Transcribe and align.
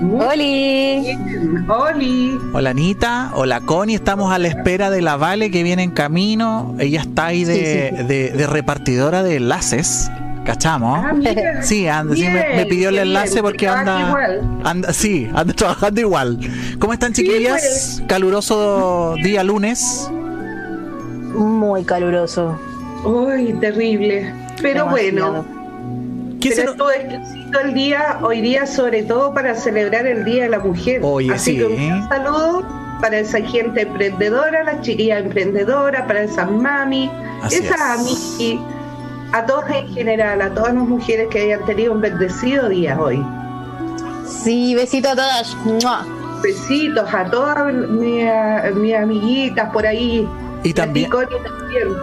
Oli. 0.00 1.18
Oli. 1.68 2.38
Hola 2.52 2.70
Anita, 2.70 3.32
hola 3.34 3.60
Connie, 3.60 3.96
estamos 3.96 4.32
a 4.32 4.38
la 4.38 4.46
espera 4.46 4.90
de 4.90 5.02
la 5.02 5.16
Vale 5.16 5.50
que 5.50 5.64
viene 5.64 5.82
en 5.82 5.90
camino. 5.90 6.76
Ella 6.78 7.00
está 7.00 7.26
ahí 7.26 7.44
de, 7.44 8.46
repartidora 8.48 9.22
de 9.22 9.36
enlaces. 9.36 10.08
¿Cachamos? 10.44 11.04
Ah, 11.04 11.12
sí, 11.62 11.86
me, 11.86 12.64
pidió 12.66 12.88
el 12.88 12.98
enlace 12.98 13.42
porque 13.42 13.68
anda, 13.68 14.40
anda. 14.64 14.92
Sí, 14.92 15.28
anda 15.34 15.52
trabajando 15.56 16.00
igual. 16.00 16.38
¿Cómo 16.78 16.92
están, 16.92 17.12
chiquillas? 17.12 17.60
Pues. 17.60 18.02
Caluroso 18.06 19.14
día 19.22 19.42
lunes. 19.42 20.08
Muy 21.34 21.84
caluroso. 21.84 22.58
Uy, 23.04 23.52
terrible. 23.60 24.32
Pero 24.62 24.86
bueno 24.86 25.57
¿Qué 26.40 26.52
Pero 26.54 26.70
estuvo 26.70 26.90
escrito 26.90 27.60
el 27.60 27.74
día, 27.74 28.18
hoy 28.22 28.40
día, 28.40 28.66
sobre 28.66 29.02
todo 29.02 29.34
para 29.34 29.54
celebrar 29.54 30.06
el 30.06 30.24
Día 30.24 30.44
de 30.44 30.50
la 30.50 30.60
Mujer. 30.60 31.02
Así 31.32 31.56
que 31.56 31.64
un 31.64 32.08
saludo 32.08 32.64
para 33.00 33.18
esa 33.18 33.40
gente 33.40 33.82
emprendedora, 33.82 34.62
las 34.64 34.80
chiquillas 34.82 35.24
emprendedoras, 35.24 36.02
para 36.06 36.22
esas 36.22 36.50
mami, 36.50 37.10
esas 37.50 37.80
amigas, 37.80 38.64
a 39.32 39.46
todas 39.46 39.70
en 39.70 39.94
general, 39.94 40.40
a 40.40 40.54
todas 40.54 40.74
las 40.74 40.84
mujeres 40.84 41.28
que 41.28 41.40
hayan 41.42 41.64
tenido 41.66 41.92
un 41.92 42.00
bendecido 42.00 42.68
día 42.68 43.00
hoy. 43.00 43.24
Sí, 44.26 44.74
besitos 44.74 45.12
a 45.12 45.16
todas. 45.16 45.56
Besitos 46.42 47.12
a 47.12 47.24
todas 47.30 47.72
mis 47.74 48.94
amiguitas 48.94 49.70
por 49.70 49.86
ahí 49.86 50.26
y 50.64 50.72
también, 50.72 51.10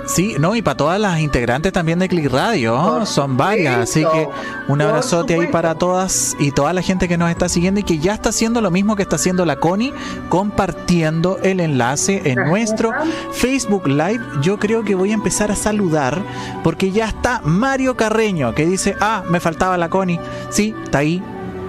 Sí, 0.05 0.35
no, 0.39 0.55
y 0.55 0.61
para 0.61 0.77
todas 0.77 0.99
las 0.99 1.19
integrantes 1.19 1.73
también 1.73 1.99
de 1.99 2.07
Click 2.07 2.31
Radio, 2.31 3.05
son 3.05 3.35
varias, 3.35 3.77
así 3.77 4.01
que 4.01 4.27
un 4.67 4.81
abrazote 4.81 5.33
ahí 5.33 5.47
para 5.47 5.75
todas 5.75 6.35
y 6.39 6.51
toda 6.51 6.71
la 6.73 6.81
gente 6.81 7.07
que 7.07 7.17
nos 7.17 7.29
está 7.29 7.49
siguiendo 7.49 7.79
y 7.79 7.83
que 7.83 7.97
ya 7.97 8.13
está 8.13 8.29
haciendo 8.29 8.61
lo 8.61 8.71
mismo 8.71 8.95
que 8.95 9.01
está 9.01 9.15
haciendo 9.15 9.45
la 9.45 9.57
Connie, 9.57 9.93
compartiendo 10.29 11.39
el 11.43 11.59
enlace 11.59 12.21
en 12.25 12.35
nuestro 12.47 12.91
Facebook 13.33 13.87
Live. 13.87 14.21
Yo 14.41 14.57
creo 14.57 14.83
que 14.83 14.95
voy 14.95 15.11
a 15.11 15.15
empezar 15.15 15.51
a 15.51 15.55
saludar 15.55 16.21
porque 16.63 16.91
ya 16.91 17.05
está 17.05 17.41
Mario 17.43 17.97
Carreño 17.97 18.53
que 18.53 18.65
dice, 18.65 18.95
ah, 19.01 19.23
me 19.29 19.39
faltaba 19.39 19.77
la 19.77 19.89
Connie. 19.89 20.19
Sí, 20.49 20.75
está 20.83 20.99
ahí, 20.99 21.21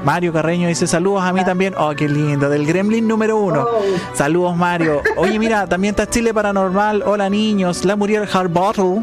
Mario 0.06 0.32
Carreño 0.32 0.68
dice 0.68 0.86
saludos 0.86 1.24
a 1.24 1.32
mí 1.32 1.44
también. 1.44 1.74
Oh, 1.76 1.92
qué 1.96 2.08
lindo. 2.08 2.48
Del 2.48 2.64
Gremlin 2.64 3.08
número 3.08 3.38
uno. 3.38 3.66
Oh. 3.68 3.82
Saludos, 4.14 4.56
Mario. 4.56 5.02
Oye, 5.16 5.36
mira, 5.36 5.66
también 5.66 5.94
está 5.94 6.08
Chile 6.08 6.32
Paranormal. 6.32 7.02
Hola, 7.04 7.28
niños. 7.28 7.84
La 7.84 7.96
Muriel 7.96 8.28
Harbottle. 8.32 9.02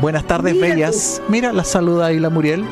Buenas 0.00 0.24
tardes, 0.28 0.56
bellas. 0.60 1.20
Mira, 1.28 1.52
la 1.52 1.64
saluda 1.64 2.06
ahí 2.06 2.20
la 2.20 2.30
Muriel. 2.30 2.64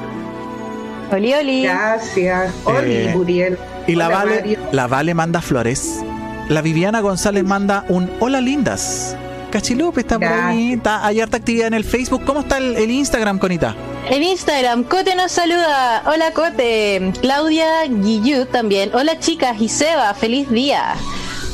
Oli, 1.10 1.34
oli. 1.34 1.62
Gracias. 1.64 2.54
Oli, 2.66 2.94
eh, 2.94 3.12
Muriel. 3.16 3.58
Y 3.88 3.96
la 3.96 4.08
Vale, 4.08 4.60
la 4.70 4.86
Vale 4.86 5.12
manda 5.12 5.42
flores. 5.42 6.04
La 6.48 6.62
Viviana 6.62 7.00
González 7.00 7.42
manda 7.42 7.84
un 7.88 8.08
hola 8.20 8.40
lindas. 8.40 9.16
Cachilupe 9.50 10.02
está 10.02 10.20
por 10.20 10.28
ahí. 10.28 10.74
Está, 10.74 11.04
hay 11.04 11.20
harta 11.20 11.38
actividad 11.38 11.66
en 11.66 11.74
el 11.74 11.84
Facebook. 11.84 12.22
¿Cómo 12.24 12.42
está 12.42 12.58
el, 12.58 12.76
el 12.76 12.92
Instagram, 12.92 13.40
Conita? 13.40 13.74
En 14.10 14.22
Instagram, 14.22 14.84
Cote 14.84 15.14
nos 15.14 15.30
saluda. 15.30 16.02
Hola 16.06 16.32
Cote. 16.32 17.12
Claudia 17.20 17.84
Guillú 17.88 18.46
también. 18.46 18.90
Hola 18.94 19.18
chicas 19.20 19.60
y 19.60 19.68
Seba, 19.68 20.12
feliz 20.14 20.50
día. 20.50 20.94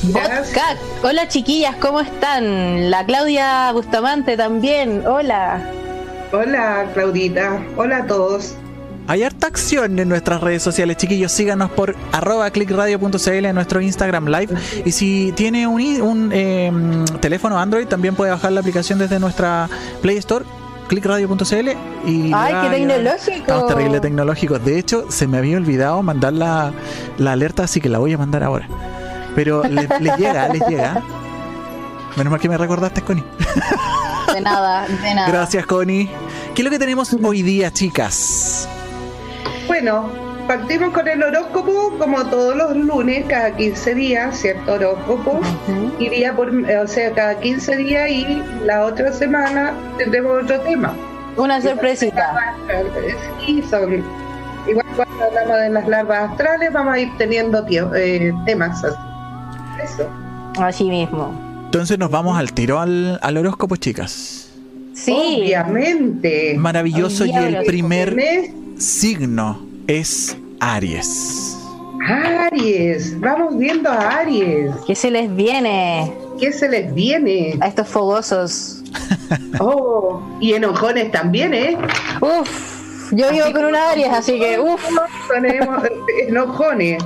Botcat. 0.04 0.78
Hola 1.02 1.28
chiquillas, 1.28 1.76
¿cómo 1.76 2.00
están? 2.00 2.90
La 2.90 3.04
Claudia 3.04 3.70
Bustamante 3.72 4.36
también. 4.36 5.06
Hola. 5.06 5.62
Hola 6.32 6.86
Claudita. 6.94 7.62
Hola 7.76 7.98
a 7.98 8.06
todos. 8.06 8.54
Hay 9.08 9.22
harta 9.22 9.46
acción 9.46 9.98
en 9.98 10.08
nuestras 10.08 10.40
redes 10.40 10.62
sociales, 10.62 10.96
chiquillos. 10.96 11.32
Síganos 11.32 11.70
por 11.70 11.96
arroba 12.12 12.50
clickradio.cl 12.50 13.44
en 13.44 13.54
nuestro 13.54 13.80
Instagram 13.80 14.26
Live. 14.26 14.54
Y 14.84 14.92
si 14.92 15.32
tiene 15.32 15.66
un, 15.66 15.80
un 16.00 16.32
em, 16.32 17.04
teléfono 17.20 17.58
Android, 17.58 17.86
también 17.86 18.14
puede 18.14 18.30
bajar 18.30 18.52
la 18.52 18.60
aplicación 18.60 18.98
desde 18.98 19.18
nuestra 19.18 19.68
Play 20.02 20.16
Store 20.16 20.44
clickradio.cl 20.88 21.68
y 22.06 22.32
¡Ay, 22.34 22.54
qué 22.62 22.76
tecnológico! 22.76 23.36
Estamos 23.36 23.66
terrible 23.68 24.00
tecnológicos. 24.00 24.64
De 24.64 24.78
hecho, 24.78 25.10
se 25.10 25.26
me 25.26 25.38
había 25.38 25.56
olvidado 25.56 26.02
mandar 26.02 26.32
la, 26.32 26.72
alerta, 27.24 27.64
así 27.64 27.80
que 27.80 27.88
la 27.88 27.98
voy 27.98 28.12
a 28.14 28.18
mandar 28.18 28.42
ahora. 28.42 28.66
Pero 29.34 29.62
les 29.64 29.88
llega, 30.18 30.48
les 30.48 30.66
llega. 30.66 31.02
Menos 32.16 32.30
mal 32.30 32.40
que 32.40 32.48
me 32.48 32.58
recordaste, 32.58 33.02
Connie. 33.02 33.24
De 34.34 34.40
nada, 34.40 34.86
de 34.86 35.14
nada. 35.14 35.28
Gracias, 35.28 35.64
Connie. 35.66 36.10
¿Qué 36.54 36.62
es 36.62 36.64
lo 36.64 36.70
que 36.70 36.78
tenemos 36.78 37.14
hoy 37.22 37.42
día, 37.42 37.72
chicas? 37.72 38.68
Bueno, 39.68 40.27
partimos 40.48 40.94
con 40.94 41.06
el 41.06 41.22
horóscopo 41.22 41.94
como 41.98 42.24
todos 42.24 42.56
los 42.56 42.74
lunes, 42.74 43.26
cada 43.28 43.54
15 43.54 43.94
días, 43.94 44.40
¿cierto? 44.40 44.72
Horóscopo. 44.72 45.40
Iría 46.00 46.34
por, 46.34 46.48
o 46.50 46.88
sea, 46.88 47.12
cada 47.12 47.38
15 47.38 47.76
días 47.76 48.10
y 48.10 48.42
la 48.64 48.86
otra 48.86 49.12
semana 49.12 49.74
tendremos 49.98 50.42
otro 50.42 50.58
tema. 50.60 50.94
Una 51.36 51.60
sorpresita. 51.60 52.56
Sí, 53.44 53.62
son. 53.70 54.02
Igual 54.66 54.86
cuando 54.96 55.24
hablamos 55.24 55.58
de 55.58 55.70
las 55.70 55.88
larvas 55.88 56.30
astrales, 56.30 56.72
vamos 56.72 56.94
a 56.94 56.98
ir 56.98 57.10
teniendo 57.18 57.64
eh, 57.94 58.32
temas 58.46 58.82
así. 58.82 58.96
Eso. 59.84 60.08
Así 60.58 60.84
mismo. 60.84 61.32
Entonces 61.66 61.98
nos 61.98 62.10
vamos 62.10 62.36
al 62.38 62.52
tiro 62.54 62.80
al, 62.80 63.20
al 63.22 63.36
horóscopo, 63.36 63.76
chicas. 63.76 64.50
Sí. 64.94 65.12
Obviamente. 65.42 66.54
Maravilloso 66.58 67.26
y 67.26 67.32
el 67.32 67.64
primer 67.64 68.16
signo 68.78 69.67
es 69.88 70.36
Aries. 70.60 71.56
Aries, 72.06 73.18
vamos 73.20 73.56
viendo 73.56 73.90
a 73.90 74.18
Aries. 74.18 74.70
¿Qué 74.86 74.94
se 74.94 75.10
les 75.10 75.34
viene? 75.34 76.12
¿Qué 76.38 76.52
se 76.52 76.68
les 76.68 76.92
viene? 76.92 77.58
A 77.60 77.68
estos 77.68 77.88
fogosos. 77.88 78.82
oh, 79.60 80.22
y 80.40 80.52
enojones 80.52 81.10
también, 81.10 81.54
¿eh? 81.54 81.78
Uf, 82.20 83.12
yo 83.12 83.30
vivo 83.30 83.50
con 83.52 83.64
un 83.64 83.74
Aries, 83.76 84.08
así 84.10 84.38
que 84.38 84.60
uf. 84.60 84.80
Tenemos 85.32 85.82
enojones. 86.28 87.02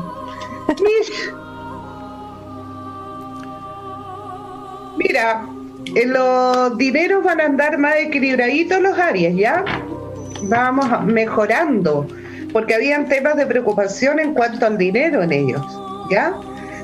Mira, 4.99 5.47
en 5.95 6.13
los 6.13 6.77
dineros 6.79 7.23
van 7.23 7.41
a 7.41 7.45
andar 7.45 7.79
más 7.79 7.95
equilibraditos 7.97 8.81
los 8.81 8.99
Aries, 8.99 9.37
¿ya? 9.37 9.65
Vamos 10.43 11.05
mejorando 11.05 12.09
porque 12.53 12.75
habían 12.75 13.09
temas 13.09 13.37
de 13.37 13.47
preocupación 13.47 14.19
en 14.21 14.35
cuanto 14.35 14.67
al 14.67 14.79
dinero 14.79 15.23
en 15.23 15.33
ellos, 15.33 15.63
¿ya? 16.11 16.35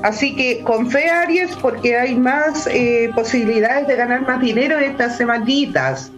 Así 0.03 0.35
que 0.35 0.63
con 0.63 0.89
fe 0.89 1.09
Aries, 1.09 1.55
porque 1.61 1.97
hay 1.97 2.15
más 2.15 2.67
eh, 2.67 3.11
posibilidades 3.13 3.87
de 3.87 3.95
ganar 3.95 4.21
más 4.21 4.39
dinero 4.39 4.77
estas 4.79 5.17
semanitas, 5.17 6.11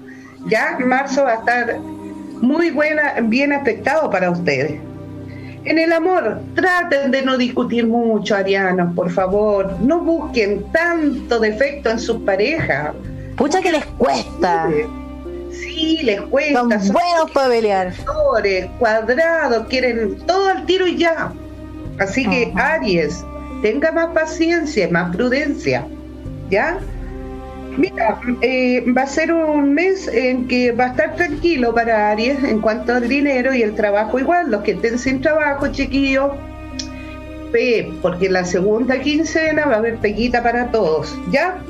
¿ya? 0.47 0.77
Marzo 0.79 1.23
va 1.23 1.31
a 1.31 1.35
estar 1.35 1.79
muy 2.41 2.69
buena, 2.71 3.15
bien 3.23 3.53
afectado 3.53 4.09
para 4.09 4.29
ustedes. 4.29 4.79
En 5.63 5.77
el 5.77 5.93
amor, 5.93 6.41
traten 6.55 7.11
de 7.11 7.21
no 7.21 7.37
discutir 7.37 7.85
mucho, 7.85 8.35
arianos, 8.35 8.95
por 8.95 9.11
favor. 9.11 9.75
No 9.79 9.99
busquen 9.99 10.63
tanto 10.71 11.39
defecto 11.39 11.91
en 11.91 11.99
sus 11.99 12.17
parejas. 12.23 12.93
Pucha 13.37 13.61
que 13.61 13.71
les 13.71 13.85
cuesta. 13.85 14.69
Sí, 14.69 15.00
les 16.03 16.21
cuesta. 16.21 16.59
Son, 16.59 16.93
buenos 16.93 17.31
para 17.33 17.49
pelear. 17.49 17.93
Cuadrados, 18.79 19.67
quieren 19.67 20.17
todo 20.25 20.49
al 20.49 20.65
tiro 20.65 20.87
y 20.87 20.97
ya. 20.97 21.33
Así 21.99 22.27
que 22.27 22.51
Aries, 22.55 23.23
tenga 23.61 23.91
más 23.91 24.07
paciencia, 24.13 24.87
más 24.89 25.15
prudencia. 25.15 25.85
¿Ya? 26.49 26.79
Mira, 27.77 28.19
eh, 28.41 28.83
va 28.97 29.03
a 29.03 29.07
ser 29.07 29.31
un 29.31 29.73
mes 29.73 30.07
en 30.09 30.47
que 30.47 30.73
va 30.73 30.85
a 30.85 30.87
estar 30.87 31.15
tranquilo 31.15 31.73
para 31.73 32.11
Aries 32.11 32.43
en 32.43 32.59
cuanto 32.59 32.93
al 32.93 33.07
dinero 33.07 33.53
y 33.53 33.61
el 33.61 33.75
trabajo 33.75 34.19
igual. 34.19 34.51
Los 34.51 34.63
que 34.63 34.71
estén 34.71 34.99
sin 34.99 35.21
trabajo, 35.21 35.67
chiquillos, 35.67 36.31
porque 38.01 38.27
en 38.27 38.33
la 38.33 38.45
segunda 38.45 38.99
quincena 38.99 39.65
va 39.65 39.75
a 39.75 39.77
haber 39.77 39.97
peguita 39.97 40.41
para 40.43 40.71
todos. 40.71 41.17
¿Ya? 41.31 41.61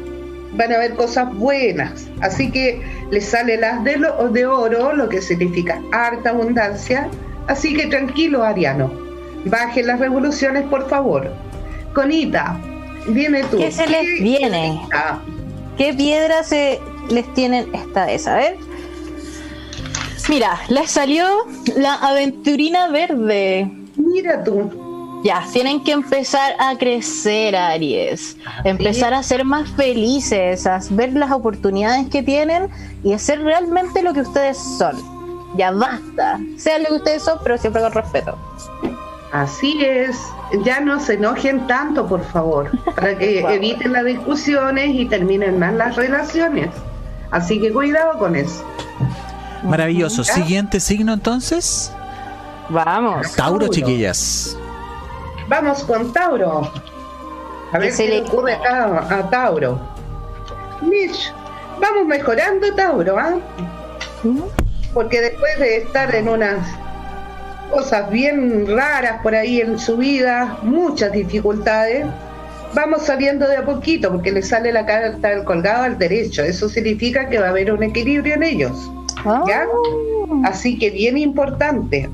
Van 0.53 0.74
a 0.74 0.77
ver 0.77 0.95
cosas 0.95 1.33
buenas. 1.36 2.07
Así 2.21 2.51
que 2.51 2.81
les 3.12 3.25
sale 3.25 3.57
las 3.57 3.83
de, 3.83 3.98
de 4.31 4.45
oro, 4.45 4.94
lo 4.94 5.09
que 5.09 5.21
significa 5.21 5.81
harta 5.92 6.30
abundancia. 6.30 7.09
Así 7.48 7.75
que 7.75 7.88
tranquilo, 7.88 8.44
Ariano. 8.44 8.92
Bajen 9.45 9.88
las 9.88 10.00
revoluciones, 10.00 10.63
por 10.68 10.88
favor. 10.88 11.31
Conita, 11.94 12.59
Dime 13.07 13.44
tú. 13.45 13.57
¿Qué 13.57 13.71
se 13.71 13.88
les 13.88 14.21
viene? 14.21 14.80
¿Qué 15.77 15.94
piedras 15.94 16.48
se 16.48 16.80
les 17.09 17.31
tienen 17.33 17.74
esta 17.74 18.06
vez? 18.06 18.27
A 18.27 18.36
ver. 18.36 18.57
Mira, 20.30 20.59
les 20.69 20.92
salió 20.92 21.25
la 21.75 21.95
aventurina 21.95 22.89
verde. 22.89 23.69
Mira 23.95 24.44
tú. 24.44 24.69
Ya, 25.24 25.46
tienen 25.54 25.84
que 25.84 25.92
empezar 25.92 26.54
a 26.60 26.76
crecer, 26.78 27.56
Aries. 27.56 28.38
empezar 28.64 29.14
a 29.14 29.22
ser 29.22 29.46
más 29.46 29.70
felices, 29.70 30.66
a 30.66 30.80
ver 30.90 31.14
las 31.14 31.32
oportunidades 31.32 32.08
que 32.10 32.24
tienen 32.24 32.70
y 33.04 33.14
a 33.14 33.20
ser 33.20 33.42
realmente 33.42 34.02
lo 34.02 34.14
que 34.14 34.22
ustedes 34.22 34.58
son. 34.58 34.98
Ya 35.58 35.72
basta. 35.72 36.40
Sean 36.58 36.84
lo 36.84 36.90
que 36.90 36.96
ustedes 36.96 37.24
son, 37.24 37.38
pero 37.44 37.58
siempre 37.58 37.82
con 37.82 37.92
respeto. 37.92 38.38
Así 39.32 39.78
es. 39.84 40.18
Ya 40.66 40.80
no 40.80 41.00
se 41.00 41.14
enojen 41.14 41.68
tanto, 41.68 42.08
por 42.08 42.24
favor, 42.32 42.72
para 42.96 43.18
que 43.18 43.40
eviten 43.56 43.94
las 43.94 44.06
discusiones 44.06 44.90
y 44.94 45.06
terminen 45.06 45.60
más 45.60 45.74
las 45.74 45.96
relaciones. 45.96 46.70
Así 47.30 47.62
que 47.62 47.72
cuidado 47.72 48.18
con 48.18 48.36
eso. 48.36 48.64
Maravilloso. 49.64 50.24
Siguiente 50.24 50.80
signo 50.80 51.14
entonces. 51.14 51.92
Vamos. 52.70 53.34
Tauro, 53.36 53.68
chiquillas. 53.68 54.58
Vamos 55.51 55.83
con 55.83 56.13
Tauro. 56.13 56.71
A 57.74 57.77
ver 57.77 57.94
qué 57.94 58.07
le 58.07 58.21
ocurre 58.21 58.53
a, 58.53 59.27
Tauro. 59.30 59.77
Mitch, 60.81 61.33
vamos 61.77 62.07
mejorando 62.07 62.74
Tauro, 62.74 63.19
¿ah? 63.19 63.36
Porque 64.94 65.19
después 65.19 65.59
de 65.59 65.80
estar 65.80 66.15
en 66.15 66.30
unas 66.30 66.65
cosas 67.69 68.09
bien 68.09 68.65
raras 68.65 69.21
por 69.21 69.36
ahí 69.36 69.59
en 69.59 69.77
su 69.77 69.98
vida, 69.98 70.57
muchas 70.62 71.12
dificultades, 71.12 72.06
vamos 72.74 73.01
saliendo 73.01 73.45
de 73.45 73.57
a 73.57 73.65
poquito 73.65 74.09
porque 74.09 74.31
le 74.31 74.44
sale 74.44 74.71
la 74.71 74.86
carta 74.86 75.27
del 75.27 75.44
colgado 75.44 75.83
al 75.83 75.98
derecho. 75.98 76.44
Eso 76.44 76.69
significa 76.69 77.27
que 77.27 77.39
va 77.39 77.48
a 77.48 77.50
haber 77.50 77.74
un 77.74 77.83
equilibrio 77.83 78.36
en 78.36 78.44
ellos. 78.44 78.89
¿ya? 79.45 79.65
Ah. 79.65 80.42
Así 80.45 80.80
que 80.80 80.92
bien 80.92 81.18
importante. 81.18 82.09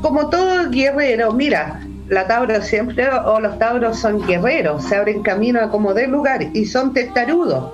Como 0.00 0.30
todo 0.30 0.70
guerrero, 0.70 1.30
mira, 1.32 1.82
la 2.10 2.26
Tauro 2.26 2.60
siempre, 2.60 3.08
o 3.08 3.38
los 3.38 3.56
Tauros 3.58 3.98
son 4.00 4.26
guerreros, 4.26 4.84
se 4.84 4.96
abren 4.96 5.22
camino 5.22 5.60
a 5.60 5.70
como 5.70 5.94
de 5.94 6.08
lugar 6.08 6.42
y 6.52 6.66
son 6.66 6.92
testarudos. 6.92 7.72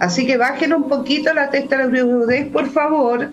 Así 0.00 0.26
que 0.26 0.36
bajen 0.36 0.72
un 0.72 0.88
poquito 0.88 1.34
la 1.34 1.50
testarudez, 1.50 2.50
por 2.50 2.70
favor, 2.70 3.32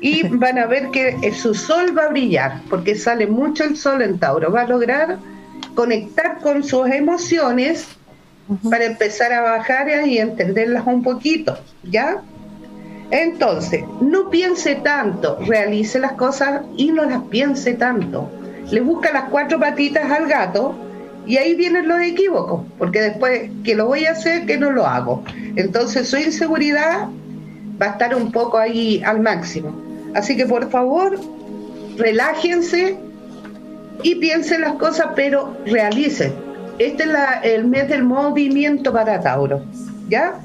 y 0.00 0.28
van 0.28 0.58
a 0.58 0.66
ver 0.66 0.90
que 0.90 1.32
su 1.32 1.54
sol 1.54 1.96
va 1.96 2.04
a 2.04 2.08
brillar, 2.08 2.60
porque 2.68 2.94
sale 2.94 3.26
mucho 3.26 3.64
el 3.64 3.76
sol 3.76 4.02
en 4.02 4.18
Tauro. 4.18 4.52
Va 4.52 4.62
a 4.62 4.68
lograr 4.68 5.16
conectar 5.74 6.40
con 6.40 6.62
sus 6.62 6.86
emociones 6.88 7.88
para 8.68 8.84
empezar 8.84 9.32
a 9.32 9.40
bajar 9.40 10.06
y 10.06 10.18
entenderlas 10.18 10.86
un 10.86 11.02
poquito, 11.02 11.56
¿ya? 11.84 12.20
Entonces, 13.10 13.82
no 14.02 14.28
piense 14.28 14.74
tanto, 14.74 15.38
realice 15.46 15.98
las 15.98 16.12
cosas 16.12 16.62
y 16.76 16.92
no 16.92 17.04
las 17.06 17.22
piense 17.24 17.72
tanto. 17.72 18.30
Le 18.70 18.80
busca 18.80 19.12
las 19.12 19.24
cuatro 19.30 19.58
patitas 19.60 20.10
al 20.10 20.26
gato 20.26 20.74
y 21.26 21.36
ahí 21.36 21.54
vienen 21.54 21.88
los 21.88 22.00
equívocos, 22.00 22.62
porque 22.78 23.00
después 23.00 23.50
que 23.64 23.74
lo 23.74 23.86
voy 23.86 24.06
a 24.06 24.12
hacer, 24.12 24.46
que 24.46 24.58
no 24.58 24.70
lo 24.70 24.86
hago. 24.86 25.24
Entonces 25.56 26.08
su 26.08 26.16
inseguridad 26.16 27.08
va 27.80 27.86
a 27.86 27.90
estar 27.90 28.14
un 28.14 28.30
poco 28.32 28.58
ahí 28.58 29.02
al 29.04 29.20
máximo. 29.20 29.74
Así 30.14 30.36
que 30.36 30.46
por 30.46 30.70
favor, 30.70 31.18
relájense 31.96 32.96
y 34.02 34.14
piensen 34.16 34.62
las 34.62 34.74
cosas, 34.74 35.08
pero 35.14 35.56
realicen. 35.66 36.32
Este 36.78 37.04
es 37.04 37.10
el 37.44 37.66
mes 37.66 37.88
del 37.88 38.02
movimiento 38.02 38.92
para 38.92 39.20
Tauro, 39.20 39.62
¿ya? 40.08 40.40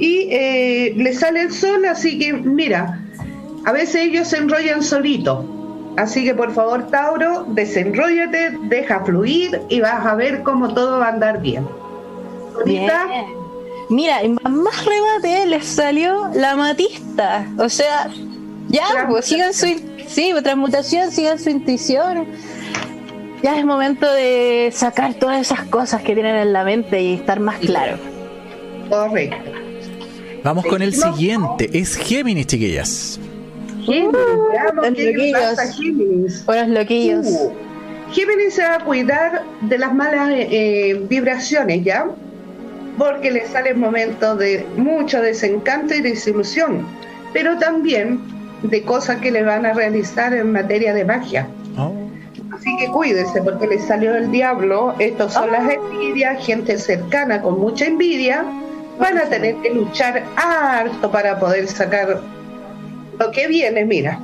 y 0.00 0.28
eh, 0.30 0.94
le 0.96 1.12
sale 1.12 1.42
el 1.42 1.52
sol, 1.52 1.84
así 1.84 2.18
que 2.18 2.32
mira, 2.32 3.04
a 3.66 3.72
veces 3.72 3.96
ellos 3.96 4.28
se 4.28 4.38
enrollan 4.38 4.82
solitos. 4.82 5.44
Así 5.96 6.24
que 6.24 6.34
por 6.34 6.52
favor, 6.52 6.88
Tauro, 6.88 7.44
desenróllate, 7.48 8.56
deja 8.62 9.04
fluir 9.04 9.60
y 9.68 9.80
vas 9.80 10.06
a 10.06 10.14
ver 10.14 10.42
cómo 10.42 10.72
todo 10.72 10.98
va 10.98 11.06
a 11.06 11.08
andar 11.10 11.40
bien. 11.40 11.66
Ahorita. 12.54 13.06
Mira, 13.88 14.22
en 14.22 14.34
más 14.34 14.84
rebate 14.84 15.46
les 15.46 15.66
salió 15.66 16.30
la 16.34 16.54
matista. 16.54 17.46
O 17.58 17.68
sea, 17.68 18.08
ya, 18.68 19.06
pues 19.08 19.26
sigan 19.26 19.52
su. 19.52 19.66
Sí, 20.06 20.32
transmutación, 20.42 21.10
sigan 21.10 21.38
su 21.38 21.50
intuición. 21.50 22.26
Ya 23.42 23.58
es 23.58 23.64
momento 23.64 24.10
de 24.12 24.70
sacar 24.72 25.14
todas 25.14 25.40
esas 25.40 25.62
cosas 25.64 26.02
que 26.02 26.14
tienen 26.14 26.36
en 26.36 26.52
la 26.52 26.62
mente 26.64 27.00
y 27.00 27.14
estar 27.14 27.40
más 27.40 27.58
claro. 27.58 27.96
Correcto. 28.88 29.50
Vamos 30.44 30.64
con 30.66 30.82
el 30.82 30.94
siguiente. 30.94 31.70
Es 31.72 31.96
Géminis, 31.96 32.46
chiquillas. 32.46 33.20
Géminis. 35.76 36.44
Los 36.46 36.68
loquillos. 36.68 37.26
Uh, 37.26 37.52
Géminis 38.12 38.54
se 38.54 38.62
va 38.62 38.76
a 38.76 38.84
cuidar 38.84 39.42
de 39.62 39.78
las 39.78 39.94
malas 39.94 40.30
eh, 40.32 41.00
vibraciones, 41.08 41.84
¿ya? 41.84 42.06
Porque 42.98 43.30
le 43.30 43.46
sale 43.46 43.74
momento 43.74 44.36
de 44.36 44.66
mucho 44.76 45.22
desencanto 45.22 45.94
y 45.94 46.00
desilusión, 46.00 46.86
pero 47.32 47.56
también 47.58 48.20
de 48.62 48.82
cosas 48.82 49.18
que 49.18 49.30
le 49.30 49.42
van 49.42 49.64
a 49.64 49.72
realizar 49.72 50.34
en 50.34 50.52
materia 50.52 50.92
de 50.92 51.04
magia. 51.04 51.46
Oh. 51.78 51.94
Así 52.52 52.76
que 52.78 52.88
cuídese 52.88 53.40
porque 53.42 53.68
le 53.68 53.78
salió 53.78 54.14
el 54.16 54.30
diablo. 54.30 54.94
Estos 54.98 55.32
son 55.34 55.52
las 55.52 55.64
oh. 55.64 55.70
envidias, 55.70 56.44
gente 56.44 56.76
cercana 56.76 57.40
con 57.40 57.58
mucha 57.60 57.86
envidia 57.86 58.44
van 59.00 59.16
a 59.18 59.24
tener 59.24 59.56
que 59.56 59.70
luchar 59.70 60.22
harto 60.36 61.10
para 61.10 61.38
poder 61.40 61.66
sacar 61.66 62.20
lo 63.20 63.30
que 63.30 63.46
viene, 63.46 63.84
mira. 63.84 64.18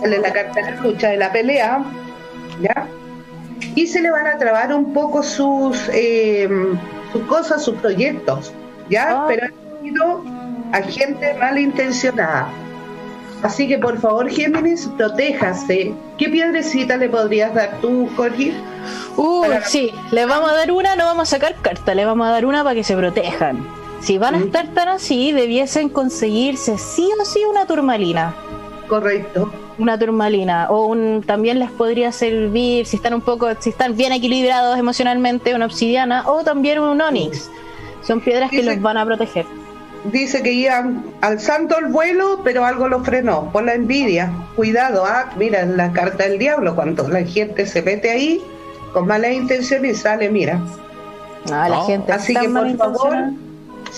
Sale 0.00 0.18
la 0.18 0.32
carta 0.32 0.60
de 0.60 0.72
la 0.72 0.80
lucha 0.82 1.08
de 1.08 1.16
la 1.16 1.32
pelea, 1.32 1.82
¿ya? 2.60 2.86
Y 3.74 3.86
se 3.86 4.02
le 4.02 4.10
van 4.10 4.26
a 4.26 4.36
trabar 4.36 4.74
un 4.74 4.92
poco 4.92 5.22
sus, 5.22 5.88
eh, 5.92 6.48
sus 7.12 7.22
cosas, 7.22 7.64
sus 7.64 7.76
proyectos, 7.76 8.52
¿ya? 8.90 9.22
Ah. 9.22 9.24
Pero 9.28 9.46
han 9.46 9.82
sido 9.82 10.24
a 10.72 10.82
gente 10.82 11.34
malintencionada. 11.34 12.48
Así 13.42 13.68
que 13.68 13.78
por 13.78 13.98
favor, 14.00 14.28
Géminis, 14.28 14.88
protéjase. 14.96 15.94
¿Qué 16.18 16.28
piedrecita 16.28 16.96
le 16.96 17.08
podrías 17.08 17.54
dar 17.54 17.78
tú, 17.80 18.08
Corgi? 18.16 18.52
Uh, 19.16 19.44
sí, 19.64 19.92
le 20.10 20.26
vamos 20.26 20.50
a 20.50 20.54
dar 20.54 20.72
una, 20.72 20.96
no 20.96 21.04
vamos 21.04 21.28
a 21.28 21.36
sacar 21.36 21.54
carta, 21.62 21.94
le 21.94 22.04
vamos 22.04 22.26
a 22.26 22.30
dar 22.30 22.44
una 22.44 22.64
para 22.64 22.74
que 22.74 22.82
se 22.84 22.96
protejan. 22.96 23.85
Si 24.00 24.18
van 24.18 24.34
a 24.34 24.38
estar 24.38 24.68
tan 24.68 24.88
así, 24.88 25.32
debiesen 25.32 25.88
conseguirse 25.88 26.78
sí 26.78 27.08
o 27.20 27.24
sí 27.24 27.42
una 27.44 27.66
turmalina. 27.66 28.34
Correcto. 28.88 29.52
Una 29.78 29.98
turmalina. 29.98 30.68
O 30.70 30.86
un, 30.86 31.22
también 31.26 31.58
les 31.58 31.70
podría 31.70 32.12
servir, 32.12 32.86
si 32.86 32.96
están 32.96 33.14
un 33.14 33.20
poco, 33.20 33.48
si 33.58 33.70
están 33.70 33.96
bien 33.96 34.12
equilibrados 34.12 34.78
emocionalmente, 34.78 35.54
una 35.54 35.66
obsidiana 35.66 36.28
o 36.28 36.44
también 36.44 36.78
un 36.78 37.00
onix. 37.00 37.50
Son 38.02 38.20
piedras 38.20 38.50
que 38.50 38.62
los 38.62 38.80
van 38.80 38.96
a 38.96 39.04
proteger. 39.04 39.44
Dice 40.12 40.40
que 40.40 40.52
iban 40.52 41.04
alzando 41.20 41.78
el 41.78 41.86
vuelo, 41.86 42.40
pero 42.44 42.64
algo 42.64 42.86
lo 42.86 43.02
frenó 43.02 43.50
por 43.50 43.64
la 43.64 43.74
envidia. 43.74 44.30
Cuidado, 44.54 45.04
ah, 45.04 45.32
mira 45.36 45.64
la 45.66 45.92
carta 45.92 46.24
del 46.24 46.38
diablo, 46.38 46.76
cuando 46.76 47.08
la 47.08 47.24
gente 47.24 47.66
se 47.66 47.82
mete 47.82 48.10
ahí 48.10 48.40
con 48.92 49.08
malas 49.08 49.32
intenciones 49.32 49.98
y 49.98 50.00
sale, 50.00 50.30
mira. 50.30 50.60
Ah, 51.50 51.68
la 51.68 51.84
gente 51.84 52.12
Así 52.12 52.34
que 52.34 52.48
por 52.48 52.76
favor 52.76 53.16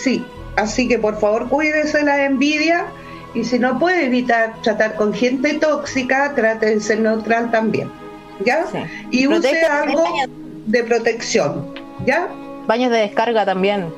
Sí, 0.02 0.24
así 0.56 0.86
que 0.88 0.98
por 0.98 1.18
favor 1.18 1.48
cuídese 1.48 2.02
la 2.02 2.24
envidia 2.24 2.86
y 3.34 3.44
si 3.44 3.58
no 3.58 3.78
puede 3.78 4.06
evitar 4.06 4.54
tratar 4.62 4.94
con 4.94 5.12
gente 5.12 5.54
tóxica, 5.54 6.32
trate 6.34 6.66
de 6.66 6.80
ser 6.80 7.00
neutral 7.00 7.50
también. 7.50 7.90
¿Ya? 8.44 8.64
Y 9.10 9.26
use 9.26 9.62
algo 9.66 10.04
de 10.66 10.84
protección. 10.84 11.74
¿Ya? 12.06 12.28
Baños 12.66 12.92
de 12.92 12.98
descarga 12.98 13.44
también. 13.44 13.92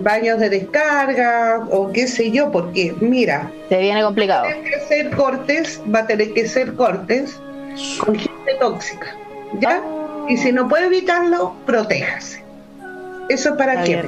Baños 0.00 0.38
de 0.38 0.50
descarga 0.50 1.66
o 1.70 1.90
qué 1.90 2.06
sé 2.06 2.30
yo, 2.30 2.52
porque 2.52 2.94
mira. 3.00 3.50
Se 3.68 3.78
viene 3.78 4.02
complicado. 4.02 4.44
Va 4.44 4.50
a 4.50 4.54
tener 4.54 4.70
que 4.70 4.80
ser 4.80 5.10
cortes, 5.16 5.82
va 5.92 6.00
a 6.00 6.06
tener 6.06 6.34
que 6.34 6.46
ser 6.46 6.74
cortes 6.74 7.40
con 7.98 8.14
gente 8.14 8.54
tóxica. 8.60 9.06
¿Ya? 9.60 9.82
Ah. 9.82 10.26
Y 10.28 10.36
si 10.36 10.52
no 10.52 10.68
puede 10.68 10.86
evitarlo, 10.86 11.54
protéjase. 11.64 12.44
Eso 13.30 13.50
es 13.50 13.56
para 13.56 13.82
qué. 13.82 14.04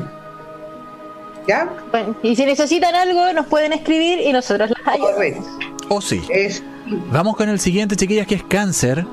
Y 2.23 2.37
si 2.37 2.47
necesitan 2.47 2.95
algo, 2.95 3.33
nos 3.33 3.47
pueden 3.47 3.73
escribir 3.73 4.21
y 4.21 4.33
nosotros 4.33 4.71
las 4.71 4.95
ayudamos. 4.95 5.47
O 5.89 5.97
oh, 5.97 6.01
sí. 6.01 6.23
Vamos 7.11 7.37
con 7.37 7.49
el 7.49 7.59
siguiente, 7.59 7.97
chiquillas, 7.97 8.27
que 8.27 8.37
es 8.37 8.45
cáncer. 8.45 9.05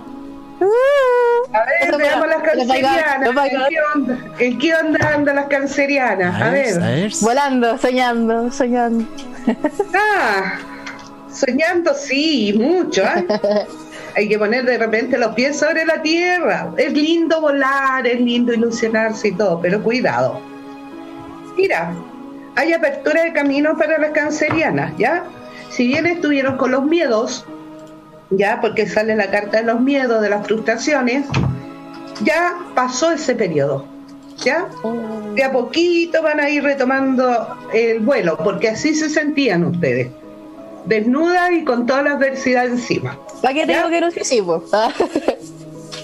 Uh. 0.60 1.55
a 1.55 1.65
ver, 1.65 1.98
veamos 1.98 2.27
las 2.27 2.41
cancerianas. 2.41 4.19
¿En 4.39 4.57
qué 4.57 4.75
onda, 4.75 5.13
andan 5.13 5.36
las 5.36 5.46
cancerianas? 5.48 6.41
A, 6.41 6.50
ver, 6.50 7.12
Volando, 7.22 7.77
soñando, 7.77 8.51
soñando. 8.51 9.05
Ah, 9.93 10.60
soñando 11.31 11.93
sí, 11.93 12.53
mucho. 12.57 13.03
¿eh? 13.03 13.25
Hay 14.15 14.27
que 14.27 14.39
poner 14.39 14.65
de 14.65 14.79
repente 14.79 15.15
los 15.17 15.36
pies 15.36 15.60
sobre 15.60 15.86
la 15.86 16.01
tierra. 16.01 16.72
Es 16.75 16.91
lindo 16.91 17.39
volar, 17.39 18.05
es 18.07 18.19
lindo 18.19 18.51
ilusionarse 18.51 19.27
y 19.27 19.31
todo, 19.34 19.62
pero 19.62 19.81
cuidado. 19.84 20.41
Mira, 21.55 21.93
hay 22.58 22.74
apertura 22.74 23.24
de 23.24 23.34
camino 23.34 23.78
para 23.78 24.00
las 24.00 24.12
cancerianas, 24.12 24.92
¿ya? 24.98 25.24
Si 25.70 25.86
bien 25.88 26.08
estuvieron 26.08 26.58
con 26.58 26.72
los 26.72 26.84
miedos, 26.84 27.46
ya 28.32 28.60
porque 28.60 28.88
sale 28.88 29.16
la 29.16 29.30
carta 29.30 29.58
de 29.58 29.64
los 29.64 29.80
miedos, 29.80 30.22
de 30.24 30.30
las 30.30 30.46
frustraciones, 30.46 31.28
ya 32.24 32.56
pasó 32.74 33.12
ese 33.12 33.36
periodo, 33.36 33.86
¿ya? 34.44 34.68
De 35.36 35.44
a 35.44 35.52
poquito 35.52 36.24
van 36.24 36.40
a 36.40 36.50
ir 36.50 36.64
retomando 36.64 37.48
el 37.74 38.00
vuelo, 38.00 38.36
porque 38.44 38.70
así 38.70 38.96
se 38.96 39.08
sentían 39.10 39.64
ustedes, 39.64 40.10
desnudas 40.86 41.52
y 41.52 41.64
con 41.64 41.86
toda 41.86 42.02
la 42.02 42.12
adversidad 42.14 42.66
encima. 42.66 43.20
¿Para 43.40 43.54
qué 43.54 43.68
tengo 43.68 43.90
que 43.90 44.02
no 44.02 44.10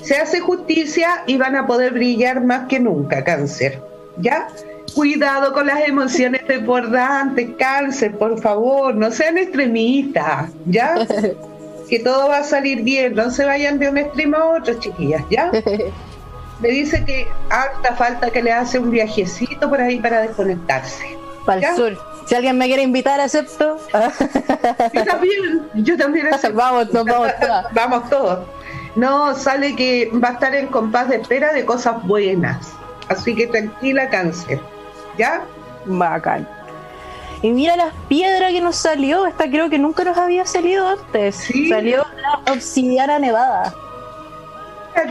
Se 0.04 0.18
hace 0.18 0.40
justicia 0.40 1.24
y 1.26 1.38
van 1.38 1.56
a 1.56 1.66
poder 1.66 1.94
brillar 1.94 2.44
más 2.44 2.68
que 2.68 2.80
nunca, 2.80 3.24
cáncer, 3.24 3.82
¿ya? 4.18 4.50
Cuidado 4.94 5.54
con 5.54 5.68
las 5.68 5.88
emociones 5.88 6.48
desbordantes, 6.48 7.50
cáncer, 7.58 8.18
por 8.18 8.40
favor, 8.40 8.96
no 8.96 9.12
sean 9.12 9.38
extremistas, 9.38 10.52
¿ya? 10.66 10.96
que 11.90 12.00
todo 12.00 12.30
va 12.30 12.38
a 12.38 12.44
salir 12.44 12.84
bien, 12.84 13.16
no 13.16 13.30
se 13.32 13.46
vayan 13.46 13.80
de 13.80 13.90
un 13.90 13.98
extremo 13.98 14.38
a 14.38 14.46
otro, 14.58 14.80
chiquillas, 14.80 15.24
¿ya? 15.30 15.52
Me 16.60 16.70
dice 16.70 17.04
que 17.04 17.28
harta 17.50 17.96
falta 17.96 18.30
que 18.30 18.42
le 18.42 18.52
hace 18.52 18.80
un 18.80 18.92
viajecito 18.92 19.70
por 19.70 19.82
ahí 19.82 20.00
para 20.00 20.22
desconectarse. 20.22 21.04
Para 21.46 21.70
el 21.70 21.76
sur. 21.76 21.98
Si 22.26 22.36
alguien 22.36 22.58
me 22.58 22.68
quiere 22.68 22.84
invitar, 22.84 23.20
acepto. 23.20 23.78
yo 24.94 25.04
también, 25.04 25.70
yo 25.74 25.98
también 25.98 26.34
acepto. 26.34 26.56
vamos, 26.56 26.90
vamos 26.94 27.32
todos. 27.40 27.64
vamos 27.74 28.10
todos. 28.10 28.48
No, 28.96 29.36
sale 29.36 29.76
que 29.76 30.10
va 30.24 30.30
a 30.30 30.34
estar 30.34 30.56
en 30.56 30.68
compás 30.68 31.10
de 31.10 31.18
espera 31.18 31.52
de 31.52 31.66
cosas 31.66 32.02
buenas. 32.04 32.72
Así 33.10 33.36
que 33.36 33.48
tranquila, 33.48 34.10
cáncer. 34.10 34.62
¿Ya? 35.18 35.44
Bacán. 35.86 36.48
Y 37.44 37.52
mira 37.52 37.76
las 37.76 37.94
piedras 38.08 38.54
que 38.54 38.62
nos 38.62 38.78
salió. 38.78 39.26
Esta 39.28 39.50
creo 39.50 39.70
que 39.70 39.78
nunca 39.78 40.06
nos 40.06 40.18
había 40.18 40.46
salido 40.46 40.88
antes. 40.88 41.50
Salió 41.70 42.06
la 42.22 42.54
obsidiana 42.54 43.20
nevada. 43.20 43.76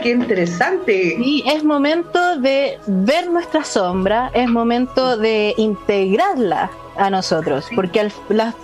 ¡Qué 0.01 0.09
interesante! 0.11 1.17
Y 1.19 1.43
es 1.47 1.63
momento 1.63 2.37
de 2.37 2.79
ver 2.87 3.29
nuestra 3.29 3.63
sombra, 3.63 4.31
es 4.33 4.47
momento 4.49 5.17
de 5.17 5.53
integrarla 5.57 6.71
a 6.95 7.09
nosotros, 7.09 7.67
porque 7.75 7.99
al, 7.99 8.11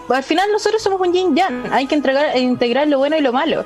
al 0.09 0.23
final 0.23 0.49
nosotros 0.51 0.81
somos 0.81 1.01
un 1.01 1.13
yin 1.13 1.35
yang, 1.35 1.63
hay 1.71 1.87
que 1.87 1.95
entregar, 1.95 2.37
integrar 2.37 2.87
lo 2.87 2.99
bueno 2.99 3.17
y 3.17 3.21
lo 3.21 3.33
malo. 3.33 3.65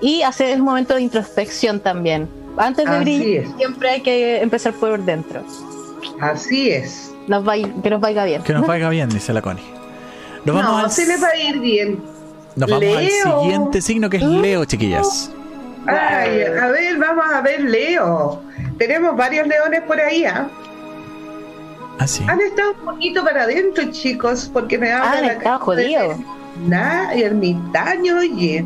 Y 0.00 0.22
hacer 0.22 0.58
un 0.60 0.64
momento 0.64 0.94
de 0.94 1.02
introspección 1.02 1.80
también. 1.80 2.28
Antes 2.56 2.88
de 2.88 2.98
brillar, 3.00 3.46
siempre 3.56 3.90
hay 3.90 4.00
que 4.00 4.40
empezar 4.40 4.72
por 4.74 5.02
dentro. 5.02 5.42
Así 6.20 6.70
es 6.70 7.11
que 7.82 7.90
nos 7.90 8.00
vaya 8.00 8.24
bien. 8.24 8.42
Que 8.42 8.52
nos 8.52 8.66
vaya 8.66 8.88
bien, 8.88 9.08
dice 9.08 9.32
la 9.32 9.40
Connie. 9.40 9.64
Nos 10.44 10.56
vamos 10.56 10.82
no, 10.82 10.88
se 10.90 11.06
le 11.06 11.16
va 11.16 11.28
a 11.28 11.36
ir 11.36 11.60
bien. 11.60 12.02
Nos 12.56 12.68
vamos 12.68 12.96
al 12.96 13.08
siguiente 13.08 13.80
signo 13.80 14.10
que 14.10 14.18
es 14.18 14.22
Leo, 14.22 14.64
chiquillas. 14.64 15.30
Ay, 15.86 16.42
a 16.42 16.68
ver, 16.68 16.98
vamos 16.98 17.24
a 17.32 17.40
ver 17.40 17.60
Leo. 17.62 18.42
Tenemos 18.78 19.16
varios 19.16 19.46
leones 19.46 19.82
por 19.82 20.00
ahí, 20.00 20.24
¿ah? 20.24 20.48
¿Ah? 21.98 22.06
sí? 22.06 22.24
Han 22.28 22.40
estado 22.40 22.72
un 22.72 22.84
poquito 22.84 23.24
para 23.24 23.44
adentro, 23.44 23.84
chicos, 23.90 24.50
porque 24.52 24.78
me 24.78 24.92
hablan. 24.92 25.24
Han 25.24 25.30
estado 25.36 25.58
jodidos. 25.60 26.16
Ermitaño, 27.14 28.18
oye. 28.18 28.64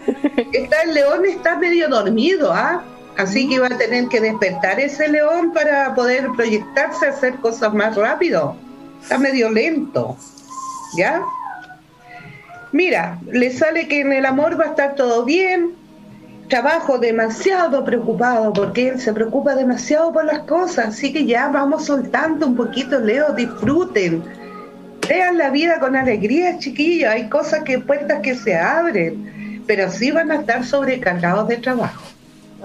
está 0.52 0.82
el 0.82 0.94
león 0.94 1.24
está 1.26 1.56
medio 1.56 1.88
dormido, 1.88 2.52
¿ah? 2.52 2.82
Así 3.20 3.46
que 3.46 3.58
va 3.58 3.66
a 3.66 3.76
tener 3.76 4.08
que 4.08 4.18
despertar 4.18 4.80
ese 4.80 5.06
león 5.06 5.52
para 5.52 5.94
poder 5.94 6.28
proyectarse 6.34 7.04
a 7.04 7.10
hacer 7.10 7.34
cosas 7.36 7.74
más 7.74 7.94
rápido. 7.94 8.56
Está 9.02 9.18
medio 9.18 9.50
lento. 9.50 10.16
¿Ya? 10.96 11.20
Mira, 12.72 13.18
le 13.30 13.52
sale 13.52 13.88
que 13.88 14.00
en 14.00 14.14
el 14.14 14.24
amor 14.24 14.58
va 14.58 14.64
a 14.64 14.68
estar 14.68 14.94
todo 14.94 15.26
bien. 15.26 15.72
Trabajo 16.48 16.96
demasiado 16.96 17.84
preocupado 17.84 18.54
porque 18.54 18.88
él 18.88 18.98
se 18.98 19.12
preocupa 19.12 19.54
demasiado 19.54 20.14
por 20.14 20.24
las 20.24 20.38
cosas. 20.44 20.86
Así 20.88 21.12
que 21.12 21.26
ya 21.26 21.48
vamos 21.48 21.84
soltando 21.84 22.46
un 22.46 22.56
poquito, 22.56 22.98
Leo, 23.00 23.34
disfruten. 23.34 24.24
Vean 25.06 25.36
la 25.36 25.50
vida 25.50 25.78
con 25.78 25.94
alegría, 25.94 26.56
chiquillos. 26.56 27.10
Hay 27.10 27.28
cosas 27.28 27.64
que, 27.64 27.80
puertas 27.80 28.20
que 28.20 28.34
se 28.34 28.56
abren, 28.56 29.62
pero 29.66 29.90
sí 29.90 30.10
van 30.10 30.30
a 30.30 30.36
estar 30.36 30.64
sobrecargados 30.64 31.48
de 31.48 31.58
trabajo. 31.58 32.00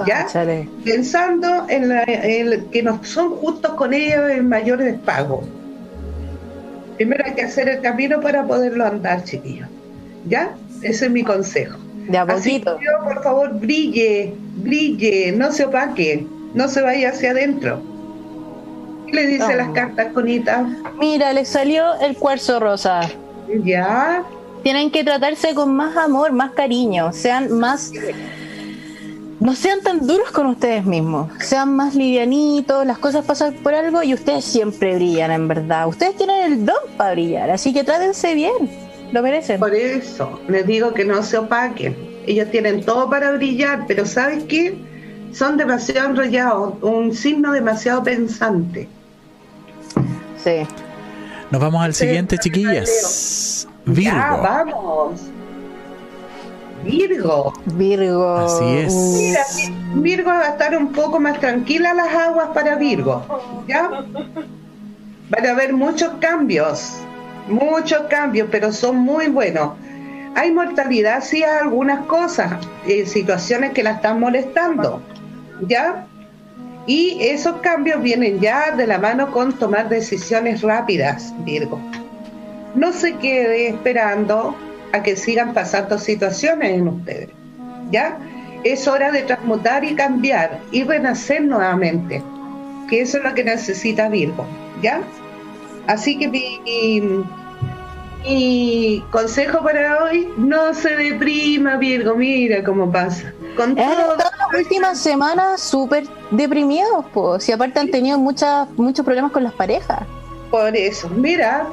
¿Ya? 0.06 0.28
Pensando 0.84 1.66
en, 1.70 1.90
la, 1.90 2.06
que 2.72 2.84
no 2.84 3.04
son 3.04 3.32
justos 3.32 3.74
con 3.74 3.94
ellos 3.94 4.30
en 4.30 4.50
mayores 4.50 4.96
pagos. 5.06 5.46
Primero 6.98 7.24
hay 7.26 7.34
que 7.34 7.44
hacer 7.44 7.68
el 7.70 7.82
camino 7.82 8.22
para 8.22 8.46
poderlo 8.46 8.86
andar, 8.86 9.24
chiquillos. 9.24 9.68
¿Ya? 10.28 10.56
Ese 10.82 11.06
es 11.06 11.12
mi 11.12 11.24
consejo. 11.24 11.78
De 12.10 12.18
a 12.18 12.26
poquito. 12.26 12.78
por 13.04 13.24
favor, 13.24 13.54
brille, 13.60 14.34
brille, 14.58 15.32
no 15.32 15.52
se 15.52 15.66
opaque, 15.66 16.26
no 16.54 16.68
se 16.68 16.82
vaya 16.82 17.10
hacia 17.10 17.32
adentro. 17.32 17.82
¿Qué 19.08 19.14
le 19.14 19.28
dice 19.28 19.56
las 19.56 19.70
cartas, 19.70 20.08
Conita? 20.14 20.68
Mira, 21.00 21.34
le 21.34 21.46
salió 21.46 22.00
el 22.02 22.16
cuarzo 22.18 22.60
rosa. 22.60 23.02
¿Ya? 23.64 24.24
Tienen 24.64 24.90
que 24.90 25.04
tratarse 25.04 25.54
con 25.54 25.76
más 25.76 25.96
amor, 25.96 26.32
más 26.32 26.52
cariño, 26.52 27.14
sean 27.14 27.52
más 27.52 27.92
no 29.46 29.56
sean 29.56 29.82
tan 29.82 30.08
duros 30.08 30.32
con 30.32 30.48
ustedes 30.48 30.86
mismos, 30.86 31.30
sean 31.40 31.76
más 31.76 31.94
livianitos, 31.94 32.84
las 32.84 32.98
cosas 32.98 33.24
pasan 33.26 33.54
por 33.54 33.76
algo 33.76 34.02
y 34.02 34.16
ustedes 34.16 34.44
siempre 34.44 34.96
brillan, 34.96 35.30
en 35.30 35.48
verdad. 35.48 35.88
Ustedes 35.88 36.18
tienen 36.18 36.52
el 36.52 36.66
don 36.66 36.76
para 36.98 37.12
brillar, 37.12 37.52
así 37.52 37.72
que 37.72 37.84
trátense 37.84 38.34
bien, 38.34 38.72
lo 39.12 39.22
merecen. 39.22 39.60
Por 39.60 39.76
eso, 39.76 40.40
les 40.48 40.66
digo 40.66 40.96
que 40.96 41.06
no 41.06 41.22
se 41.22 41.38
opaquen. 41.38 41.96
Ellos 42.26 42.50
tienen 42.50 42.84
todo 42.84 43.08
para 43.08 43.34
brillar, 43.34 43.86
pero 43.88 44.08
¿sabes 44.08 44.44
qué? 44.46 44.80
Son 45.32 45.58
demasiado 45.58 46.10
enrollados, 46.10 46.74
un 46.82 47.14
signo 47.14 47.52
demasiado 47.52 48.02
pensante. 48.02 48.90
Sí. 50.44 50.66
Nos 51.52 51.62
vamos 51.62 51.84
al 51.84 51.94
siguiente, 51.94 52.40
chiquillas. 52.40 53.68
Virgo. 53.86 54.42
vamos. 54.42 55.22
Virgo. 56.86 57.54
Virgo. 57.66 58.38
Así 58.38 58.78
es. 58.78 58.94
Mira, 58.94 59.42
Virgo 59.96 60.30
va 60.30 60.42
a 60.42 60.50
estar 60.50 60.78
un 60.78 60.92
poco 60.92 61.20
más 61.20 61.40
tranquila 61.40 61.94
las 61.94 62.14
aguas 62.14 62.50
para 62.54 62.76
Virgo. 62.76 63.26
¿Ya? 63.68 64.06
Van 65.30 65.46
a 65.46 65.52
haber 65.52 65.74
muchos 65.74 66.14
cambios, 66.20 66.98
muchos 67.48 68.02
cambios, 68.10 68.48
pero 68.52 68.72
son 68.72 68.98
muy 68.98 69.28
buenos. 69.28 69.72
Hay 70.36 70.52
mortalidad, 70.52 71.24
sí, 71.24 71.44
hay 71.44 71.60
algunas 71.62 72.06
cosas, 72.06 72.54
eh, 72.86 73.06
situaciones 73.06 73.72
que 73.72 73.82
la 73.82 73.92
están 73.92 74.20
molestando, 74.20 75.02
¿ya? 75.62 76.06
Y 76.86 77.18
esos 77.22 77.56
cambios 77.62 78.04
vienen 78.04 78.40
ya 78.40 78.72
de 78.72 78.86
la 78.86 79.00
mano 79.00 79.32
con 79.32 79.54
tomar 79.54 79.90
decisiones 79.90 80.62
rápidas, 80.62 81.34
Virgo. 81.46 81.80
No 82.76 82.92
se 82.92 83.16
quede 83.16 83.70
esperando 83.70 84.56
a 84.96 85.04
que 85.04 85.18
sigan 85.18 85.54
pasando 85.54 86.00
situaciones 86.00 86.72
en 86.72 86.88
ustedes. 86.88 87.30
¿Ya? 87.92 88.18
Es 88.64 88.88
hora 88.88 89.12
de 89.12 89.24
transmutar 89.24 89.84
y 89.84 89.94
cambiar 89.94 90.62
y 90.72 90.84
renacer 90.84 91.44
nuevamente, 91.44 92.24
que 92.90 93.02
eso 93.02 93.18
es 93.18 93.24
lo 93.24 93.34
que 93.34 93.44
necesita 93.44 94.08
Virgo. 94.10 94.46
¿Ya? 94.82 95.02
Así 95.88 96.18
que 96.18 96.30
mi, 96.30 97.24
consejo 99.12 99.62
para 99.62 100.04
hoy, 100.04 100.28
no 100.38 100.74
se 100.74 100.96
deprima 100.96 101.76
Virgo, 101.78 102.16
mira 102.16 102.64
cómo 102.64 102.92
pasa. 102.92 103.32
Con 103.56 103.76
todo... 103.76 104.16
las 104.18 104.60
últimas 104.60 105.00
semanas 105.00 105.62
súper 105.62 106.08
deprimidos, 106.32 107.06
pues, 107.14 107.48
y 107.50 107.52
aparte 107.52 107.80
han 107.80 107.92
tenido 107.92 108.18
muchas, 108.18 108.68
muchos 108.72 109.06
problemas 109.06 109.32
con 109.32 109.44
las 109.44 109.54
parejas. 109.54 110.00
Por 110.50 110.76
eso, 110.76 111.08
mira, 111.10 111.68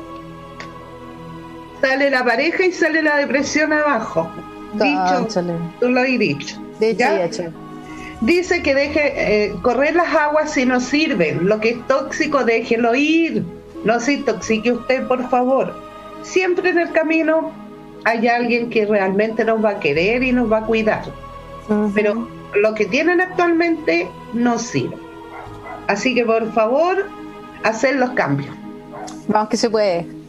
sale 1.82 2.10
la 2.10 2.24
pareja 2.24 2.64
y 2.64 2.72
sale 2.72 3.02
la 3.02 3.16
depresión 3.16 3.72
abajo. 3.72 4.30
Dicho, 4.74 5.28
tú 5.80 5.88
lo 5.90 6.00
has 6.00 6.06
dicho. 6.06 6.56
Dice 8.22 8.62
que 8.62 8.74
deje 8.74 9.46
eh, 9.46 9.54
correr 9.62 9.96
las 9.96 10.14
aguas 10.14 10.52
si 10.52 10.64
no 10.64 10.80
sirven. 10.80 11.46
Lo 11.46 11.60
que 11.60 11.70
es 11.70 11.86
tóxico, 11.88 12.44
déjelo 12.44 12.94
ir. 12.94 13.44
No 13.84 13.98
se 13.98 14.14
intoxique 14.14 14.72
usted, 14.72 15.06
por 15.08 15.28
favor. 15.28 15.74
Siempre 16.22 16.70
en 16.70 16.78
el 16.78 16.92
camino 16.92 17.50
hay 18.04 18.28
alguien 18.28 18.70
que 18.70 18.86
realmente 18.86 19.44
nos 19.44 19.62
va 19.62 19.70
a 19.70 19.80
querer 19.80 20.22
y 20.22 20.32
nos 20.32 20.50
va 20.50 20.58
a 20.58 20.66
cuidar. 20.66 21.02
Pero 21.94 22.28
lo 22.54 22.74
que 22.74 22.86
tienen 22.86 23.20
actualmente 23.20 24.08
no 24.32 24.58
sirve. 24.58 24.96
Así 25.88 26.14
que 26.14 26.24
por 26.24 26.50
favor, 26.52 27.06
hacer 27.64 27.96
los 27.96 28.10
cambios. 28.10 28.54
Vamos 29.26 29.48
que 29.48 29.56
se 29.56 29.68
puede. 29.68 30.21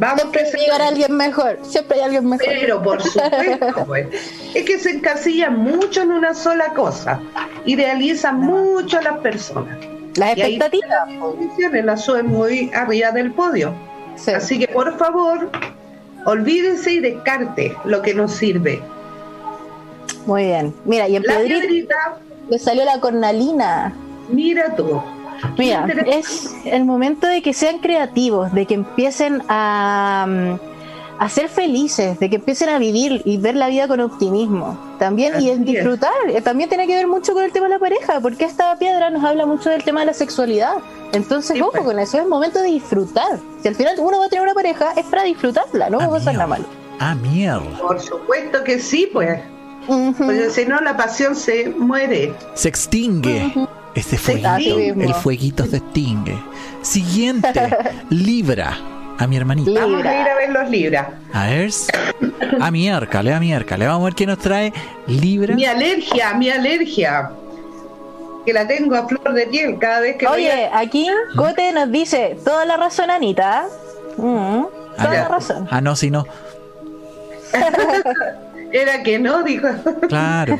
Vamos 0.00 0.24
a 0.34 0.56
llegar 0.56 0.80
a 0.80 0.88
alguien 0.88 1.14
mejor, 1.14 1.58
siempre 1.62 1.98
hay 1.98 2.04
alguien 2.04 2.26
mejor. 2.26 2.46
Pero 2.48 2.82
por 2.82 3.02
supuesto, 3.02 3.84
pues. 3.86 4.06
Es 4.54 4.64
que 4.64 4.78
se 4.78 4.92
encasillan 4.92 5.58
mucho 5.58 6.00
en 6.00 6.10
una 6.10 6.32
sola 6.32 6.72
cosa, 6.72 7.20
idealizan 7.66 8.40
mucho 8.40 8.96
a 8.96 9.02
las 9.02 9.18
personas. 9.18 9.76
Las 10.16 10.38
expectativas. 10.38 10.88
Las 11.58 11.84
las 11.84 12.04
suben 12.04 12.28
muy 12.28 12.70
arriba 12.72 13.10
del 13.12 13.30
podio. 13.32 13.74
Así 14.34 14.58
que 14.58 14.68
por 14.68 14.96
favor, 14.96 15.50
olvídese 16.24 16.92
y 16.92 17.00
descarte 17.00 17.76
lo 17.84 18.00
que 18.00 18.14
nos 18.14 18.32
sirve. 18.32 18.80
Muy 20.24 20.44
bien. 20.44 20.74
Mira, 20.86 21.08
y 21.08 21.16
en 21.16 21.24
la 21.24 21.40
le 22.48 22.58
salió 22.58 22.86
la 22.86 23.00
cornalina. 23.00 23.94
Mira 24.30 24.74
tú. 24.74 25.00
Mira, 25.58 25.86
es 26.06 26.54
el 26.64 26.84
momento 26.84 27.26
de 27.26 27.42
que 27.42 27.52
sean 27.52 27.78
creativos, 27.78 28.52
de 28.52 28.66
que 28.66 28.74
empiecen 28.74 29.42
a, 29.48 30.26
a 31.18 31.28
ser 31.28 31.48
felices, 31.48 32.18
de 32.18 32.30
que 32.30 32.36
empiecen 32.36 32.70
a 32.70 32.78
vivir 32.78 33.20
y 33.26 33.36
ver 33.36 33.54
la 33.54 33.68
vida 33.68 33.86
con 33.86 34.00
optimismo. 34.00 34.96
También 34.98 35.40
y 35.40 35.50
en 35.50 35.66
disfrutar. 35.66 36.12
Eh, 36.28 36.40
también 36.40 36.68
tiene 36.68 36.86
que 36.86 36.94
ver 36.94 37.06
mucho 37.06 37.34
con 37.34 37.44
el 37.44 37.52
tema 37.52 37.66
de 37.66 37.74
la 37.74 37.78
pareja, 37.78 38.20
porque 38.20 38.44
esta 38.44 38.76
piedra 38.78 39.10
nos 39.10 39.22
habla 39.22 39.44
mucho 39.44 39.68
del 39.70 39.84
tema 39.84 40.00
de 40.00 40.06
la 40.06 40.14
sexualidad. 40.14 40.74
Entonces, 41.12 41.60
ojo 41.60 41.72
pues. 41.72 41.84
con 41.84 41.98
eso, 41.98 42.16
es 42.16 42.22
el 42.22 42.28
momento 42.30 42.60
de 42.60 42.68
disfrutar. 42.68 43.38
Si 43.62 43.68
al 43.68 43.74
final 43.74 43.96
uno 43.98 44.18
va 44.18 44.26
a 44.26 44.28
tener 44.30 44.44
una 44.44 44.54
pareja, 44.54 44.92
es 44.96 45.04
para 45.06 45.24
disfrutarla, 45.24 45.90
no 45.90 45.98
va 45.98 46.04
a 46.04 46.46
malo. 46.46 46.64
Ah, 47.00 47.14
mierda. 47.14 47.78
Por 47.80 48.00
supuesto 48.00 48.64
que 48.64 48.78
sí, 48.78 49.08
pues. 49.12 49.40
Porque 49.86 50.50
si 50.50 50.64
no, 50.64 50.80
la 50.80 50.96
pasión 50.96 51.34
se 51.36 51.68
muere. 51.68 52.32
Se 52.54 52.68
extingue. 52.68 53.52
Ese 53.94 54.16
fueguito, 54.18 54.78
el 54.78 55.14
fueguito 55.14 55.66
se 55.66 55.78
extingue. 55.78 56.38
Siguiente, 56.82 57.76
Libra. 58.10 58.78
A 59.18 59.26
mi 59.26 59.36
hermanita. 59.36 59.80
Vamos 59.80 60.02
a 60.04 60.20
ir 60.20 60.28
a 60.28 60.34
ver 60.34 60.50
los 60.50 60.70
Libra. 60.70 61.12
A 61.34 61.46
ver. 61.48 61.70
A 62.58 62.70
miércoles, 62.70 63.34
a 63.34 63.40
miércoles. 63.40 63.86
Vamos 63.86 64.02
a 64.02 64.04
ver 64.04 64.14
qué 64.14 64.26
nos 64.26 64.38
trae 64.38 64.72
Libra. 65.06 65.54
Mi 65.54 65.66
alergia, 65.66 66.32
mi 66.34 66.48
alergia. 66.48 67.30
Que 68.46 68.54
la 68.54 68.66
tengo 68.66 68.94
a 68.94 69.06
flor 69.06 69.34
de 69.34 69.46
piel 69.48 69.78
cada 69.78 70.00
vez 70.00 70.16
que. 70.16 70.26
Oye, 70.26 70.70
aquí 70.72 71.06
Cote 71.36 71.70
nos 71.72 71.92
dice 71.92 72.38
toda 72.42 72.64
la 72.64 72.78
razón, 72.78 73.10
Anita. 73.10 73.66
Mm, 74.16 74.62
toda 74.96 75.14
la 75.14 75.28
razón. 75.28 75.68
Ah, 75.70 75.82
no, 75.82 75.94
si 75.96 76.10
no. 76.10 76.24
Era 78.72 79.02
que 79.02 79.18
no, 79.18 79.42
dijo. 79.42 79.68
Claro. 80.08 80.58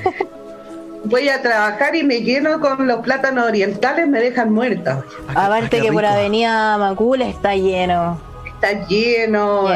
Voy 1.04 1.28
a 1.28 1.40
trabajar 1.40 1.96
y 1.96 2.04
me 2.04 2.20
lleno 2.20 2.60
con 2.60 2.86
los 2.86 3.00
plátanos 3.00 3.46
orientales, 3.46 4.06
me 4.06 4.20
dejan 4.20 4.52
muerta. 4.52 5.02
Ah, 5.28 5.46
Aparte 5.46 5.78
ah, 5.78 5.82
que 5.82 5.92
por 5.92 6.04
Avenida 6.04 6.76
Macul 6.78 7.22
está 7.22 7.56
lleno. 7.56 8.18
Está 8.44 8.86
lleno. 8.86 9.68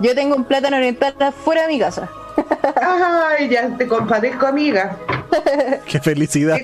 Yo, 0.00 0.14
tengo 0.14 0.36
un 0.36 0.44
plátano 0.44 0.76
oriental 0.76 1.14
fuera 1.44 1.62
de 1.62 1.68
mi 1.68 1.78
casa. 1.78 2.08
Ay, 2.80 3.48
ya 3.48 3.68
te 3.76 3.86
compadezco, 3.86 4.46
amiga. 4.46 4.96
Qué 5.86 6.00
felicidad. 6.00 6.58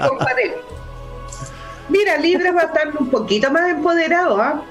Mira, 1.89 2.17
Libra 2.17 2.53
va 2.53 2.63
a 2.63 2.65
estar 2.65 2.97
un 2.99 3.09
poquito 3.09 3.51
más 3.51 3.71
empoderado, 3.71 4.41
¿ah? 4.41 4.63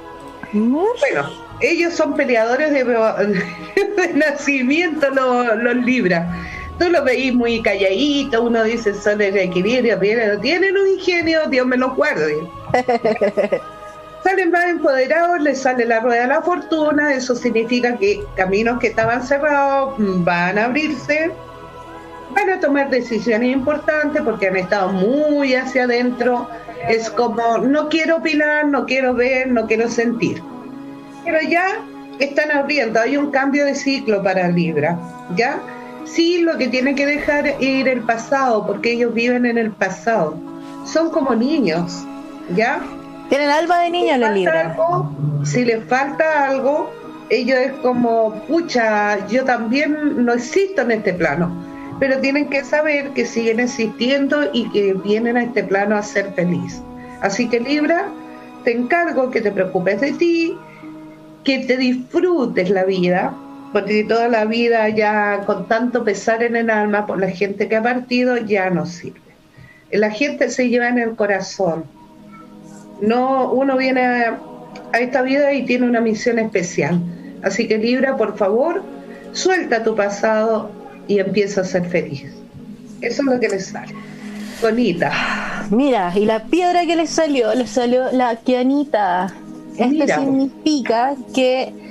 Bueno, 0.52 1.30
ellos 1.60 1.94
son 1.94 2.16
peleadores 2.16 2.72
de, 2.72 2.84
de 3.98 4.14
nacimiento, 4.14 5.10
los, 5.10 5.58
los 5.58 5.76
Libra. 5.76 6.28
Tú 6.80 6.90
los 6.90 7.04
veis 7.04 7.34
muy 7.34 7.62
calladitos, 7.62 8.42
uno 8.42 8.64
dice 8.64 8.94
son 8.94 9.22
el 9.22 9.38
equilibrio, 9.38 9.98
pero 10.00 10.40
tienen 10.40 10.76
un 10.76 10.88
ingenio, 10.88 11.48
Dios 11.50 11.66
me 11.66 11.78
lo 11.78 11.94
guarde. 11.96 12.48
Salen 14.24 14.52
más 14.52 14.70
empoderados, 14.70 15.42
les 15.42 15.62
sale 15.62 15.86
la 15.86 16.00
rueda 16.00 16.22
de 16.22 16.28
la 16.28 16.42
fortuna, 16.42 17.14
eso 17.14 17.36
significa 17.36 17.98
que 17.98 18.24
caminos 18.36 18.80
que 18.80 18.88
estaban 18.88 19.22
cerrados 19.22 19.96
van 19.98 20.58
a 20.58 20.66
abrirse, 20.66 21.30
van 22.34 22.50
a 22.50 22.60
tomar 22.60 22.90
decisiones 22.90 23.54
importantes 23.54 24.22
porque 24.22 24.48
han 24.48 24.56
estado 24.56 24.94
muy 24.94 25.56
hacia 25.56 25.84
adentro. 25.84 26.48
Es 26.88 27.10
como, 27.10 27.58
no 27.58 27.90
quiero 27.90 28.18
opinar, 28.18 28.66
no 28.68 28.86
quiero 28.86 29.14
ver, 29.14 29.52
no 29.52 29.68
quiero 29.68 29.90
sentir 29.90 30.42
pero 31.24 31.42
ya 31.42 31.84
están 32.20 32.52
abriendo, 32.52 33.00
hay 33.00 33.18
un 33.18 33.32
cambio 33.32 33.66
de 33.66 33.76
ciclo 33.76 34.22
para 34.22 34.48
Libra, 34.50 34.98
¿ya? 35.36 35.60
Sí, 36.06 36.42
lo 36.42 36.58
que 36.58 36.68
tiene 36.68 36.96
que 36.96 37.06
dejar 37.06 37.62
ir 37.62 37.88
el 37.88 38.02
pasado, 38.02 38.66
porque 38.66 38.94
ellos 38.94 39.14
viven 39.14 39.46
en 39.46 39.58
el 39.58 39.72
pasado. 39.72 40.36
Son 40.86 41.10
como 41.10 41.34
niños, 41.34 42.04
¿ya? 42.56 42.82
Tienen 43.30 43.50
alma 43.50 43.80
de 43.80 43.90
niños 43.90 44.20
los 44.20 44.32
Libra. 44.32 44.76
si 45.44 45.66
les 45.66 45.84
falta 45.86 46.50
algo, 46.50 46.92
ellos 47.30 47.58
es 47.58 47.72
como, 47.82 48.34
pucha, 48.48 49.26
yo 49.28 49.44
también 49.46 50.26
no 50.26 50.34
existo 50.34 50.82
en 50.82 50.92
este 50.92 51.14
plano. 51.14 51.52
Pero 52.00 52.20
tienen 52.20 52.50
que 52.50 52.64
saber 52.64 53.12
que 53.12 53.26
siguen 53.26 53.60
existiendo 53.60 54.50
y 54.52 54.70
que 54.70 54.94
vienen 54.94 55.38
a 55.38 55.44
este 55.44 55.64
plano 55.64 55.96
a 55.96 56.04
ser 56.04 56.34
feliz. 56.34 56.82
Así 57.22 57.48
que 57.48 57.60
Libra, 57.60 58.08
te 58.64 58.76
encargo 58.76 59.32
que 59.32 59.42
te 59.42 59.52
preocupes 59.52 60.02
de 60.02 60.12
ti, 60.14 60.58
que 61.44 61.60
te 61.60 61.78
disfrutes 61.78 62.70
la 62.70 62.84
vida, 62.84 63.34
porque 63.74 64.04
toda 64.04 64.28
la 64.28 64.46
vida 64.46 64.88
ya 64.90 65.42
con 65.46 65.68
tanto 65.68 66.04
pesar 66.04 66.44
en 66.44 66.56
el 66.56 66.70
alma 66.70 67.08
por 67.08 67.20
la 67.20 67.30
gente 67.30 67.68
que 67.68 67.76
ha 67.76 67.82
partido 67.82 68.38
ya 68.38 68.70
no 68.70 68.86
sirve. 68.86 69.20
La 69.92 70.12
gente 70.12 70.50
se 70.50 70.70
lleva 70.70 70.88
en 70.90 71.00
el 71.00 71.16
corazón. 71.16 71.86
No, 73.02 73.52
uno 73.52 73.76
viene 73.76 74.02
a, 74.02 74.40
esta 74.94 75.24
vida 75.24 75.52
y 75.54 75.66
tiene 75.66 75.88
una 75.88 76.02
misión 76.02 76.38
especial. 76.38 77.02
Así 77.42 77.68
que 77.68 77.80
Libra, 77.80 78.16
por 78.16 78.38
favor, 78.38 78.84
suelta 79.32 79.84
tu 79.84 79.96
pasado 79.96 80.72
y 81.08 81.20
empieza 81.20 81.62
a 81.62 81.64
ser 81.64 81.86
feliz. 81.86 82.26
Eso 83.02 83.22
es 83.24 83.28
lo 83.28 83.40
que 83.40 83.50
le 83.50 83.60
sale. 83.60 83.94
Bonita. 84.62 85.12
Mira, 85.72 86.14
y 86.16 86.26
la 86.26 86.44
piedra 86.44 86.86
que 86.86 86.96
le 86.96 87.08
salió, 87.08 87.54
le 87.56 87.66
salió 87.66 88.12
la 88.12 88.36
quianita. 88.36 89.34
Esto 89.78 90.22
significa 90.22 91.16
que 91.34 91.83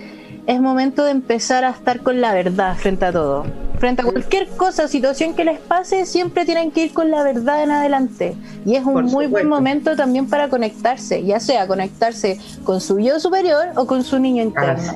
es 0.46 0.60
momento 0.60 1.04
de 1.04 1.12
empezar 1.12 1.64
a 1.64 1.70
estar 1.70 2.00
con 2.00 2.20
la 2.20 2.34
verdad 2.34 2.76
frente 2.76 3.04
a 3.04 3.12
todo. 3.12 3.44
Frente 3.78 4.02
a 4.02 4.04
cualquier 4.04 4.48
cosa, 4.48 4.86
situación 4.88 5.34
que 5.34 5.44
les 5.44 5.58
pase, 5.58 6.06
siempre 6.06 6.44
tienen 6.44 6.70
que 6.70 6.84
ir 6.84 6.92
con 6.92 7.10
la 7.10 7.22
verdad 7.22 7.62
en 7.62 7.70
adelante. 7.70 8.36
Y 8.64 8.76
es 8.76 8.84
un 8.84 9.04
muy 9.06 9.26
buen 9.26 9.48
momento 9.48 9.96
también 9.96 10.28
para 10.28 10.48
conectarse, 10.48 11.24
ya 11.24 11.40
sea 11.40 11.66
conectarse 11.66 12.38
con 12.64 12.80
su 12.80 12.98
yo 13.00 13.18
superior 13.18 13.68
o 13.76 13.86
con 13.86 14.04
su 14.04 14.18
niño 14.18 14.42
interno. 14.42 14.92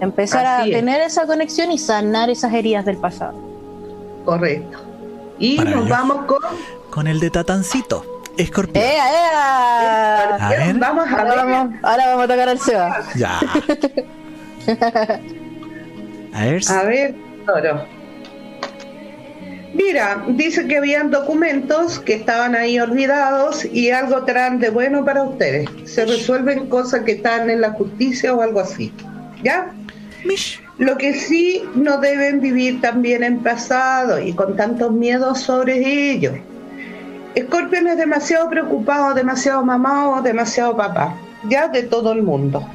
Empezar 0.00 0.46
a 0.46 0.64
tener 0.64 1.02
esa 1.02 1.26
conexión 1.26 1.70
y 1.70 1.78
sanar 1.78 2.30
esas 2.30 2.52
heridas 2.54 2.84
del 2.86 2.96
pasado. 2.96 3.34
Correcto. 4.24 4.78
Y 5.38 5.58
nos 5.58 5.88
vamos 5.88 6.24
con... 6.26 6.38
Con 6.90 7.06
el 7.06 7.20
de 7.20 7.30
Tatancito. 7.30 8.22
Escorpión. 8.36 8.84
¡Eh, 8.84 8.96
eh! 8.96 9.36
A 10.40 10.48
ver. 10.50 10.78
Vamos 10.78 11.06
a 11.08 11.20
ahora, 11.20 11.44
vamos, 11.44 11.74
ahora 11.82 12.06
vamos 12.06 12.24
a 12.24 12.28
tocar 12.28 12.48
al 12.48 12.58
Seba. 12.58 13.02
Ya. 13.16 13.38
a 16.32 16.44
ver. 16.44 16.62
A 16.68 16.82
ver, 16.84 17.14
toro. 17.46 18.00
Mira, 19.72 20.24
dice 20.28 20.66
que 20.66 20.78
habían 20.78 21.10
documentos 21.10 22.00
que 22.00 22.14
estaban 22.14 22.56
ahí 22.56 22.78
olvidados 22.80 23.64
y 23.64 23.90
algo 23.90 24.24
traen 24.24 24.58
de 24.58 24.70
bueno 24.70 25.04
para 25.04 25.22
ustedes. 25.22 25.68
Se 25.84 26.04
resuelven 26.04 26.68
cosas 26.68 27.02
que 27.04 27.12
están 27.12 27.48
en 27.50 27.60
la 27.60 27.70
justicia 27.70 28.34
o 28.34 28.42
algo 28.42 28.60
así. 28.60 28.92
¿Ya? 29.42 29.72
Lo 30.78 30.96
que 30.96 31.14
sí 31.14 31.62
no 31.74 31.98
deben 31.98 32.40
vivir 32.40 32.80
también 32.80 33.22
en 33.22 33.42
pasado 33.42 34.20
y 34.20 34.32
con 34.32 34.56
tantos 34.56 34.92
miedos 34.92 35.40
sobre 35.40 36.10
ellos. 36.10 36.34
Escorpión 37.34 37.86
es 37.86 37.96
demasiado 37.96 38.50
preocupado, 38.50 39.14
demasiado 39.14 39.64
mamado, 39.64 40.20
demasiado 40.20 40.76
papá, 40.76 41.14
ya 41.48 41.68
de 41.68 41.84
todo 41.84 42.12
el 42.12 42.22
mundo. 42.22 42.66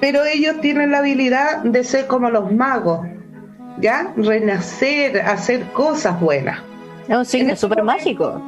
Pero 0.00 0.24
ellos 0.24 0.60
tienen 0.60 0.90
la 0.92 0.98
habilidad 0.98 1.62
de 1.62 1.82
ser 1.84 2.06
como 2.06 2.30
los 2.30 2.52
magos, 2.52 3.06
ya 3.80 4.12
renacer, 4.16 5.20
hacer 5.20 5.62
cosas 5.72 6.20
buenas. 6.20 6.60
Es 7.08 7.16
un 7.16 7.24
signo 7.24 7.56
súper 7.56 7.82
mágico. 7.82 8.40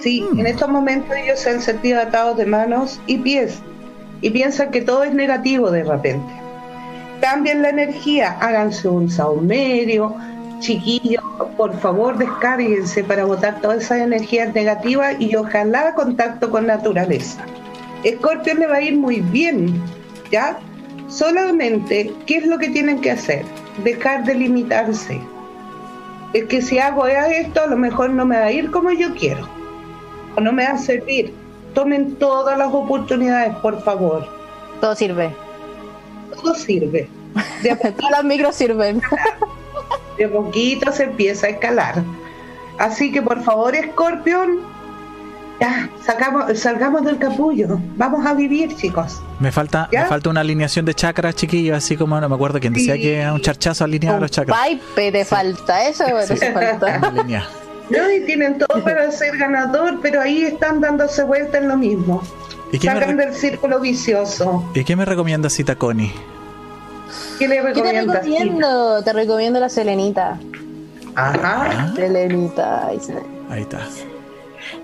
Sí, 0.00 0.26
en 0.36 0.46
estos 0.46 0.68
momentos 0.68 1.14
ellos 1.14 1.40
se 1.40 1.50
han 1.50 1.60
sentido 1.60 2.00
atados 2.00 2.36
de 2.38 2.46
manos 2.46 3.00
y 3.06 3.18
pies 3.18 3.60
y 4.22 4.30
piensan 4.30 4.70
que 4.70 4.80
todo 4.80 5.04
es 5.04 5.12
negativo 5.12 5.70
de 5.70 5.84
repente. 5.84 6.32
Cambien 7.20 7.60
la 7.60 7.68
energía, 7.68 8.38
háganse 8.40 8.88
un 8.88 9.10
saumerio, 9.10 10.16
chiquillos, 10.60 11.22
por 11.56 11.78
favor 11.80 12.16
descárguense 12.16 13.04
para 13.04 13.24
botar 13.24 13.60
todas 13.60 13.84
esas 13.84 13.98
energías 13.98 14.54
negativas 14.54 15.16
y 15.18 15.34
ojalá 15.36 15.94
contacto 15.94 16.50
con 16.50 16.66
naturaleza. 16.66 17.44
Escorpio 18.04 18.54
le 18.54 18.66
va 18.66 18.76
a 18.76 18.82
ir 18.82 18.96
muy 18.96 19.20
bien, 19.20 19.82
¿ya? 20.30 20.58
Solamente, 21.10 22.14
¿qué 22.26 22.36
es 22.36 22.46
lo 22.46 22.56
que 22.58 22.68
tienen 22.68 23.00
que 23.00 23.10
hacer? 23.10 23.44
Dejar 23.82 24.24
de 24.24 24.34
limitarse. 24.34 25.20
Es 26.32 26.44
que 26.44 26.62
si 26.62 26.78
hago 26.78 27.08
esto, 27.08 27.62
a 27.62 27.66
lo 27.66 27.76
mejor 27.76 28.10
no 28.10 28.24
me 28.24 28.38
va 28.38 28.44
a 28.44 28.52
ir 28.52 28.70
como 28.70 28.92
yo 28.92 29.12
quiero, 29.14 29.48
o 30.36 30.40
no 30.40 30.52
me 30.52 30.64
va 30.64 30.70
a 30.70 30.78
servir. 30.78 31.34
Tomen 31.74 32.14
todas 32.16 32.56
las 32.56 32.72
oportunidades, 32.72 33.56
por 33.56 33.82
favor. 33.82 34.24
Todo 34.80 34.94
sirve. 34.94 35.34
todo 36.32 36.54
sirve. 36.54 37.08
De 37.62 37.74
Todas 37.74 38.10
las 38.10 38.24
micros 38.24 38.54
sirven. 38.54 39.02
De 40.16 40.28
poquito 40.28 40.92
se 40.92 41.04
empieza 41.04 41.48
a 41.48 41.50
escalar. 41.50 42.02
Así 42.78 43.10
que 43.10 43.20
por 43.20 43.42
favor, 43.42 43.74
Scorpion, 43.74 44.60
ya, 45.60 45.90
sacamos, 46.04 46.58
salgamos 46.58 47.04
del 47.04 47.18
capullo. 47.18 47.78
Vamos 47.96 48.24
a 48.24 48.32
vivir, 48.32 48.74
chicos. 48.76 49.20
Me 49.38 49.52
falta, 49.52 49.88
me 49.92 50.04
falta 50.06 50.30
una 50.30 50.40
alineación 50.40 50.86
de 50.86 50.94
chakras, 50.94 51.34
chiquillos, 51.34 51.76
así 51.76 51.96
como 51.96 52.18
no 52.18 52.28
me 52.28 52.34
acuerdo 52.34 52.58
quién 52.60 52.72
decía 52.72 52.94
que 52.94 53.18
era 53.20 53.32
un 53.34 53.40
charchazo 53.40 53.84
alineado 53.84 54.16
a 54.16 54.20
los 54.20 54.30
chakras. 54.30 54.58
Pipe, 54.66 55.12
te 55.12 55.24
falta 55.24 55.86
eso, 55.86 56.04
sí. 56.26 56.34
te 56.34 56.52
falta. 56.52 57.12
No, 57.90 58.08
y 58.08 58.24
tienen 58.24 58.56
todo 58.56 58.84
para 58.84 59.10
ser 59.10 59.36
ganador, 59.36 59.98
pero 60.00 60.20
ahí 60.20 60.44
están 60.44 60.80
dándose 60.80 61.24
vuelta 61.24 61.58
en 61.58 61.66
lo 61.66 61.76
mismo. 61.76 62.22
¿Y 62.72 62.78
Salgan 62.78 63.16
del 63.16 63.34
círculo 63.34 63.80
vicioso. 63.80 64.64
¿Y 64.74 64.84
qué 64.84 64.94
me 64.94 65.04
recomienda 65.04 65.50
Cita 65.50 65.74
Connie? 65.74 66.12
¿Qué 67.40 67.48
le 67.48 67.60
recomiendas? 67.60 68.22
te 68.22 68.28
recomiendo? 68.28 69.02
Te 69.02 69.12
recomiendo 69.12 69.58
la 69.58 69.68
Selenita. 69.68 70.38
Ajá. 71.16 71.92
Selenita. 71.96 72.86
Ahí 72.86 73.62
está. 73.62 73.80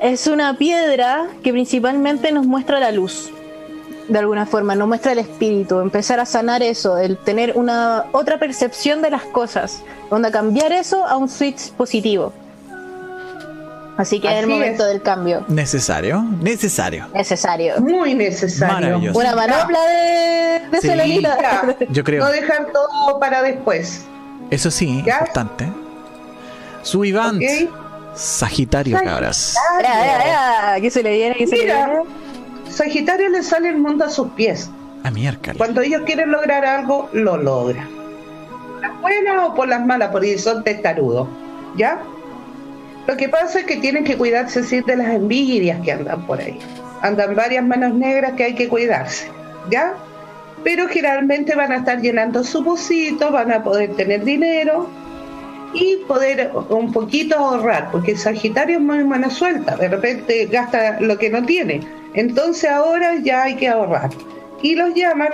Es 0.01 0.27
una 0.27 0.57
piedra 0.59 1.27
que 1.43 1.53
principalmente 1.53 2.31
nos 2.33 2.47
muestra 2.47 2.79
la 2.81 2.93
luz. 2.93 3.31
De 4.09 4.19
alguna 4.19 4.47
forma, 4.47 4.75
nos 4.75 4.87
muestra 4.87 5.13
el 5.13 5.19
espíritu, 5.19 5.81
empezar 5.81 6.21
a 6.21 6.27
sanar 6.27 6.63
eso, 6.63 6.97
el 6.99 7.17
tener 7.17 7.53
una 7.57 8.05
otra 8.13 8.39
percepción 8.39 9.03
de 9.03 9.11
las 9.11 9.23
cosas, 9.23 9.83
donde 10.11 10.31
cambiar 10.31 10.71
eso 10.73 11.05
a 11.07 11.17
un 11.17 11.29
switch 11.29 11.73
positivo. 11.73 12.33
Así 13.97 14.21
que 14.21 14.29
es 14.29 14.45
el 14.45 14.47
momento 14.47 14.85
del 14.85 15.01
cambio. 15.01 15.45
¿Necesario? 15.49 16.23
Necesario. 16.41 17.09
Necesario. 17.15 17.81
Muy 17.81 18.15
necesario. 18.15 19.01
Una 19.15 19.35
manopla 19.35 19.81
de, 19.87 20.61
de 20.71 20.81
Selenita. 20.81 21.39
Yo 21.89 22.05
creo. 22.05 22.23
No 22.23 22.31
dejar 22.31 22.71
todo 22.73 23.19
para 23.19 23.43
después. 23.43 24.05
Eso 24.51 24.71
sí, 24.71 24.99
importante. 24.99 25.67
Su 26.83 27.05
Iván. 27.05 27.41
Sagitario, 28.17 28.99
cabras. 29.05 29.57
¿Qué 30.81 30.91
se 30.91 31.03
le 31.03 31.13
viene? 31.13 31.35
¿Qué 31.37 31.47
se 31.47 31.57
le 31.57 31.65
viene? 31.65 32.01
Sagitario 32.71 33.29
le 33.29 33.43
sale 33.43 33.69
el 33.69 33.77
mundo 33.77 34.07
a 34.07 34.09
sus 34.09 34.31
pies. 34.31 34.71
A 35.05 35.11
miércoles. 35.11 35.57
Cuando 35.59 35.83
ellos 35.83 36.03
quieren 36.07 36.31
lograr 36.31 36.65
algo, 36.65 37.11
lo 37.13 37.37
logran. 37.37 37.89
Por 37.89 38.81
las 38.81 39.01
buenas 39.01 39.49
o 39.49 39.55
por 39.55 39.69
las 39.69 39.85
malas, 39.85 40.11
porque 40.11 40.39
son 40.39 40.65
testarudos. 40.65 41.29
¿Ya? 41.77 42.01
Lo 43.07 43.17
que 43.17 43.29
pasa 43.29 43.61
es 43.61 43.67
que 43.67 43.77
tienen 43.77 44.05
que 44.05 44.17
cuidarse 44.17 44.65
sí, 44.65 44.81
de 44.81 44.97
las 44.97 45.09
envidias 45.09 45.81
que 45.83 45.93
andan 45.93 46.27
por 46.27 46.41
ahí. 46.41 46.59
Andan 47.03 47.37
varias 47.37 47.65
manos 47.65 47.95
negras 47.95 48.33
que 48.33 48.45
hay 48.45 48.55
que 48.55 48.69
cuidarse. 48.69 49.31
¿Ya? 49.71 49.95
Pero 50.65 50.89
generalmente 50.89 51.55
van 51.55 51.71
a 51.71 51.77
estar 51.77 52.01
llenando 52.01 52.43
su 52.43 52.65
pocito, 52.65 53.31
van 53.31 53.53
a 53.53 53.63
poder 53.63 53.95
tener 53.95 54.25
dinero 54.25 54.89
y 55.77 55.97
poder 56.09 56.51
un 56.71 56.91
poquito 56.91 57.37
ahorrar, 57.37 57.91
porque 57.93 58.17
Sagitario 58.17 58.79
es 58.79 58.83
muy 58.83 59.03
buena 59.03 59.29
suelta, 59.29 59.77
de 59.77 59.89
repente 59.89 60.47
gasta 60.47 60.99
lo 61.01 61.19
que 61.19 61.29
no 61.29 61.45
tiene. 61.45 61.81
Entonces 62.15 62.71
ahora 62.71 63.17
ya 63.23 63.45
hay 63.45 63.57
que 63.57 63.69
ahorrar. 63.69 64.09
Y 64.62 64.75
los 64.75 64.95
llaman 64.95 65.33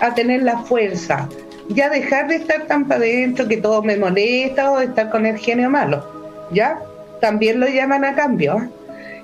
a 0.00 0.12
tener 0.14 0.42
la 0.42 0.58
fuerza, 0.58 1.28
ya 1.68 1.88
dejar 1.88 2.26
de 2.26 2.36
estar 2.36 2.66
tan 2.66 2.88
para 2.88 3.00
adentro 3.00 3.46
que 3.46 3.58
todo 3.58 3.82
me 3.82 3.96
molesta 3.96 4.70
o 4.72 4.80
estar 4.80 5.10
con 5.10 5.26
el 5.26 5.38
genio 5.38 5.70
malo. 5.70 6.04
¿Ya? 6.50 6.80
También 7.20 7.60
lo 7.60 7.68
llaman 7.68 8.04
a 8.04 8.16
cambio. 8.16 8.68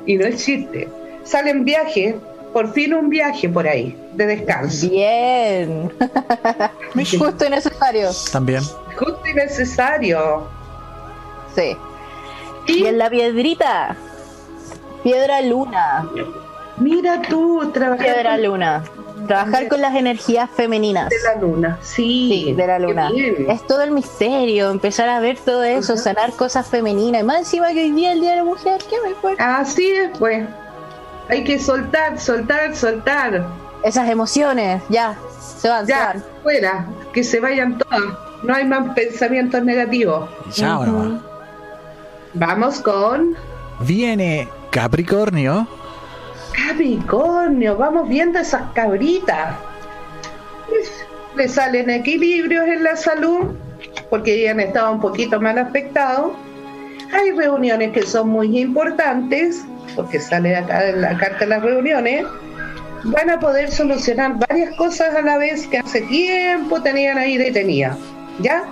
Y 0.07 0.17
no 0.17 0.25
existe. 0.25 0.89
Salen 1.25 1.65
viajes, 1.65 2.15
por 2.53 2.73
fin 2.73 2.95
un 2.95 3.11
viaje 3.11 3.49
por 3.49 3.67
ahí, 3.67 3.97
de 4.15 4.27
descanso. 4.27 4.89
Bien. 4.89 5.91
Justo 6.95 7.45
y 7.45 7.51
necesario. 7.51 8.11
También. 8.31 8.63
Justo 8.97 9.21
y 9.29 9.35
necesario. 9.35 10.60
Sí. 11.55 11.77
¿Y? 12.67 12.87
en 12.87 12.99
la 12.99 13.11
piedrita. 13.11 13.97
Piedra 15.03 15.41
luna. 15.43 16.09
Mira 16.79 17.23
tú, 17.23 17.71
trabajar. 17.73 18.07
Piedra 18.07 18.39
luna. 18.39 18.85
Trabajar 19.27 19.69
con 19.69 19.81
las 19.81 19.95
energías 19.95 20.49
femeninas. 20.51 21.09
De 21.09 21.17
la 21.23 21.41
luna, 21.41 21.79
sí. 21.83 22.55
de 22.57 22.67
la 22.67 22.79
luna. 22.79 23.11
Es 23.49 23.67
todo 23.67 23.83
el 23.83 23.91
misterio, 23.91 24.71
empezar 24.71 25.09
a 25.09 25.21
ver 25.21 25.39
todo 25.39 25.63
eso, 25.63 25.97
sanar 25.97 26.33
cosas 26.33 26.67
femeninas. 26.67 27.23
Y 27.23 27.25
más 27.25 27.39
encima 27.41 27.69
que 27.73 27.85
hoy 27.85 27.93
día 27.93 28.13
el 28.13 28.21
Día 28.21 28.31
de 28.31 28.37
la 28.37 28.45
Mujer, 28.45 28.81
¿qué 28.89 28.97
mejor? 29.07 29.37
Así 29.39 29.91
es, 29.91 30.11
pues. 30.19 30.49
Hay 31.29 31.45
que 31.45 31.59
soltar, 31.59 32.19
soltar, 32.19 32.75
soltar. 32.75 33.47
Esas 33.85 34.09
emociones, 34.09 34.83
ya, 34.89 35.17
se 35.59 35.69
van, 35.69 35.87
ya, 35.87 36.17
fuera, 36.43 36.87
que 37.13 37.23
se 37.23 37.41
vayan 37.41 37.79
todas. 37.79 38.01
No 38.43 38.55
hay 38.55 38.65
más 38.65 38.95
pensamientos 38.95 39.63
negativos. 39.63 40.29
Ya, 40.55 40.79
Vamos 42.35 42.81
con. 42.81 43.35
Viene 43.81 44.49
Capricornio. 44.71 45.67
Capricornio, 46.55 47.77
vamos 47.77 48.09
viendo 48.09 48.39
esas 48.39 48.71
cabritas. 48.73 49.57
Le 51.37 51.49
salen 51.49 51.91
equilibrios 51.91 52.69
en 52.69 52.85
la 52.85 52.97
salud, 52.97 53.55
porque 54.09 54.43
ya 54.43 54.53
han 54.53 54.61
estado 54.61 54.93
un 54.93 55.01
poquito 55.01 55.41
mal 55.41 55.59
afectados. 55.59 56.33
Hay 57.13 57.33
reuniones 57.33 57.93
que 57.93 58.03
son 58.03 58.29
muy 58.29 58.61
importantes, 58.61 59.65
porque 59.97 60.21
sale 60.21 60.55
acá 60.55 60.89
en 60.89 61.01
la 61.01 61.17
carta 61.17 61.41
de 61.41 61.47
las 61.47 61.63
reuniones. 61.63 62.25
Van 63.05 63.31
a 63.31 63.41
poder 63.41 63.71
solucionar 63.71 64.39
varias 64.49 64.77
cosas 64.77 65.15
a 65.15 65.23
la 65.23 65.39
vez 65.39 65.67
que 65.67 65.79
hace 65.79 66.03
tiempo 66.03 66.81
tenían 66.83 67.19
ahí 67.19 67.37
detenidas. 67.39 67.97
¿Ya? 68.41 68.65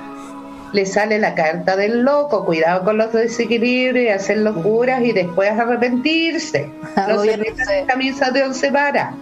Le 0.72 0.86
sale 0.86 1.18
la 1.18 1.34
carta 1.34 1.76
del 1.76 2.02
loco, 2.02 2.44
cuidado 2.44 2.84
con 2.84 2.98
los 2.98 3.12
desequilibrios 3.12 4.04
y 4.04 4.08
hacer 4.08 4.38
locuras 4.38 5.02
y 5.02 5.12
después 5.12 5.50
arrepentirse. 5.50 6.70
No 7.08 7.22
se 7.22 7.36
metan 7.36 7.86
camisa 7.86 8.30
de 8.30 8.42
once 8.42 8.70
varas, 8.70 9.14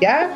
¿ya? 0.00 0.30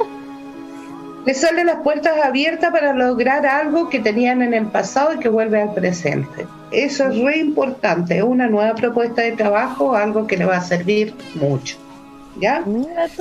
le 1.24 1.32
salen 1.32 1.66
las 1.66 1.76
puertas 1.76 2.18
abiertas 2.22 2.70
para 2.70 2.92
lograr 2.92 3.46
algo 3.46 3.88
que 3.88 3.98
tenían 3.98 4.42
en 4.42 4.52
el 4.52 4.66
pasado 4.66 5.14
y 5.14 5.18
que 5.18 5.28
vuelve 5.28 5.62
al 5.62 5.72
presente. 5.72 6.46
Eso 6.70 7.08
es 7.08 7.18
re 7.18 7.38
importante, 7.38 8.18
es 8.18 8.22
una 8.22 8.46
nueva 8.46 8.74
propuesta 8.74 9.22
de 9.22 9.32
trabajo, 9.32 9.94
algo 9.94 10.26
que 10.26 10.36
le 10.36 10.44
va 10.44 10.58
a 10.58 10.60
servir 10.60 11.14
mucho. 11.34 11.76
¿Ya? 12.40 12.64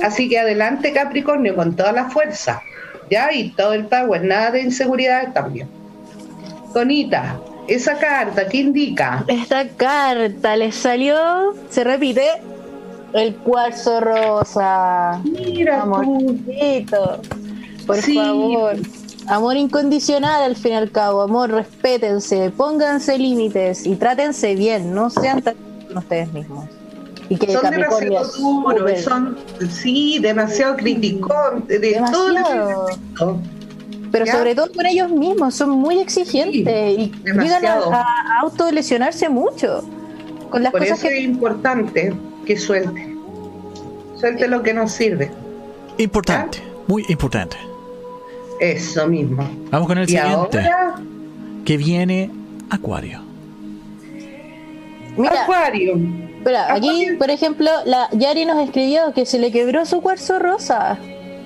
Así 0.02 0.28
que 0.28 0.38
adelante 0.38 0.92
Capricornio 0.92 1.54
con 1.54 1.76
toda 1.76 1.92
la 1.92 2.10
fuerza, 2.10 2.60
¿ya? 3.08 3.32
Y 3.32 3.50
todo 3.50 3.72
el 3.72 3.86
power, 3.86 4.24
nada 4.24 4.50
de 4.50 4.62
inseguridad 4.62 5.32
también. 5.32 5.68
Tonita, 6.74 7.40
esa 7.68 7.96
carta, 7.96 8.48
¿qué 8.48 8.58
indica? 8.58 9.24
Esta 9.28 9.68
carta 9.68 10.56
le 10.56 10.72
salió, 10.72 11.54
se 11.70 11.84
repite, 11.84 12.26
el 13.12 13.36
cuarzo 13.36 14.00
rosa. 14.00 15.20
Mira, 15.22 15.82
amorcito, 15.82 17.20
por 17.86 17.96
favor. 18.02 18.76
Amor 19.28 19.56
incondicional 19.56 20.42
al 20.42 20.56
fin 20.56 20.72
y 20.72 20.74
al 20.74 20.90
cabo, 20.90 21.22
amor, 21.22 21.50
respétense, 21.50 22.50
pónganse 22.50 23.18
límites 23.18 23.86
y 23.86 23.94
trátense 23.94 24.54
bien, 24.54 24.92
no 24.92 25.08
sean 25.08 25.40
tan 25.40 25.54
ustedes 25.96 26.30
mismos. 26.32 26.66
Y 27.28 27.36
que 27.36 27.50
son 27.52 27.70
demasiado 27.70 28.30
duros, 28.36 29.00
son, 29.00 29.38
sí, 29.70 30.18
demasiado 30.18 30.76
criticón, 30.76 31.64
de 31.68 31.78
demasiado. 31.78 32.88
todo 33.16 33.38
pero 34.14 34.26
sobre 34.30 34.54
todo 34.54 34.70
con 34.72 34.86
ellos 34.86 35.10
mismos, 35.10 35.56
son 35.56 35.70
muy 35.70 35.98
exigentes 35.98 36.98
y 36.98 37.12
llegan 37.24 37.66
a, 37.66 38.38
autolesionarse 38.42 39.28
mucho 39.28 39.84
con 40.50 40.62
las 40.62 40.70
Por 40.70 40.82
cosas 40.82 41.00
eso 41.00 41.08
es 41.08 41.20
importante 41.24 42.14
que 42.46 42.56
suelte. 42.56 43.12
Suelte 44.14 44.46
lo 44.46 44.62
que 44.62 44.72
nos 44.72 44.92
sirve. 44.92 45.32
Importante, 45.98 46.62
muy 46.86 47.04
importante. 47.08 47.56
Eso 48.60 49.08
mismo. 49.08 49.48
Vamos 49.72 49.88
con 49.88 49.98
el 49.98 50.06
siguiente. 50.06 50.64
Que 51.64 51.76
viene 51.76 52.30
Acuario. 52.70 53.20
Acuario. 55.18 55.98
Espera, 56.38 56.72
aquí, 56.72 57.08
por 57.18 57.30
ejemplo, 57.30 57.68
la 57.84 58.08
Yari 58.12 58.44
nos 58.44 58.62
escribió 58.62 59.12
que 59.12 59.26
se 59.26 59.40
le 59.40 59.50
quebró 59.50 59.84
su 59.86 60.00
cuarzo 60.02 60.38
rosa. 60.38 60.98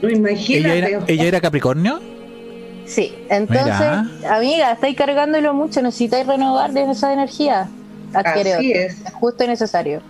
imagínate. 0.02 0.76
¿Ella 0.76 0.88
era, 0.88 1.04
¿Ella 1.06 1.24
era 1.24 1.40
Capricornio? 1.40 2.17
Sí, 2.88 3.14
entonces, 3.28 4.24
amiga, 4.28 4.72
estáis 4.72 4.96
cargándolo 4.96 5.52
mucho, 5.52 5.82
necesitáis 5.82 6.26
renovar 6.26 6.72
de 6.72 6.90
esa 6.90 7.12
energía. 7.12 7.68
Así 8.14 8.72
es. 8.72 8.96
Justo 9.12 9.44
y 9.44 9.48
necesario. 9.48 10.00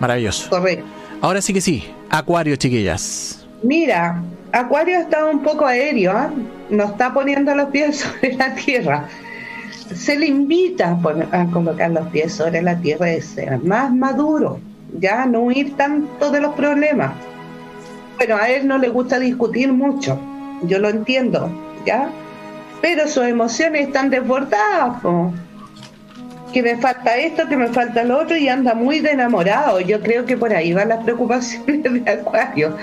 Maravilloso. 0.00 0.48
Correcto. 0.48 0.86
Ahora 1.20 1.42
sí 1.42 1.52
que 1.52 1.60
sí, 1.60 1.84
Acuario, 2.08 2.56
chiquillas. 2.56 3.46
Mira, 3.62 4.22
Acuario 4.52 4.98
está 4.98 5.26
un 5.26 5.42
poco 5.42 5.66
aéreo, 5.66 6.12
¿eh? 6.12 6.28
no 6.70 6.84
está 6.84 7.12
poniendo 7.12 7.54
los 7.54 7.68
pies 7.68 7.98
sobre 8.00 8.34
la 8.34 8.54
tierra. 8.54 9.04
Se 9.94 10.18
le 10.18 10.26
invita 10.26 10.98
a, 11.32 11.46
colocar 11.46 11.90
los 11.90 12.08
pies 12.08 12.32
sobre 12.32 12.62
la 12.62 12.76
tierra 12.78 13.06
de 13.06 13.20
ser 13.20 13.58
más 13.62 13.92
maduro, 13.92 14.58
ya 14.98 15.26
no 15.26 15.40
huir 15.40 15.76
tanto 15.76 16.30
de 16.30 16.40
los 16.40 16.54
problemas. 16.54 17.12
Bueno, 18.16 18.36
a 18.36 18.48
él 18.48 18.66
no 18.66 18.78
le 18.78 18.88
gusta 18.88 19.18
discutir 19.18 19.72
mucho, 19.72 20.18
yo 20.62 20.78
lo 20.78 20.88
entiendo, 20.88 21.50
Pero 22.80 23.08
sus 23.08 23.24
emociones 23.24 23.88
están 23.88 24.10
desbordadas, 24.10 25.02
que 26.52 26.62
me 26.62 26.76
falta 26.76 27.16
esto, 27.16 27.48
que 27.48 27.56
me 27.56 27.68
falta 27.68 28.02
lo 28.04 28.18
otro 28.18 28.36
y 28.36 28.48
anda 28.48 28.74
muy 28.74 29.00
de 29.00 29.12
enamorado. 29.12 29.80
Yo 29.80 30.00
creo 30.00 30.26
que 30.26 30.36
por 30.36 30.52
ahí 30.52 30.72
van 30.72 30.88
las 30.88 31.04
preocupaciones 31.04 31.82
de 32.04 32.10
Acuario, 32.10 32.76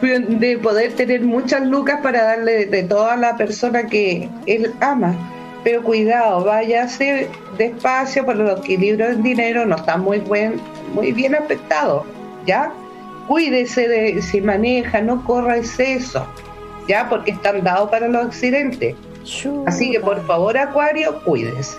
de 0.00 0.58
poder 0.58 0.92
tener 0.94 1.22
muchas 1.22 1.66
lucas 1.66 2.00
para 2.02 2.24
darle 2.24 2.66
de 2.66 2.82
toda 2.82 3.16
la 3.16 3.36
persona 3.36 3.86
que 3.86 4.28
él 4.46 4.72
ama. 4.80 5.14
Pero 5.64 5.82
cuidado, 5.82 6.44
váyase 6.44 7.28
despacio 7.56 8.24
porque 8.24 8.42
los 8.42 8.60
equilibrios 8.60 9.10
del 9.10 9.22
dinero 9.22 9.64
no 9.64 9.76
están 9.76 10.00
muy, 10.02 10.18
buen, 10.18 10.60
muy 10.92 11.12
bien 11.12 11.36
afectados, 11.36 12.04
¿ya? 12.46 12.72
Cuídese 13.28 13.86
de 13.86 14.20
si 14.20 14.40
maneja, 14.40 15.00
no 15.00 15.24
corra 15.24 15.58
exceso, 15.58 16.26
¿ya? 16.88 17.08
Porque 17.08 17.32
están 17.32 17.62
dados 17.62 17.90
para 17.90 18.08
los 18.08 18.26
accidentes. 18.26 18.94
Así 19.66 19.92
que 19.92 20.00
por 20.00 20.24
favor, 20.26 20.56
Acuario, 20.58 21.22
cuídese. 21.24 21.78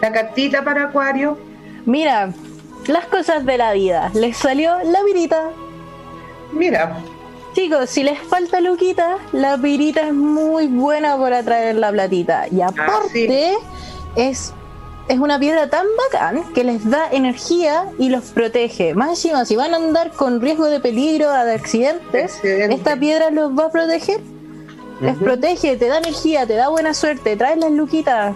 La 0.00 0.12
cartita 0.12 0.62
para 0.62 0.84
Acuario. 0.84 1.38
Mira, 1.84 2.30
las 2.86 3.06
cosas 3.06 3.44
de 3.44 3.58
la 3.58 3.72
vida. 3.72 4.10
Les 4.14 4.36
salió 4.36 4.76
la 4.84 5.02
virita. 5.04 5.50
Mira. 6.52 6.96
Chicos, 7.54 7.88
si 7.88 8.02
les 8.02 8.18
falta 8.18 8.60
luquita, 8.60 9.16
la 9.32 9.56
virita 9.56 10.08
es 10.08 10.12
muy 10.12 10.66
buena 10.66 11.16
para 11.16 11.42
traer 11.42 11.76
la 11.76 11.90
platita. 11.90 12.46
Y 12.50 12.60
ah, 12.60 12.66
aparte, 12.66 13.54
es, 14.14 14.52
es 15.08 15.18
una 15.18 15.38
piedra 15.38 15.68
tan 15.70 15.86
bacán 16.10 16.52
que 16.52 16.64
les 16.64 16.88
da 16.88 17.08
energía 17.10 17.84
y 17.98 18.08
los 18.08 18.24
protege. 18.26 18.94
Más 18.94 19.10
encima, 19.10 19.44
si 19.44 19.56
van 19.56 19.74
a 19.74 19.76
andar 19.76 20.10
con 20.12 20.40
riesgo 20.40 20.66
de 20.66 20.80
peligro, 20.80 21.30
de 21.30 21.52
accidentes, 21.52 22.40
esta 22.42 22.96
piedra 22.96 23.30
los 23.30 23.52
va 23.52 23.66
a 23.66 23.70
proteger. 23.70 24.20
Les 25.00 25.16
protege, 25.16 25.76
te 25.76 25.88
da 25.88 25.98
energía, 25.98 26.46
te 26.46 26.54
da 26.54 26.68
buena 26.68 26.94
suerte, 26.94 27.36
trae 27.36 27.56
las 27.56 27.70
luquitas 27.70 28.34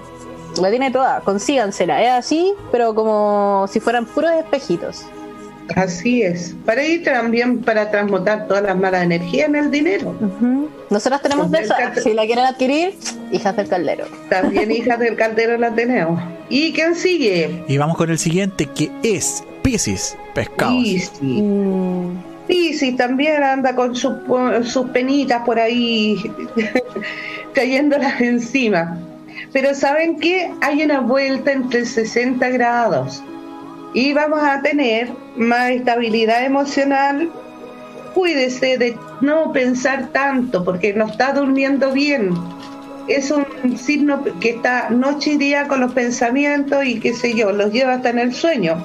la 0.58 0.70
tiene 0.70 0.90
toda, 0.90 1.20
consígansela. 1.20 2.02
Es 2.02 2.10
así, 2.10 2.54
pero 2.72 2.94
como 2.94 3.66
si 3.70 3.80
fueran 3.80 4.04
puros 4.06 4.32
espejitos. 4.32 5.04
Así 5.76 6.22
es. 6.22 6.54
Para 6.64 6.84
ir 6.84 7.04
también 7.04 7.60
para 7.60 7.90
transmutar 7.90 8.46
todas 8.48 8.62
las 8.62 8.76
malas 8.76 9.04
energías 9.04 9.48
en 9.48 9.56
el 9.56 9.70
dinero. 9.70 10.14
Nosotras 10.90 11.22
tenemos 11.22 11.50
de 11.50 11.60
esa. 11.60 11.94
Si 11.94 12.12
la 12.12 12.26
quieren 12.26 12.44
adquirir, 12.44 12.94
hijas 13.32 13.56
del 13.56 13.68
caldero. 13.68 14.06
También 14.28 14.70
hijas 14.70 14.98
del 14.98 15.16
caldero 15.16 15.56
la 15.58 15.74
tenemos. 15.74 16.20
¿Y 16.48 16.72
quién 16.72 16.94
sigue? 16.94 17.64
Y 17.68 17.78
vamos 17.78 17.96
con 17.96 18.10
el 18.10 18.18
siguiente 18.18 18.66
que 18.66 18.90
es 19.02 19.44
Pisces, 19.62 20.16
pescados. 20.34 20.82
Pisces. 20.82 21.12
Mm. 21.20 22.16
Pisces 22.46 22.96
también 22.96 23.42
anda 23.42 23.74
con 23.76 23.94
sus, 23.94 24.14
sus 24.64 24.86
penitas 24.90 25.42
por 25.44 25.60
ahí 25.60 26.20
cayéndolas 27.54 28.20
encima. 28.20 28.98
Pero 29.52 29.74
¿saben 29.74 30.18
qué? 30.18 30.50
Hay 30.60 30.82
una 30.82 31.00
vuelta 31.00 31.52
entre 31.52 31.84
60 31.84 32.48
grados 32.50 33.22
y 33.92 34.12
vamos 34.12 34.40
a 34.42 34.62
tener 34.62 35.10
más 35.36 35.70
estabilidad 35.70 36.44
emocional. 36.44 37.30
Cuídese 38.14 38.78
de 38.78 38.96
no 39.20 39.52
pensar 39.52 40.08
tanto 40.12 40.64
porque 40.64 40.92
no 40.92 41.06
está 41.06 41.32
durmiendo 41.32 41.92
bien. 41.92 42.34
Es 43.08 43.30
un 43.30 43.76
signo 43.76 44.22
que 44.40 44.50
está 44.50 44.90
noche 44.90 45.32
y 45.32 45.36
día 45.38 45.66
con 45.66 45.80
los 45.80 45.92
pensamientos 45.92 46.84
y 46.84 47.00
qué 47.00 47.12
sé 47.14 47.34
yo, 47.34 47.50
los 47.52 47.72
lleva 47.72 47.94
hasta 47.94 48.10
en 48.10 48.18
el 48.18 48.34
sueño. 48.34 48.76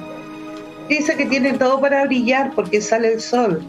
Dice 0.88 1.16
que 1.16 1.26
tiene 1.26 1.54
todo 1.54 1.80
para 1.80 2.04
brillar 2.04 2.52
porque 2.54 2.80
sale 2.80 3.14
el 3.14 3.20
sol. 3.20 3.62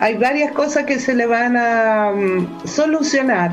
Hay 0.00 0.16
varias 0.16 0.52
cosas 0.52 0.84
que 0.84 0.98
se 0.98 1.14
le 1.14 1.26
van 1.26 1.56
a 1.56 2.12
mm, 2.14 2.66
solucionar. 2.66 3.52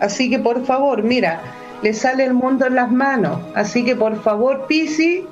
Así 0.00 0.30
que 0.30 0.38
por 0.38 0.64
favor, 0.64 1.02
mira, 1.02 1.40
le 1.82 1.92
sale 1.92 2.24
el 2.24 2.34
mundo 2.34 2.66
en 2.66 2.76
las 2.76 2.90
manos. 2.90 3.38
Así 3.54 3.84
que 3.84 3.94
por 3.94 4.20
favor, 4.22 4.66
Pisi, 4.66 5.26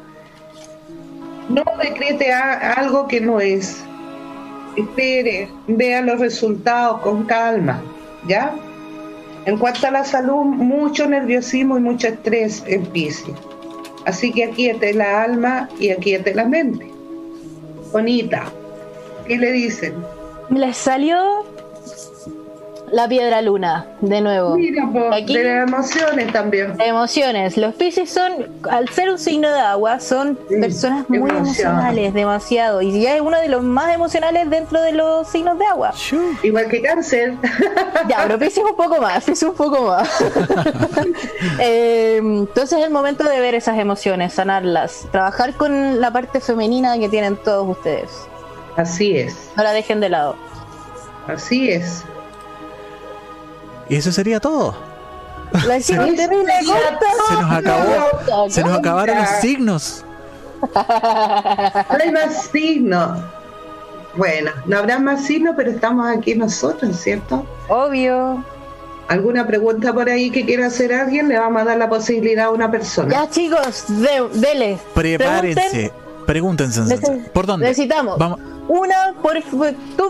no 1.50 1.64
decrete 1.82 2.32
algo 2.32 3.06
que 3.08 3.20
no 3.20 3.40
es. 3.40 3.82
Espere, 4.76 5.48
vea 5.66 6.00
los 6.00 6.20
resultados 6.20 7.00
con 7.00 7.24
calma, 7.24 7.82
¿ya? 8.26 8.54
En 9.46 9.58
cuanto 9.58 9.86
a 9.86 9.90
la 9.90 10.04
salud, 10.04 10.44
mucho 10.44 11.06
nerviosismo 11.06 11.76
y 11.78 11.80
mucho 11.80 12.08
estrés 12.08 12.62
en 12.66 12.86
Piscis. 12.86 13.34
Así 14.06 14.32
que 14.32 14.44
aquí 14.44 14.68
está 14.68 14.92
la 14.92 15.24
alma 15.24 15.68
y 15.78 15.90
aquí 15.90 16.14
está 16.14 16.32
la 16.34 16.44
mente. 16.44 16.88
Bonita. 17.92 18.44
¿Qué 19.26 19.36
le 19.36 19.50
dicen? 19.52 19.94
Le 20.50 20.72
salió 20.72 21.44
la 22.92 23.08
piedra 23.08 23.42
luna, 23.42 23.86
de 24.00 24.20
nuevo. 24.20 24.56
Mira, 24.56 24.86
de 24.86 25.44
las 25.44 25.68
emociones 25.68 26.32
también. 26.32 26.76
De 26.76 26.86
emociones. 26.86 27.56
Los 27.56 27.74
Pisces 27.74 28.10
son, 28.10 28.32
al 28.68 28.88
ser 28.88 29.10
un 29.10 29.18
signo 29.18 29.48
de 29.48 29.60
agua, 29.60 30.00
son 30.00 30.38
personas 30.60 31.08
muy 31.08 31.30
emocionales, 31.30 32.14
demasiado. 32.14 32.82
Y 32.82 33.00
ya 33.00 33.14
es 33.14 33.20
uno 33.20 33.38
de 33.38 33.48
los 33.48 33.62
más 33.62 33.94
emocionales 33.94 34.48
dentro 34.50 34.80
de 34.80 34.92
los 34.92 35.28
signos 35.28 35.58
de 35.58 35.66
agua. 35.66 35.92
Igual 36.42 36.68
que 36.68 36.82
cáncer. 36.82 37.34
Ya, 38.08 38.22
pero 38.22 38.38
Pisces 38.38 38.64
un 38.64 38.76
poco 38.76 39.00
más, 39.00 39.28
es 39.28 39.42
un 39.42 39.54
poco 39.54 39.82
más. 39.82 40.08
Eh, 41.58 42.16
entonces 42.18 42.78
es 42.78 42.84
el 42.84 42.90
momento 42.90 43.24
de 43.24 43.40
ver 43.40 43.54
esas 43.54 43.78
emociones, 43.78 44.32
sanarlas, 44.32 45.06
trabajar 45.10 45.54
con 45.54 46.00
la 46.00 46.10
parte 46.10 46.40
femenina 46.40 46.98
que 46.98 47.08
tienen 47.08 47.36
todos 47.36 47.68
ustedes. 47.68 48.10
Así 48.76 49.16
es. 49.16 49.50
No 49.56 49.62
la 49.62 49.72
dejen 49.72 50.00
de 50.00 50.08
lado. 50.08 50.36
Así 51.26 51.70
es. 51.70 52.04
Y 53.90 53.96
eso 53.96 54.12
sería 54.12 54.40
todo. 54.40 54.74
se, 55.80 55.96
nos, 55.96 56.08
acabó. 57.50 58.48
Se 58.48 58.62
nos 58.62 58.78
acabaron 58.78 59.18
los 59.18 59.28
signos. 59.40 60.04
No 60.62 61.96
hay 61.98 62.12
más 62.12 62.48
signos. 62.52 63.18
Bueno, 64.14 64.50
no 64.66 64.78
habrá 64.78 64.98
más 64.98 65.24
signos, 65.24 65.54
pero 65.56 65.70
estamos 65.70 66.06
aquí 66.06 66.34
nosotros, 66.34 66.96
¿cierto? 66.96 67.46
Obvio. 67.68 68.44
¿Alguna 69.08 69.46
pregunta 69.46 69.92
por 69.92 70.08
ahí 70.08 70.30
que 70.30 70.44
quiera 70.44 70.66
hacer 70.66 70.92
alguien? 70.92 71.28
Le 71.28 71.38
vamos 71.38 71.62
a 71.62 71.64
dar 71.64 71.78
la 71.78 71.88
posibilidad 71.88 72.46
a 72.46 72.50
una 72.50 72.70
persona. 72.70 73.10
Ya, 73.10 73.30
chicos, 73.30 73.86
de, 73.88 74.28
dele. 74.34 74.78
Prepárense. 74.94 75.92
Pregúntense. 76.26 76.98
¿Por 77.32 77.46
dónde? 77.46 77.66
Necesitamos. 77.66 78.18
Vamos. 78.18 78.38
Una 78.68 79.14
por 79.20 79.34
tú 79.42 79.58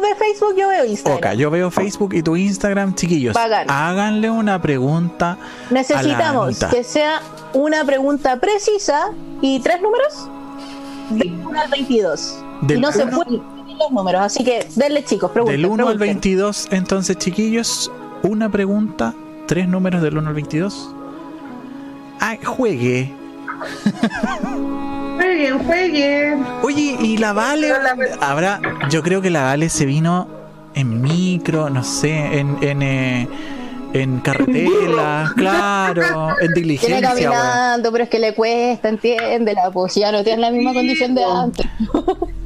ves 0.01 0.19
Facebook, 0.19 0.55
yo 0.57 0.69
veo 0.69 0.85
Instagram. 0.85 1.33
Ok, 1.33 1.39
yo 1.39 1.51
veo 1.51 1.71
Facebook 1.71 2.15
y 2.15 2.23
tu 2.23 2.37
Instagram, 2.37 2.95
chiquillos. 2.95 3.37
Háganle 3.37 4.31
una 4.31 4.61
pregunta. 4.61 5.39
Necesitamos 5.71 6.59
que 6.71 6.85
sea 6.85 7.21
una 7.55 7.85
pregunta 7.85 8.37
precisa 8.37 9.11
y 9.41 9.61
tres 9.61 9.81
números 9.81 10.29
del 11.11 11.33
1 11.47 11.61
al 11.61 11.71
22. 11.71 12.45
y 12.69 12.75
no 12.75 12.93
se 12.93 13.07
pueden 13.07 13.41
los 13.81 13.91
números, 13.91 14.21
así 14.23 14.45
que 14.45 14.67
denle 14.77 15.05
chicos, 15.05 15.31
pregunten. 15.31 15.61
Del 15.61 15.71
1 15.71 15.89
al 15.89 15.99
22, 15.99 16.69
entonces 16.71 17.17
chiquillos, 17.17 17.91
una 18.23 18.51
pregunta, 18.51 19.15
tres 19.47 19.69
números 19.69 20.03
del 20.03 20.19
1 20.19 20.29
al 20.29 20.35
22. 20.35 20.95
Ah, 22.21 22.37
juegue. 22.45 23.13
Jueguen, 25.41 25.59
jueguen. 25.65 26.45
Oye, 26.63 26.97
y 27.01 27.17
la 27.17 27.33
Vale, 27.33 27.73
habrá, 28.21 28.61
yo 28.91 29.03
creo 29.03 29.23
que 29.23 29.31
la 29.31 29.45
Vale 29.45 29.71
se 29.71 29.87
vino 29.87 30.29
en 30.75 31.01
micro, 31.01 31.71
no 31.71 31.83
sé, 31.83 32.39
en, 32.39 32.59
en, 32.61 32.83
eh, 32.83 33.27
en 33.95 34.21
carretera, 34.21 35.33
claro, 35.35 36.37
en 36.41 36.53
diligencia. 36.53 36.99
Viene 36.99 37.09
caminando, 37.09 37.91
pero 37.91 38.05
es 38.05 38.11
que 38.11 38.19
le 38.19 38.35
cuesta, 38.35 38.91
entiende, 38.91 39.55
la 39.55 39.71
pues 39.71 39.95
ya 39.95 40.13
no 40.13 40.23
tiene 40.23 40.43
la 40.43 40.51
misma 40.51 40.75
condición 40.75 41.15
de 41.15 41.25
antes. 41.25 41.67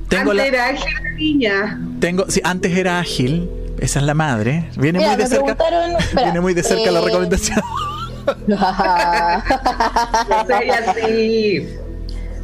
Tengo 0.08 0.30
antes 0.30 0.46
era 0.46 0.68
ágil 0.68 0.94
la 1.02 1.10
niña. 1.10 1.80
Tengo, 1.98 2.26
sí, 2.28 2.40
antes 2.44 2.76
era 2.76 3.00
ágil, 3.00 3.50
esa 3.80 3.98
es 3.98 4.04
la 4.04 4.14
madre. 4.14 4.70
Viene 4.76 5.00
muy 5.00 5.16
de 5.16 5.26
cerca. 5.26 5.56
viene 6.14 6.40
muy 6.40 6.54
de 6.54 6.62
cerca 6.62 6.92
la 6.92 7.00
eh, 7.00 7.04
recomendación. 7.04 7.60
así. 10.86 11.66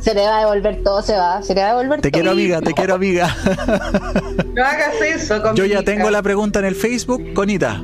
Se 0.00 0.14
le 0.14 0.22
va 0.22 0.38
a 0.38 0.40
devolver 0.40 0.82
todo, 0.82 1.02
se 1.02 1.14
va. 1.14 1.42
Se 1.42 1.54
le 1.54 1.60
va 1.60 1.68
a 1.68 1.70
devolver 1.70 2.00
te 2.00 2.10
quiero, 2.10 2.30
amiga, 2.30 2.60
te 2.60 2.72
quiero, 2.72 2.94
amiga. 2.94 3.34
No 4.54 4.64
hagas 4.64 5.00
eso. 5.00 5.54
Yo 5.54 5.64
ya 5.64 5.82
tengo 5.82 6.10
la 6.10 6.22
pregunta 6.22 6.58
en 6.58 6.64
el 6.64 6.74
Facebook, 6.74 7.32
Conita. 7.34 7.80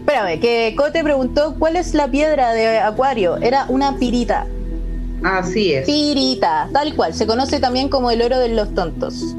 Espérame, 0.00 0.38
que 0.38 0.74
Cote 0.76 1.02
preguntó 1.02 1.56
cuál 1.58 1.76
es 1.76 1.94
la 1.94 2.08
piedra 2.08 2.52
de 2.52 2.78
Acuario. 2.78 3.38
Era 3.38 3.64
una 3.68 3.96
pirita. 3.96 4.46
Así 5.22 5.72
es. 5.72 5.86
Pirita, 5.86 6.68
tal 6.72 6.94
cual. 6.94 7.14
Se 7.14 7.26
conoce 7.26 7.58
también 7.58 7.88
como 7.88 8.10
el 8.10 8.20
oro 8.20 8.38
de 8.38 8.50
los 8.50 8.74
tontos. 8.74 9.34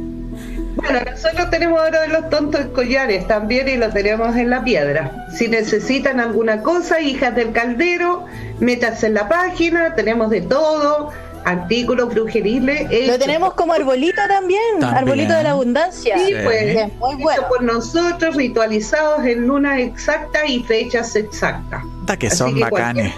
Bueno, 0.76 1.00
nosotros 1.10 1.50
tenemos 1.52 1.80
oro 1.80 2.02
de 2.02 2.08
los 2.08 2.30
tontos 2.30 2.66
collares 2.74 3.28
también 3.28 3.70
y 3.70 3.78
lo 3.78 3.90
tenemos 3.92 4.36
en 4.36 4.50
la 4.50 4.64
piedra. 4.64 5.28
Si 5.34 5.48
necesitan 5.48 6.20
alguna 6.20 6.64
cosa, 6.64 7.00
hijas 7.00 7.36
del 7.36 7.52
caldero, 7.52 8.26
métanse 8.60 9.08
en 9.08 9.14
la 9.14 9.30
página, 9.30 9.94
tenemos 9.96 10.32
de 10.32 10.42
todo 10.42 11.12
artículos 11.46 12.10
brujeriles. 12.10 13.08
Lo 13.08 13.18
tenemos 13.18 13.54
como 13.54 13.74
arbolito 13.74 14.22
también, 14.28 14.84
arbolito 14.84 15.34
de 15.34 15.44
la 15.44 15.52
abundancia. 15.52 16.18
Sí, 16.18 16.34
pues, 16.44 16.94
muy 16.98 17.16
bueno. 17.16 17.48
por 17.48 17.64
nosotros, 17.64 18.36
ritualizados 18.36 19.26
en 19.26 19.48
lunas 19.48 19.80
exactas 19.80 20.44
y 20.48 20.64
fechas 20.64 21.16
exactas. 21.16 21.84
que 22.20 22.30
son 22.30 22.60
bacanes. 22.60 23.14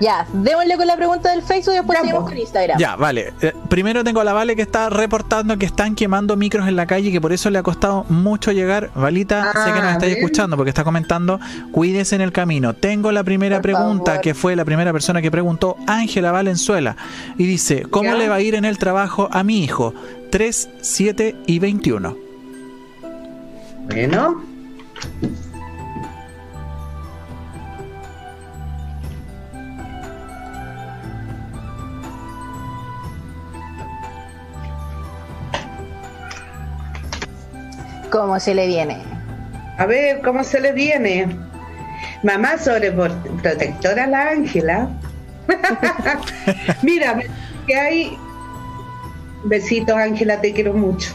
Ya, 0.00 0.26
démosle 0.32 0.76
con 0.76 0.86
la 0.86 0.96
pregunta 0.96 1.30
del 1.30 1.42
Facebook 1.42 1.72
y 1.72 1.76
después 1.76 1.98
seguimos 1.98 2.28
con 2.28 2.36
Instagram. 2.36 2.78
Ya, 2.78 2.96
vale. 2.96 3.32
Eh, 3.40 3.52
primero 3.68 4.04
tengo 4.04 4.20
a 4.20 4.24
la 4.24 4.32
Vale 4.32 4.54
que 4.54 4.62
está 4.62 4.90
reportando 4.90 5.56
que 5.56 5.66
están 5.66 5.94
quemando 5.94 6.36
micros 6.36 6.68
en 6.68 6.76
la 6.76 6.86
calle 6.86 7.08
y 7.08 7.12
que 7.12 7.20
por 7.20 7.32
eso 7.32 7.48
le 7.50 7.58
ha 7.58 7.62
costado 7.62 8.04
mucho 8.08 8.52
llegar. 8.52 8.90
Valita, 8.94 9.52
sé 9.52 9.72
que 9.72 9.78
nos 9.78 9.88
ah, 9.88 9.92
estáis 9.92 10.16
escuchando 10.16 10.56
porque 10.56 10.70
está 10.70 10.84
comentando, 10.84 11.40
cuídese 11.72 12.14
en 12.14 12.20
el 12.20 12.32
camino. 12.32 12.74
Tengo 12.74 13.12
la 13.12 13.24
primera 13.24 13.62
pregunta, 13.62 14.20
que 14.20 14.34
fue 14.34 14.56
la 14.56 14.64
primera 14.64 14.92
persona 14.92 15.22
que 15.22 15.30
preguntó, 15.30 15.76
Ángela 15.86 16.32
Valenzuela, 16.32 16.96
y 17.38 17.46
dice, 17.46 17.86
¿cómo 17.90 18.14
le 18.14 18.28
va 18.28 18.36
a 18.36 18.40
ir 18.40 18.54
en 18.54 18.64
el 18.64 18.78
trabajo 18.78 19.28
a 19.32 19.42
mi 19.42 19.64
hijo? 19.64 19.94
3, 20.30 20.68
7 20.82 21.36
y 21.46 21.58
21. 21.58 22.16
Bueno. 23.88 24.42
¿Cómo 38.16 38.40
se 38.40 38.54
le 38.54 38.66
viene? 38.66 38.96
A 39.76 39.84
ver, 39.84 40.22
¿cómo 40.22 40.42
se 40.42 40.58
le 40.58 40.72
viene? 40.72 41.28
Mamá 42.22 42.56
sobreprotectora 42.56 44.06
la 44.06 44.30
Ángela. 44.30 44.88
Mira, 46.82 47.18
que 47.66 47.74
hay... 47.74 48.18
Besitos, 49.44 49.94
Ángela, 49.94 50.40
te 50.40 50.54
quiero 50.54 50.72
mucho. 50.72 51.14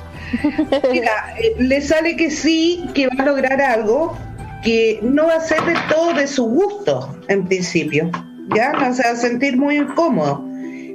Mira, 0.92 1.34
eh, 1.40 1.56
le 1.58 1.82
sale 1.82 2.16
que 2.16 2.30
sí, 2.30 2.88
que 2.94 3.08
va 3.08 3.24
a 3.24 3.26
lograr 3.26 3.60
algo 3.60 4.16
que 4.64 5.00
no 5.02 5.26
va 5.26 5.38
a 5.38 5.42
ser 5.42 5.60
de 5.64 5.74
todo 5.90 6.14
de 6.14 6.28
su 6.28 6.46
gusto, 6.46 7.18
en 7.30 7.48
principio. 7.48 8.12
¿Ya? 8.56 8.74
No 8.74 8.94
se 8.94 9.02
va 9.02 9.10
a 9.10 9.16
sentir 9.16 9.58
muy 9.58 9.78
incómodo. 9.78 10.46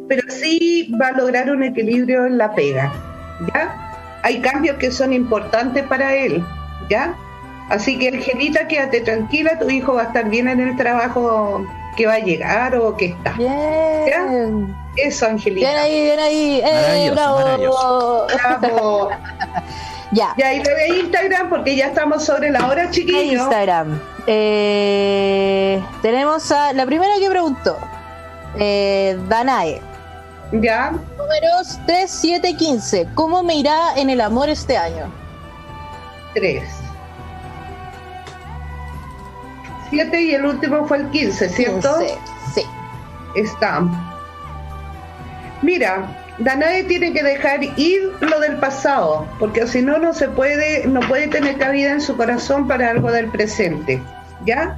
Pero 0.08 0.22
sí 0.28 0.94
va 1.02 1.08
a 1.08 1.12
lograr 1.18 1.50
un 1.50 1.64
equilibrio 1.64 2.26
en 2.26 2.38
la 2.38 2.54
pega. 2.54 2.92
¿Ya? 3.52 3.85
Hay 4.26 4.40
cambios 4.40 4.76
que 4.78 4.90
son 4.90 5.12
importantes 5.12 5.84
para 5.84 6.12
él, 6.16 6.44
¿ya? 6.90 7.14
Así 7.68 7.96
que 7.96 8.08
Angelita, 8.08 8.66
quédate 8.66 9.00
tranquila, 9.02 9.56
tu 9.56 9.70
hijo 9.70 9.94
va 9.94 10.02
a 10.02 10.04
estar 10.06 10.28
bien 10.28 10.48
en 10.48 10.58
el 10.58 10.76
trabajo 10.76 11.64
que 11.96 12.06
va 12.06 12.14
a 12.14 12.18
llegar 12.18 12.74
o 12.74 12.96
que 12.96 13.06
está. 13.06 13.34
Bien. 13.34 14.76
Eso, 14.96 15.26
Angelita. 15.26 15.68
Bien 15.68 15.78
ahí, 15.80 16.02
bien 16.02 16.18
ahí. 16.18 16.60
Eh, 16.64 17.10
bravo. 17.12 18.26
bravo. 18.58 19.10
ya. 20.10 20.34
Ya, 20.36 20.54
y 20.54 20.60
de 20.60 20.88
Instagram, 21.02 21.48
porque 21.48 21.76
ya 21.76 21.86
estamos 21.86 22.24
sobre 22.24 22.50
la 22.50 22.66
hora, 22.66 22.90
chiquillos. 22.90 23.42
Instagram. 23.42 24.00
Eh, 24.26 25.80
tenemos 26.02 26.50
a 26.50 26.72
la 26.72 26.84
primera 26.84 27.12
que 27.20 27.30
preguntó, 27.30 27.78
eh, 28.58 29.16
Danae. 29.28 29.80
Ya. 30.52 30.92
Números 31.18 31.78
3, 31.86 32.10
7, 32.10 32.54
15. 32.56 33.08
¿Cómo 33.14 33.42
me 33.42 33.56
irá 33.56 33.94
en 33.96 34.10
el 34.10 34.20
amor 34.20 34.48
este 34.48 34.76
año? 34.76 35.12
3. 36.34 36.62
7 39.90 40.22
y 40.22 40.34
el 40.34 40.46
último 40.46 40.86
fue 40.86 40.98
el 40.98 41.10
15, 41.10 41.48
¿cierto? 41.48 41.98
15, 41.98 42.18
sí. 42.54 42.62
Está. 43.34 43.82
Mira, 45.62 46.08
Danae 46.38 46.84
tiene 46.84 47.12
que 47.12 47.22
dejar 47.22 47.62
ir 47.78 48.12
lo 48.20 48.40
del 48.40 48.56
pasado, 48.56 49.26
porque 49.38 49.66
si 49.66 49.82
no, 49.82 49.98
no 49.98 50.12
se 50.12 50.28
puede, 50.28 50.86
no 50.86 51.00
puede 51.00 51.28
tener 51.28 51.58
cabida 51.58 51.92
en 51.92 52.00
su 52.00 52.16
corazón 52.16 52.68
para 52.68 52.90
algo 52.90 53.10
del 53.10 53.28
presente. 53.28 54.02
¿Ya? 54.44 54.76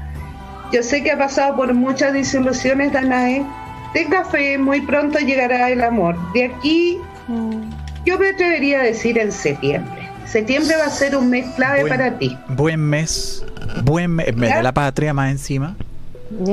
Yo 0.73 0.83
sé 0.83 1.03
que 1.03 1.13
ha 1.13 1.19
pasado 1.19 1.57
por 1.57 1.73
muchas 1.75 2.13
desilusiones, 2.13 2.93
Danae, 2.93 3.45
tenga 3.92 4.24
fe, 4.24 4.59
muy 4.59 4.81
pronto 4.83 5.18
llegará 5.18 5.70
el 5.70 5.83
amor. 5.83 6.16
De 6.33 6.46
aquí, 6.46 6.98
mm. 7.29 7.62
yo 8.05 8.18
me 8.18 8.31
atrevería 8.31 8.81
a 8.81 8.85
decir 8.85 9.18
en 9.18 9.33
septiembre. 9.33 10.09
Septiembre 10.27 10.77
va 10.77 10.87
a 10.87 10.90
ser 10.90 11.16
un 11.16 11.31
mes 11.31 11.46
clave 11.55 11.87
para 11.87 12.18
ti. 12.18 12.37
Buen 12.48 12.81
mes, 12.81 13.44
buen 13.85 14.11
mes, 14.11 14.37
de 14.37 14.62
la 14.62 14.72
patria 14.72 15.14
más 15.14 15.31
encima. 15.31 15.74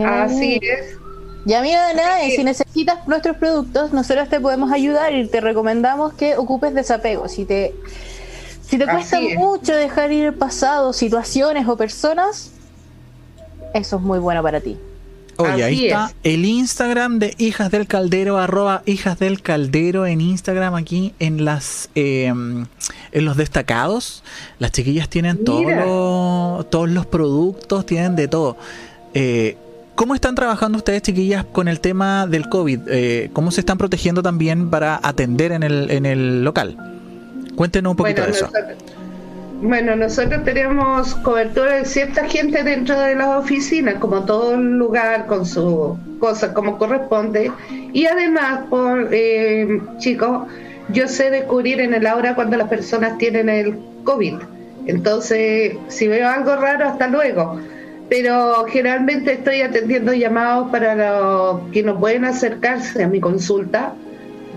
Así 0.05 0.59
es. 0.61 0.97
Y 1.45 1.53
amiga 1.53 1.93
de 1.93 2.31
si 2.31 2.43
necesitas 2.43 3.07
nuestros 3.07 3.37
productos, 3.37 3.93
nosotros 3.93 4.29
te 4.29 4.39
podemos 4.39 4.71
ayudar 4.71 5.13
y 5.13 5.27
te 5.27 5.41
recomendamos 5.41 6.13
que 6.13 6.37
ocupes 6.37 6.73
desapego. 6.73 7.27
Si 7.27 7.45
te, 7.45 7.75
si 8.61 8.79
te 8.79 8.87
cuesta 8.87 9.19
mucho 9.37 9.75
dejar 9.75 10.11
ir 10.11 10.25
el 10.25 10.33
pasado, 10.33 10.91
situaciones 10.91 11.67
o 11.67 11.77
personas, 11.77 12.51
eso 13.75 13.97
es 13.97 14.01
muy 14.01 14.17
bueno 14.17 14.41
para 14.41 14.61
ti. 14.61 14.79
Oye, 15.37 15.63
ahí 15.63 15.85
está 15.85 16.13
el 16.23 16.45
Instagram 16.45 17.19
de 17.19 17.33
Hijas 17.37 17.71
del 17.71 17.87
Caldero, 17.87 18.37
arroba 18.37 18.83
Hijas 18.85 19.19
del 19.19 19.41
Caldero 19.41 20.05
en 20.05 20.21
Instagram, 20.21 20.75
aquí 20.75 21.13
en 21.19 21.45
las 21.45 21.89
em, 21.95 22.65
en 23.11 23.25
los 23.25 23.37
destacados. 23.37 24.23
Las 24.59 24.71
chiquillas 24.71 25.09
tienen 25.09 25.43
todos 25.43 25.71
los, 25.71 26.69
todos 26.69 26.89
los 26.89 27.05
productos, 27.05 27.85
tienen 27.85 28.15
de 28.15 28.27
todo. 28.27 28.57
Eh, 29.13 29.57
¿Cómo 29.95 30.13
están 30.13 30.35
trabajando 30.35 30.77
ustedes, 30.77 31.01
chiquillas, 31.01 31.45
con 31.45 31.67
el 31.69 31.79
tema 31.79 32.27
del 32.27 32.49
COVID? 32.49 32.81
Eh, 32.87 33.29
¿Cómo 33.31 33.51
se 33.51 33.61
están 33.61 33.77
protegiendo 33.77 34.21
también 34.21 34.69
para 34.69 34.99
atender 35.01 35.53
en 35.53 35.63
el, 35.63 35.89
en 35.89 36.05
el 36.05 36.43
local? 36.43 36.77
Cuéntenos 37.55 37.91
un 37.91 37.97
poquito 37.97 38.21
de 38.21 38.31
eso. 38.31 38.49
Bueno, 39.61 39.95
nosotros 39.95 40.43
tenemos 40.43 41.15
cobertura 41.15 41.77
de 41.77 41.85
cierta 41.85 42.25
gente 42.25 42.61
dentro 42.61 42.99
de 42.99 43.15
las 43.15 43.27
oficinas, 43.37 43.95
como 43.95 44.25
todo 44.25 44.57
lugar, 44.57 45.27
con 45.27 45.45
su 45.45 45.97
cosa 46.19 46.53
como 46.53 46.77
corresponde. 46.77 47.51
Y 47.93 48.05
además, 48.05 48.65
por 48.69 49.07
eh, 49.11 49.81
chicos, 49.97 50.47
yo 50.89 51.07
sé 51.07 51.29
descubrir 51.29 51.79
en 51.79 51.93
el 51.93 52.05
aura 52.05 52.35
cuando 52.35 52.57
las 52.57 52.67
personas 52.67 53.17
tienen 53.17 53.47
el 53.47 53.79
COVID. 54.03 54.35
Entonces, 54.87 55.77
si 55.87 56.07
veo 56.07 56.27
algo 56.27 56.55
raro, 56.57 56.89
hasta 56.89 57.07
luego. 57.07 57.59
Pero 58.09 58.65
generalmente 58.65 59.33
estoy 59.33 59.61
atendiendo 59.61 60.13
llamados 60.13 60.69
para 60.69 60.95
los 60.95 61.71
que 61.71 61.81
no 61.81 61.97
pueden 61.97 62.25
acercarse 62.25 63.03
a 63.03 63.07
mi 63.07 63.21
consulta, 63.21 63.93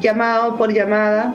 llamados 0.00 0.56
por 0.58 0.72
llamada 0.72 1.34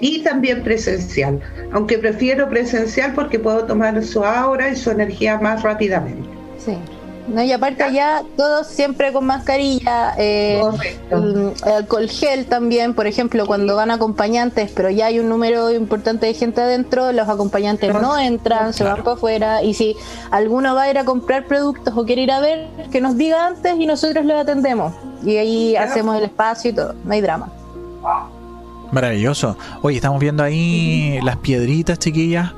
y 0.00 0.20
también 0.20 0.62
presencial, 0.62 1.40
aunque 1.72 1.98
prefiero 1.98 2.48
presencial 2.48 3.12
porque 3.14 3.38
puedo 3.38 3.64
tomar 3.64 4.02
su 4.02 4.24
aura 4.24 4.70
y 4.70 4.76
su 4.76 4.90
energía 4.90 5.38
más 5.38 5.62
rápidamente. 5.62 6.28
Sí. 6.58 6.76
No, 7.28 7.42
y 7.44 7.52
aparte 7.52 7.84
ya 7.92 8.24
todos 8.36 8.66
siempre 8.66 9.12
con 9.12 9.24
mascarilla, 9.24 10.14
eh, 10.18 10.60
alcohol 11.62 12.08
gel 12.08 12.46
también, 12.46 12.94
por 12.94 13.06
ejemplo, 13.06 13.46
cuando 13.46 13.76
van 13.76 13.92
acompañantes, 13.92 14.72
pero 14.74 14.90
ya 14.90 15.06
hay 15.06 15.20
un 15.20 15.28
número 15.28 15.70
importante 15.70 16.26
de 16.26 16.34
gente 16.34 16.60
adentro, 16.60 17.12
los 17.12 17.28
acompañantes 17.28 17.92
no, 17.94 18.18
entran, 18.18 18.72
se 18.72 18.82
van 18.82 19.04
para 19.04 19.12
afuera, 19.12 19.62
y 19.62 19.74
si 19.74 19.94
alguno 20.32 20.74
va 20.74 20.82
a 20.82 20.90
ir 20.90 20.98
a 20.98 21.04
comprar 21.04 21.44
productos 21.44 21.96
o 21.96 22.04
quiere 22.04 22.22
ir 22.22 22.32
a 22.32 22.40
ver, 22.40 22.66
que 22.90 23.00
nos 23.00 23.16
diga 23.16 23.46
antes 23.46 23.76
y 23.78 23.86
nosotros 23.86 24.24
lo 24.24 24.36
atendemos. 24.36 24.92
Y 25.24 25.36
ahí 25.36 25.76
hacemos 25.76 26.16
el 26.16 26.24
espacio 26.24 26.70
y 26.70 26.74
todo, 26.74 26.94
no 27.04 27.12
hay 27.12 27.20
drama. 27.20 27.52
Maravilloso. 28.92 29.56
Oye, 29.82 29.96
estamos 29.96 30.20
viendo 30.20 30.42
ahí 30.42 31.20
las 31.22 31.36
piedritas, 31.36 31.98
chiquillas, 31.98 32.52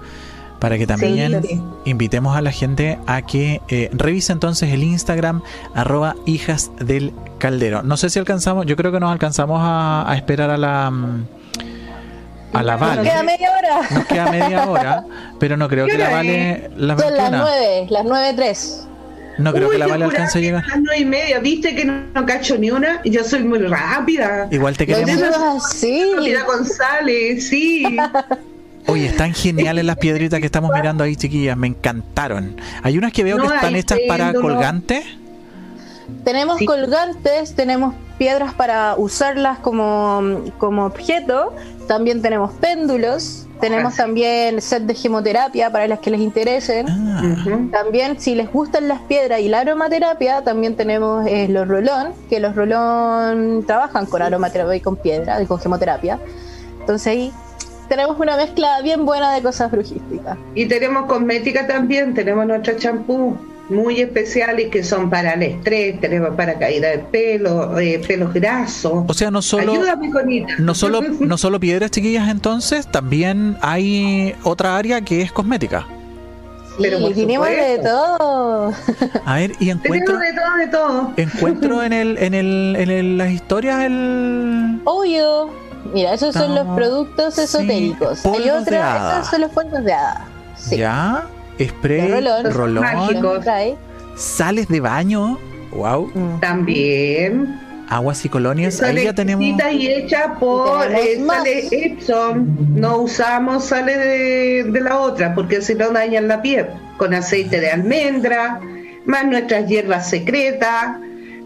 para 0.59 0.79
que 0.79 0.87
también 0.87 1.43
invitemos 1.85 2.37
a 2.37 2.41
la 2.41 2.53
gente 2.53 2.99
a 3.07 3.23
que 3.23 3.61
eh, 3.69 3.91
revise 3.93 4.33
entonces 4.33 4.73
el 4.73 4.83
Instagram 4.83 5.43
arroba 5.75 6.15
hijas 6.25 6.71
del 6.79 7.13
caldero. 7.39 7.83
No 7.83 7.97
sé 7.97 8.11
si 8.11 8.19
alcanzamos, 8.19 8.67
yo 8.67 8.77
creo 8.77 8.93
que 8.93 9.01
nos 9.01 9.11
alcanzamos 9.11 9.59
a, 9.61 10.13
esperar 10.17 10.51
a 10.51 10.57
la... 10.57 10.91
Mm, 10.91 11.27
a 12.53 12.63
la 12.63 12.77
Vale. 12.77 12.97
Nos 12.97 13.09
queda 13.09 13.23
media 13.23 13.51
hora. 13.59 13.81
Nos 13.91 14.05
queda 14.05 14.31
media 14.31 14.69
hora, 14.69 15.05
pero 15.41 15.57
no 15.57 15.69
creo 15.69 15.87
que 15.87 15.99
la 15.99 16.11
Vale... 16.11 16.71
Son 16.77 17.17
las 17.17 17.31
nueve, 17.31 17.87
las 17.91 18.05
nueve 18.05 18.33
tres. 18.37 18.87
No 19.39 19.53
creo 19.53 19.71
que 19.71 19.79
la 19.79 19.87
Vale 19.87 20.05
alcance 20.05 20.39
a 20.39 20.41
llegar. 20.41 20.65
A 20.65 20.69
las 20.69 20.81
nueve 20.81 21.01
y 21.01 21.05
media, 21.05 21.39
viste 21.39 21.75
que 21.75 21.85
no, 21.85 22.27
cacho 22.27 22.57
ni 22.59 22.71
una. 22.71 23.01
y 23.05 23.11
Yo 23.11 23.25
soy 23.25 23.45
muy 23.45 23.59
rápida. 23.61 24.49
Igual 24.51 24.77
te 24.77 24.87
queremos. 24.87 25.63
Sí. 25.75 26.13
Rápida 26.17 26.45
González, 26.45 27.49
sí. 27.49 27.85
Oye, 28.87 29.07
están 29.07 29.33
geniales 29.33 29.85
las 29.85 29.97
piedritas 29.97 30.41
que 30.41 30.47
estamos 30.47 30.71
mirando 30.75 31.05
ahí, 31.05 31.17
chiquillas. 31.17 31.57
Me 31.57 31.69
encantaron. 31.69 32.57
Hay 32.83 32.99
unas 32.99 33.13
que 33.13 33.23
veo 33.25 33.39
que 33.39 33.47
están 33.47 33.77
hechas 33.77 33.99
para 34.09 34.35
colgantes. 34.35 35.05
Tenemos 36.25 36.61
colgantes, 36.67 37.55
tenemos 37.55 37.95
piedras 38.19 38.53
para 38.55 38.97
usarlas 38.97 39.59
como, 39.59 40.43
como 40.59 40.85
objeto. 40.85 41.55
También 41.87 42.23
tenemos 42.23 42.53
péndulos. 42.55 43.47
Tenemos 43.63 43.95
también 43.95 44.61
set 44.61 44.83
de 44.83 44.95
gemoterapia 44.95 45.71
para 45.71 45.87
las 45.87 46.01
que 46.01 46.11
les 46.11 46.21
interesen. 46.21 46.85
Ah. 46.89 47.23
También, 47.71 48.19
si 48.19 48.35
les 48.35 48.51
gustan 48.51 48.89
las 48.89 49.01
piedras 49.03 49.39
y 49.39 49.49
la 49.49 49.61
aromaterapia, 49.61 50.43
también 50.43 50.75
tenemos 50.75 51.25
eh, 51.29 51.47
los 51.49 51.69
rolón, 51.69 52.13
que 52.29 52.41
los 52.41 52.57
rolón 52.57 53.63
trabajan 53.65 54.07
con 54.07 54.21
aromaterapia 54.21 54.75
y 54.75 54.81
con 54.81 54.97
piedra, 54.97 55.41
y 55.41 55.47
con 55.47 55.61
gemoterapia. 55.61 56.19
Entonces 56.81 57.07
ahí 57.07 57.33
tenemos 57.89 58.19
una 58.19 58.37
mezcla 58.37 58.83
bien 58.83 59.07
buena 59.07 59.33
de 59.33 59.41
cosas 59.43 59.71
brujísticas. 59.71 60.37
Y 60.57 60.67
tenemos 60.67 61.07
cosmética 61.07 61.65
también, 61.65 62.15
tenemos 62.15 62.45
nuestro 62.45 62.77
champú, 62.77 63.37
muy 63.73 64.01
especiales 64.01 64.69
que 64.71 64.83
son 64.83 65.11
para 65.11 65.35
el 65.35 65.43
estrés, 65.43 65.97
para 66.37 66.59
caída 66.59 66.91
de 66.91 66.99
pelo, 66.99 67.79
eh, 67.79 68.03
pelos 68.07 68.33
grasos. 68.33 69.05
O 69.07 69.15
sea, 69.15 69.31
no 69.31 69.43
solo, 69.43 69.73
no 70.59 70.75
solo, 70.75 71.01
no 71.21 71.39
solo 71.39 71.61
piedras 71.61 71.91
chiquillas 71.91 72.29
entonces, 72.29 72.87
también 72.87 73.57
hay 73.61 74.35
otra 74.45 74.77
área 74.77 75.01
que 75.01 75.23
es 75.23 75.33
cosmética. 75.33 75.87
Sí, 76.77 76.79
Pero 76.81 77.13
tenemos 77.13 77.49
de 77.49 77.81
todo. 77.83 78.73
A 79.27 79.35
ver, 79.35 79.53
y 79.61 79.71
encuentro 79.71 80.19
de 80.19 80.33
todo, 80.33 80.57
de 80.57 80.67
todo. 80.69 81.13
Encuentro 81.17 81.83
en 81.83 81.93
el, 81.93 82.17
en 82.19 82.33
el, 82.33 82.77
en 82.79 83.19
las 83.19 83.31
historias 83.31 83.83
el. 83.83 84.81
Obvio. 84.85 85.51
Mira, 85.93 86.15
esos 86.15 86.35
son 86.35 86.55
los 86.55 86.67
productos 86.75 87.37
esotéricos. 87.39 88.25
Hay 88.25 88.49
otra, 88.49 89.19
esos 89.19 89.31
son 89.31 89.41
los 89.43 89.51
polvos 89.51 89.85
de 89.85 89.93
hada. 89.93 90.29
Ya 90.71 91.27
spray, 91.69 92.25
rolón, 92.51 92.85
sales 94.17 94.69
de 94.69 94.81
baño, 94.81 95.39
wow. 95.73 96.11
Mm. 96.15 96.41
También. 96.41 97.61
Aguas 97.89 98.25
y 98.25 98.29
colonias, 98.31 98.81
ahí 98.83 99.05
ya 99.05 99.13
tenemos. 99.13 99.45
Y 99.45 99.87
hecha 99.87 100.35
por 100.39 100.91
eh, 100.91 101.23
sale 101.27 101.69
Epson. 101.71 102.57
No 102.75 102.99
usamos 102.99 103.67
sale 103.67 103.99
de, 104.65 104.81
la 104.81 104.99
otra 104.99 105.35
porque 105.35 105.61
si 105.61 105.75
no 105.75 105.91
dañan 105.91 106.27
la 106.27 106.41
piel. 106.41 106.69
Con 106.97 107.13
aceite 107.13 107.61
de 107.61 107.71
almendra, 107.71 108.61
más 109.05 109.27
nuestras 109.27 109.69
hierbas 109.69 110.09
secretas, 110.09 110.97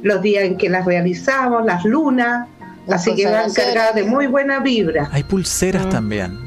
los 0.03 0.23
días 0.23 0.45
en 0.45 0.57
que 0.57 0.69
las 0.69 0.85
realizamos, 0.85 1.65
las 1.67 1.85
lunas. 1.85 2.47
así 2.89 3.17
que 3.17 3.27
van 3.27 3.53
cargadas 3.53 3.97
de 3.97 4.05
muy 4.05 4.29
buena 4.29 4.61
vibra. 4.61 5.09
Hay 5.11 5.25
pulseras 5.25 5.87
mm. 5.87 5.91
también. 5.91 6.46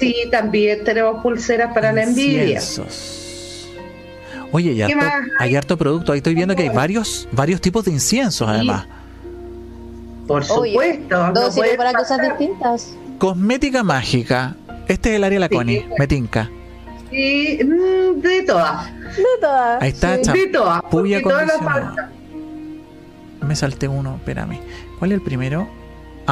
Sí, 0.00 0.14
también 0.30 0.82
tenemos 0.82 1.22
pulseras 1.22 1.72
para 1.74 1.92
la 1.92 2.04
envidia. 2.04 2.60
Oye, 4.52 4.86
hay 5.38 5.56
harto, 5.56 5.76
producto. 5.76 6.12
Ahí 6.12 6.18
estoy 6.18 6.34
viendo 6.34 6.56
que 6.56 6.62
hay 6.62 6.68
varios, 6.70 7.28
varios 7.32 7.60
tipos 7.60 7.84
de 7.84 7.92
inciensos, 7.92 8.48
además. 8.48 8.86
Por 10.26 10.44
supuesto. 10.44 11.32
Todos 11.34 11.54
sirven 11.54 11.76
para 11.76 11.92
cosas 11.92 12.18
distintas. 12.20 12.94
Cosmética 13.18 13.82
mágica. 13.82 14.56
Este 14.88 15.10
es 15.10 15.16
el 15.16 15.24
área 15.24 15.36
de 15.36 15.40
la 15.40 15.48
Connie, 15.48 15.86
Metinca. 15.98 16.50
Sí, 17.10 17.60
mm, 17.62 18.20
de 18.20 18.42
todas. 18.42 18.92
De 19.16 19.24
todas. 19.40 19.82
Ahí 19.82 19.90
está, 19.90 20.16
De 20.16 20.46
todas. 20.46 20.82
Me 23.40 23.56
salté 23.56 23.88
uno, 23.88 24.16
espérame. 24.16 24.60
¿Cuál 24.98 25.12
es 25.12 25.18
el 25.18 25.22
primero? 25.22 25.68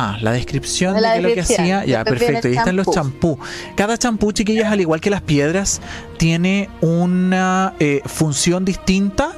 Ah, 0.00 0.16
la 0.20 0.30
descripción 0.30 0.94
de, 0.94 1.20
lo 1.20 1.34
que 1.34 1.40
hacía. 1.40 1.84
Ya, 1.84 2.04
perfecto. 2.04 2.46
Ahí 2.46 2.54
están 2.54 2.76
los 2.76 2.88
champú. 2.88 3.36
Cada 3.74 3.98
champú, 3.98 4.30
chiquillas, 4.30 4.70
al 4.70 4.80
igual 4.80 5.00
que 5.00 5.10
las 5.10 5.22
piedras, 5.22 5.80
tiene 6.18 6.70
una 6.80 7.74
eh, 7.80 8.00
función 8.06 8.64
distinta. 8.64 9.32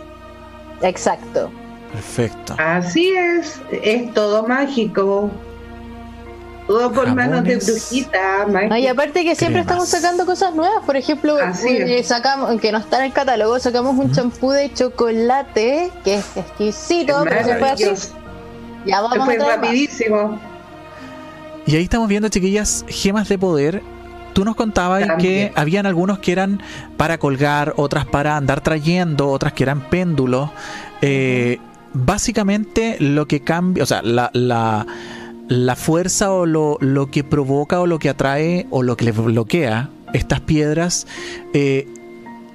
Exacto. 0.82 1.50
Perfecto. 1.94 2.56
Así 2.58 3.10
es. 3.10 3.58
Es 3.70 4.12
todo 4.12 4.46
mágico. 4.46 5.30
Todo 6.66 6.92
por 6.92 7.14
manos 7.14 7.42
de 7.44 7.56
brujita. 7.56 8.78
y 8.78 8.86
aparte 8.86 9.24
que 9.24 9.34
siempre 9.34 9.62
estamos 9.62 9.88
sacando 9.88 10.26
cosas 10.26 10.54
nuevas. 10.54 10.84
Por 10.84 10.94
ejemplo, 10.94 11.38
eh, 11.38 12.04
sacamos, 12.04 12.60
que 12.60 12.70
no 12.70 12.78
está 12.78 12.98
en 12.98 13.04
el 13.06 13.12
catálogo, 13.14 13.58
sacamos 13.58 13.96
un 13.96 14.12
champú 14.12 14.50
de 14.50 14.70
chocolate 14.74 15.90
que 16.04 16.16
es 16.16 16.36
exquisito, 16.36 17.24
pero 17.24 17.76
se. 17.78 18.10
Ya 18.84 19.00
vamos 19.00 19.24
fue 19.24 19.38
rapidísimo. 19.38 20.49
Y 21.70 21.76
ahí 21.76 21.84
estamos 21.84 22.08
viendo, 22.08 22.28
chiquillas, 22.28 22.84
gemas 22.88 23.28
de 23.28 23.38
poder. 23.38 23.80
Tú 24.32 24.44
nos 24.44 24.56
contabas 24.56 25.04
que 25.20 25.52
habían 25.54 25.86
algunos 25.86 26.18
que 26.18 26.32
eran 26.32 26.60
para 26.96 27.18
colgar, 27.18 27.74
otras 27.76 28.06
para 28.06 28.36
andar 28.36 28.60
trayendo, 28.60 29.28
otras 29.28 29.52
que 29.52 29.62
eran 29.62 29.88
péndulos. 29.88 30.50
Eh, 31.00 31.58
básicamente 31.94 32.96
lo 32.98 33.28
que 33.28 33.42
cambia, 33.42 33.84
o 33.84 33.86
sea, 33.86 34.02
la, 34.02 34.32
la, 34.32 35.76
fuerza 35.76 36.32
o 36.32 36.44
lo, 36.44 36.76
lo, 36.80 37.08
que 37.08 37.22
provoca 37.22 37.78
o 37.78 37.86
lo 37.86 38.00
que 38.00 38.08
atrae 38.08 38.66
o 38.70 38.82
lo 38.82 38.96
que 38.96 39.04
le 39.04 39.12
bloquea 39.12 39.90
estas 40.12 40.40
piedras 40.40 41.06
eh, 41.54 41.86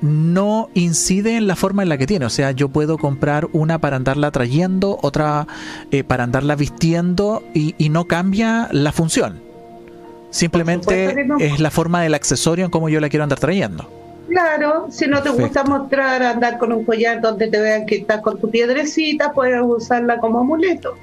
no 0.06 0.70
incide 0.74 1.36
en 1.36 1.48
la 1.48 1.56
forma 1.56 1.84
en 1.84 1.90
la 1.90 1.98
que 1.98 2.08
tiene. 2.08 2.26
O 2.26 2.30
sea, 2.30 2.52
yo 2.52 2.70
puedo 2.70 2.98
comprar 2.98 3.48
una 3.52 3.80
para 3.80 3.98
andarla 3.98 4.32
trayendo, 4.32 5.00
otra 5.02 5.48
eh, 5.92 6.04
para 6.04 6.24
andarla 6.24 6.56
vistiendo 6.56 7.44
y, 7.54 7.74
no 7.90 8.06
cambia 8.06 8.68
la 8.72 8.92
función. 8.92 9.42
Simplemente 10.30 11.28
es 11.40 11.60
la 11.60 11.72
forma 11.72 12.02
del 12.02 12.14
accesorio 12.14 12.66
en 12.66 12.72
cómo 12.72 12.90
yo 12.90 13.00
la 13.00 13.08
quiero 13.08 13.24
andar 13.24 13.40
trayendo. 13.40 13.90
Claro, 14.28 14.88
si 14.90 15.08
no 15.08 15.22
te 15.22 15.30
gusta 15.30 15.64
mostrar 15.64 16.22
andar 16.24 16.58
con 16.58 16.74
un 16.74 16.84
collar 16.84 17.22
donde 17.22 17.48
te 17.48 17.60
vean 17.60 17.86
que 17.86 17.98
estás 17.98 18.22
con 18.22 18.40
tu 18.40 18.50
piedrecita, 18.50 19.32
puedes 19.32 19.62
usarla 19.64 20.18
como 20.18 20.40
amuleto. 20.40 20.96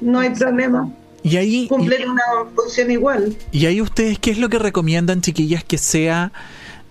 No 0.00 0.18
hay 0.18 0.30
problema. 0.30 0.90
Y 1.22 1.36
ahí 1.36 1.68
cumple 1.68 2.04
una 2.04 2.22
función 2.54 2.90
igual. 2.90 3.36
Y 3.52 3.66
ahí 3.66 3.80
ustedes, 3.80 4.18
¿qué 4.18 4.32
es 4.32 4.38
lo 4.38 4.48
que 4.48 4.58
recomiendan, 4.58 5.20
chiquillas, 5.20 5.62
que 5.62 5.78
sea 5.78 6.32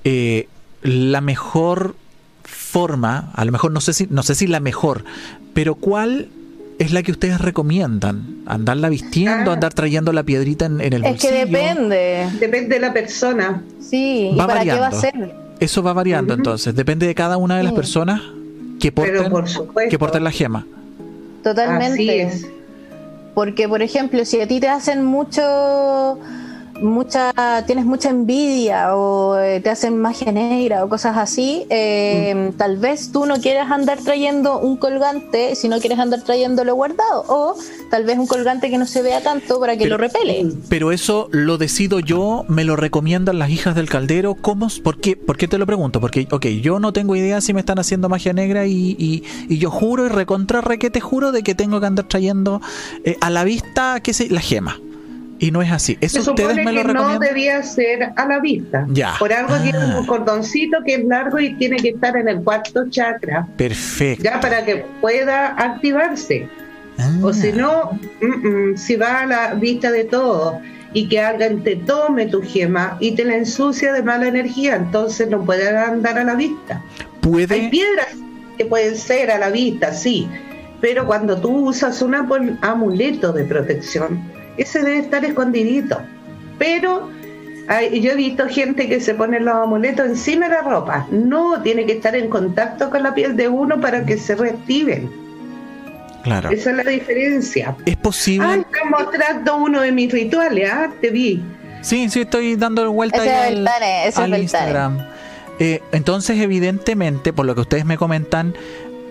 eh, 0.05 0.47
la 0.82 1.21
mejor 1.21 1.95
forma, 2.43 3.32
a 3.34 3.45
lo 3.45 3.51
mejor 3.51 3.71
no 3.71 3.82
sé 3.82 3.93
si, 3.93 4.07
no 4.09 4.23
sé 4.23 4.36
si 4.36 4.47
la 4.47 4.59
mejor, 4.59 5.03
pero 5.53 5.75
cuál 5.75 6.30
es 6.80 6.93
la 6.93 7.03
que 7.03 7.11
ustedes 7.11 7.41
recomiendan? 7.41 8.43
¿Andarla 8.45 8.89
vistiendo, 8.89 9.51
ah. 9.51 9.55
andar 9.55 9.73
trayendo 9.73 10.13
la 10.13 10.23
piedrita 10.23 10.65
en, 10.65 10.80
el 10.82 11.01
bolsillo? 11.01 11.15
Es 11.15 11.21
que 11.21 11.45
depende. 11.45 12.30
Depende 12.39 12.75
de 12.75 12.80
la 12.80 12.93
persona. 12.93 13.61
Sí, 13.82 14.32
va 14.39 14.47
para 14.47 14.63
qué 14.63 14.80
va 14.80 14.88
a 14.88 14.91
ser? 14.91 15.36
Eso 15.59 15.84
va 15.84 15.91
variando 15.91 16.34
entonces, 16.34 16.73
depende 16.73 17.05
de 17.05 17.13
cada 17.13 17.36
una 17.36 17.57
de 17.57 17.63
las 17.63 17.73
personas 17.73 18.21
que 18.80 18.93
porten, 18.93 19.32
que 19.89 19.99
porten 19.99 20.23
la 20.23 20.32
gema. 20.32 20.65
Totalmente. 21.43 22.32
Porque, 23.34 23.67
por 23.67 23.82
ejemplo, 23.82 24.23
si 24.25 24.41
a 24.41 24.47
ti 24.47 24.59
te 24.59 24.69
hacen 24.69 25.03
mucho 25.03 26.17
mucha, 26.82 27.34
tienes 27.65 27.86
mucha 27.86 28.09
envidia 28.09 28.95
o 28.95 29.38
eh, 29.38 29.59
te 29.61 29.69
hacen 29.69 29.99
magia 29.99 30.32
negra 30.32 30.84
o 30.84 30.89
cosas 30.89 31.17
así, 31.17 31.65
eh, 31.69 32.34
mm. 32.36 32.57
tal 32.57 32.77
vez 32.77 33.11
tú 33.11 33.25
no 33.25 33.39
quieres 33.39 33.69
andar 33.69 33.99
trayendo 33.99 34.59
un 34.59 34.77
colgante 34.77 35.55
si 35.55 35.69
no 35.69 35.80
quieres 35.80 35.99
andar 35.99 36.23
trayéndolo 36.23 36.75
guardado 36.75 37.25
o 37.27 37.55
tal 37.91 38.05
vez 38.05 38.17
un 38.17 38.27
colgante 38.27 38.69
que 38.69 38.77
no 38.77 38.86
se 38.86 39.01
vea 39.01 39.21
tanto 39.21 39.59
para 39.59 39.77
que 39.77 39.88
lo 39.88 39.97
repele. 39.97 40.47
Pero 40.69 40.91
eso 40.91 41.27
lo 41.32 41.57
decido 41.57 41.99
yo, 41.99 42.45
me 42.47 42.63
lo 42.63 42.75
recomiendan 42.75 43.39
las 43.39 43.49
hijas 43.49 43.75
del 43.75 43.89
caldero, 43.89 44.36
¿cómo? 44.36 44.67
¿Por 44.84 44.99
qué, 44.99 45.15
¿Por 45.15 45.38
qué 45.38 45.47
te 45.47 45.57
lo 45.57 45.65
pregunto? 45.65 45.99
Porque, 46.01 46.27
ok, 46.30 46.45
yo 46.61 46.80
no 46.80 46.93
tengo 46.93 47.15
idea 47.15 47.41
si 47.41 47.53
me 47.53 47.59
están 47.59 47.80
haciendo 47.80 48.09
magia 48.09 48.34
negra 48.34 48.65
y, 48.65 48.95
y, 48.97 49.57
yo 49.57 49.71
juro 49.71 50.05
y 50.05 50.09
recontra 50.09 50.61
te 50.89 51.01
juro 51.01 51.32
de 51.32 51.43
que 51.43 51.55
tengo 51.55 51.80
que 51.80 51.86
andar 51.88 52.07
trayendo 52.07 52.61
eh, 53.03 53.17
a 53.19 53.30
la 53.30 53.43
vista, 53.43 53.99
qué 54.01 54.13
sé, 54.13 54.30
la 54.30 54.39
gema. 54.39 54.80
Y 55.39 55.51
no 55.51 55.61
es 55.61 55.71
así. 55.71 55.97
Eso 56.01 56.21
Se 56.21 56.29
ustedes 56.29 56.57
me 56.57 56.71
lo 56.71 56.83
que 56.83 56.93
No 56.93 57.17
debía 57.17 57.63
ser 57.63 58.11
a 58.15 58.25
la 58.25 58.39
vista. 58.39 58.85
Ya. 58.89 59.15
Por 59.17 59.31
algo 59.31 59.57
tiene 59.61 59.77
un 59.79 59.91
ah. 59.91 60.03
cordoncito 60.05 60.77
que 60.85 60.95
es 60.95 61.05
largo 61.05 61.39
y 61.39 61.53
tiene 61.55 61.77
que 61.77 61.89
estar 61.89 62.15
en 62.17 62.27
el 62.27 62.43
cuarto 62.43 62.89
chakra. 62.89 63.47
Perfecto. 63.57 64.23
Ya 64.23 64.39
para 64.39 64.65
que 64.65 64.85
pueda 65.01 65.55
activarse. 65.57 66.47
O 67.21 67.31
si 67.31 67.53
no, 67.53 67.97
si 68.75 68.97
va 68.97 69.21
a 69.21 69.25
la 69.25 69.53
vista 69.53 69.89
de 69.89 70.03
todo 70.03 70.59
y 70.93 71.07
que 71.07 71.21
alguien 71.21 71.63
te 71.63 71.77
tome 71.77 72.25
tu 72.25 72.41
gema 72.41 72.97
y 72.99 73.15
te 73.15 73.23
la 73.23 73.37
ensucia 73.37 73.93
de 73.93 74.03
mala 74.03 74.27
energía, 74.27 74.75
entonces 74.75 75.29
no 75.29 75.45
puede 75.45 75.69
andar 75.69 76.17
a 76.17 76.25
la 76.25 76.35
vista. 76.35 76.83
Puede. 77.21 77.53
Hay 77.53 77.69
piedras 77.69 78.09
que 78.57 78.65
pueden 78.65 78.97
ser 78.97 79.31
a 79.31 79.39
la 79.39 79.49
vista, 79.49 79.93
sí, 79.93 80.27
pero 80.81 81.05
cuando 81.05 81.39
tú 81.39 81.69
usas 81.69 82.01
un 82.01 82.15
amuleto 82.15 83.31
de 83.31 83.45
protección, 83.45 84.21
ese 84.62 84.84
debe 84.84 84.99
estar 84.99 85.24
escondidito. 85.26 86.01
Pero 86.57 87.10
yo 87.91 88.12
he 88.12 88.16
visto 88.16 88.47
gente 88.47 88.89
que 88.89 88.99
se 88.99 89.14
pone 89.14 89.39
los 89.39 89.55
amuletos 89.55 90.07
encima 90.07 90.47
de 90.47 90.55
la 90.55 90.62
ropa. 90.62 91.07
No, 91.12 91.62
tiene 91.62 91.86
que 91.86 91.93
estar 91.93 92.16
en 92.16 92.30
contacto 92.30 92.89
con 92.89 93.03
la 93.03 93.14
piel 93.14 93.36
de 93.36 93.47
uno 93.47 93.80
para 93.80 94.05
que 94.05 94.18
se 94.18 94.36
reactiven. 94.36 95.10
Claro. 96.24 96.49
Esa 96.49 96.72
es 96.72 96.78
la 96.78 96.84
diferencia. 96.84 97.76
Es 97.86 97.95
posible. 97.95 98.47
Ah, 98.47 98.55
estoy 98.55 98.89
mostrando 98.89 99.57
uno 99.57 99.82
de 99.82 99.91
mis 99.91 100.12
rituales, 100.12 100.70
¿ah? 100.70 100.91
Te 100.99 101.12
vi. 101.12 101.43
Sí, 101.82 102.10
sí, 102.10 102.22
estoy 102.22 102.55
dando 102.55 102.91
vuelta 102.91 103.22
ahí 103.22 103.64
al, 104.16 104.38
Instagram. 104.38 104.97
Eh, 105.60 105.82
entonces, 105.91 106.39
evidentemente, 106.39 107.32
por 107.34 107.45
lo 107.45 107.55
que 107.55 107.62
ustedes 107.62 107.86
me 107.86 107.97
comentan, 107.97 108.53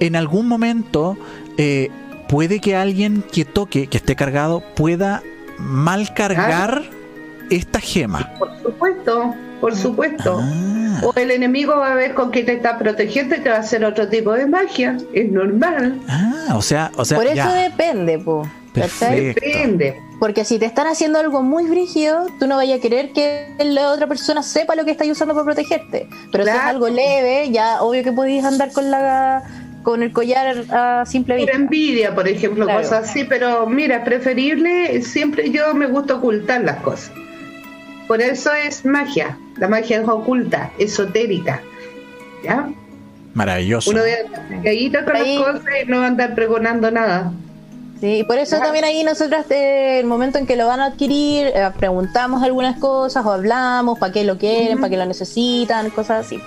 en 0.00 0.16
algún 0.16 0.48
momento 0.48 1.16
eh, 1.56 1.90
puede 2.28 2.60
que 2.60 2.76
alguien 2.76 3.22
que 3.32 3.44
toque, 3.44 3.86
que 3.86 3.96
esté 3.96 4.16
cargado, 4.16 4.62
pueda 4.74 5.22
mal 5.58 6.12
cargar 6.14 6.82
esta 7.50 7.80
gema. 7.80 8.30
Por 8.38 8.62
supuesto, 8.62 9.34
por 9.60 9.76
supuesto. 9.76 10.40
Ah. 10.42 11.00
O 11.02 11.12
el 11.16 11.30
enemigo 11.30 11.76
va 11.76 11.92
a 11.92 11.94
ver 11.94 12.14
con 12.14 12.30
quién 12.30 12.46
te 12.46 12.54
está 12.54 12.78
protegiendo 12.78 13.36
y 13.36 13.40
te 13.40 13.50
va 13.50 13.56
a 13.56 13.60
hacer 13.60 13.84
otro 13.84 14.08
tipo 14.08 14.32
de 14.32 14.46
magia. 14.46 14.96
Es 15.12 15.30
normal. 15.30 16.00
Ah, 16.08 16.54
o 16.56 16.62
sea, 16.62 16.90
o 16.96 17.04
sea. 17.04 17.16
Por 17.16 17.26
eso 17.26 17.52
depende, 17.52 18.18
po. 18.18 18.48
Depende. 18.74 20.00
Porque 20.20 20.44
si 20.44 20.58
te 20.58 20.66
están 20.66 20.86
haciendo 20.86 21.18
algo 21.18 21.42
muy 21.42 21.66
rígido, 21.66 22.26
tú 22.38 22.46
no 22.46 22.56
vayas 22.56 22.78
a 22.78 22.82
querer 22.82 23.12
que 23.12 23.54
la 23.58 23.92
otra 23.92 24.06
persona 24.06 24.42
sepa 24.42 24.74
lo 24.74 24.84
que 24.84 24.90
estás 24.90 25.08
usando 25.08 25.34
para 25.34 25.44
protegerte. 25.44 26.08
Pero 26.32 26.44
si 26.44 26.50
es 26.50 26.56
algo 26.56 26.88
leve, 26.88 27.50
ya 27.50 27.82
obvio 27.82 28.02
que 28.02 28.12
podéis 28.12 28.44
andar 28.44 28.72
con 28.72 28.90
la 28.90 29.42
con 29.88 30.02
el 30.02 30.12
collar 30.12 30.54
a 30.70 31.06
simple 31.06 31.36
vista. 31.36 31.52
Por 31.52 31.62
envidia, 31.62 32.14
por 32.14 32.28
ejemplo, 32.28 32.66
cosas 32.66 33.08
así, 33.08 33.24
pero 33.24 33.66
mira, 33.66 34.04
preferible, 34.04 35.00
siempre 35.00 35.50
yo 35.50 35.72
me 35.72 35.86
gusta 35.86 36.16
ocultar 36.16 36.60
las 36.60 36.76
cosas. 36.82 37.10
Por 38.06 38.20
eso 38.20 38.52
es 38.52 38.84
magia, 38.84 39.38
la 39.56 39.66
magia 39.66 40.02
es 40.02 40.06
oculta, 40.06 40.70
esotérica. 40.78 41.62
¿Ya? 42.44 42.68
Maravilloso. 43.32 43.90
Uno 43.90 44.02
de 44.02 44.26
con 44.26 45.14
las 45.14 45.38
cosas 45.38 45.64
y 45.82 45.88
no 45.90 46.00
va 46.00 46.04
a 46.04 46.08
andar 46.08 46.34
pregonando 46.34 46.90
nada. 46.90 47.32
Sí, 47.98 48.24
por 48.28 48.36
eso 48.36 48.58
también 48.58 48.84
ahí 48.84 49.02
nosotros, 49.04 49.50
eh, 49.50 50.00
el 50.00 50.06
momento 50.06 50.36
en 50.36 50.46
que 50.46 50.56
lo 50.56 50.66
van 50.66 50.80
a 50.80 50.86
adquirir, 50.88 51.46
eh, 51.46 51.70
preguntamos 51.78 52.42
algunas 52.42 52.78
cosas 52.78 53.24
o 53.24 53.32
hablamos 53.32 53.98
para 53.98 54.12
qué 54.12 54.24
lo 54.24 54.36
quieren, 54.36 54.80
para 54.80 54.90
qué 54.90 54.98
lo 54.98 55.06
necesitan, 55.06 55.88
cosas 55.88 56.26
así. 56.26 56.38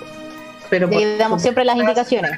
Pero 0.70 0.86
Le 0.86 1.16
damos 1.16 1.42
siempre 1.42 1.64
las 1.64 1.76
indicaciones. 1.76 2.30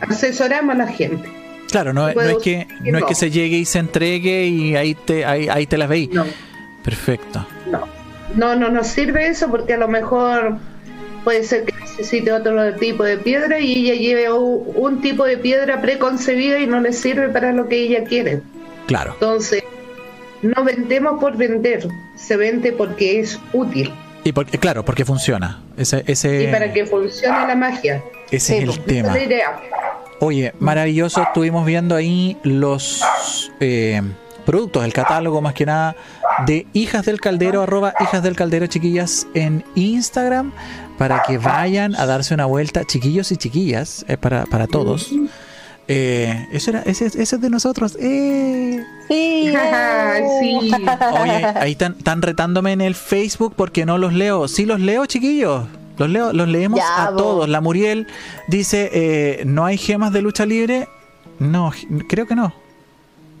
Asesoramos 0.00 0.74
a 0.74 0.78
la 0.78 0.86
gente. 0.86 1.28
Claro, 1.70 1.92
no, 1.92 2.08
es 2.08 2.16
que 2.42 2.66
no, 2.80 2.98
es 2.98 3.04
que 3.04 3.14
se 3.14 3.30
llegue 3.30 3.58
y 3.58 3.64
se 3.64 3.78
entregue 3.78 4.46
y 4.46 4.74
ahí 4.74 4.94
te 4.94 5.24
ahí, 5.24 5.48
ahí 5.48 5.66
te 5.66 5.76
las 5.76 5.88
veis. 5.88 6.10
No. 6.10 6.24
Perfecto. 6.82 7.46
No. 7.70 7.86
no, 8.34 8.56
no 8.56 8.70
nos 8.70 8.86
sirve 8.86 9.28
eso 9.28 9.50
porque 9.50 9.74
a 9.74 9.76
lo 9.76 9.88
mejor 9.88 10.58
puede 11.24 11.44
ser 11.44 11.64
que 11.64 11.74
necesite 11.78 12.32
otro 12.32 12.74
tipo 12.76 13.04
de 13.04 13.18
piedra 13.18 13.60
y 13.60 13.90
ella 13.90 13.94
lleve 13.94 14.32
un, 14.32 15.02
tipo 15.02 15.24
de 15.24 15.36
piedra 15.36 15.80
preconcebida 15.82 16.58
y 16.58 16.66
no 16.66 16.80
le 16.80 16.92
sirve 16.92 17.28
para 17.28 17.52
lo 17.52 17.68
que 17.68 17.76
ella 17.76 18.04
quiere. 18.04 18.40
Claro. 18.86 19.12
Entonces, 19.14 19.62
no 20.40 20.64
vendemos 20.64 21.20
por 21.20 21.36
vender, 21.36 21.86
se 22.16 22.36
vende 22.38 22.72
porque 22.72 23.20
es 23.20 23.38
útil. 23.52 23.92
Y 24.24 24.32
porque, 24.32 24.56
claro, 24.58 24.84
porque 24.84 25.04
funciona. 25.04 25.62
Ese, 25.76 26.02
ese... 26.06 26.44
Y 26.44 26.46
para 26.48 26.72
que 26.72 26.86
funcione 26.86 27.46
la 27.46 27.54
magia. 27.54 28.02
Ese 28.30 28.56
es 28.56 28.62
el 28.62 28.66
pues, 28.66 28.84
tema. 28.86 29.14
Oye, 30.20 30.52
maravilloso. 30.58 31.22
Estuvimos 31.22 31.64
viendo 31.64 31.94
ahí 31.94 32.36
los 32.42 33.02
eh, 33.60 34.02
productos, 34.44 34.84
el 34.84 34.92
catálogo 34.92 35.40
más 35.40 35.54
que 35.54 35.66
nada 35.66 35.94
de 36.46 36.66
Hijas 36.72 37.04
del 37.06 37.20
Caldero, 37.20 37.62
arroba 37.62 37.94
Hijas 38.00 38.22
del 38.22 38.36
Caldero, 38.36 38.66
chiquillas, 38.66 39.26
en 39.34 39.64
Instagram 39.74 40.52
para 40.96 41.22
que 41.22 41.38
vayan 41.38 41.94
a 41.94 42.06
darse 42.06 42.34
una 42.34 42.46
vuelta, 42.46 42.84
chiquillos 42.84 43.30
y 43.30 43.36
chiquillas, 43.36 44.04
eh, 44.08 44.16
para, 44.16 44.44
para 44.46 44.66
todos. 44.66 45.10
Eh, 45.86 46.48
eso 46.52 46.70
era, 46.70 46.82
ese, 46.82 47.06
ese, 47.06 47.22
es 47.22 47.40
de 47.40 47.48
nosotros. 47.48 47.96
Eh. 48.00 48.84
Sí. 49.08 49.52
sí. 50.40 50.72
Oye, 51.22 51.44
ahí 51.54 51.72
están, 51.72 51.94
están 51.96 52.20
retándome 52.20 52.72
en 52.72 52.80
el 52.80 52.94
Facebook 52.94 53.54
porque 53.56 53.86
no 53.86 53.96
los 53.96 54.12
leo. 54.12 54.48
Sí 54.48 54.66
los 54.66 54.80
leo, 54.80 55.06
chiquillos. 55.06 55.66
Los 55.98 56.08
leo, 56.08 56.32
los 56.32 56.48
leemos 56.48 56.80
a 56.80 57.10
todos. 57.16 57.48
La 57.48 57.60
Muriel 57.60 58.06
dice, 58.46 58.90
eh, 58.92 59.42
¿no 59.44 59.66
hay 59.66 59.76
gemas 59.76 60.12
de 60.12 60.22
lucha 60.22 60.46
libre? 60.46 60.88
No, 61.38 61.72
creo 62.08 62.26
que 62.26 62.34
no. 62.34 62.52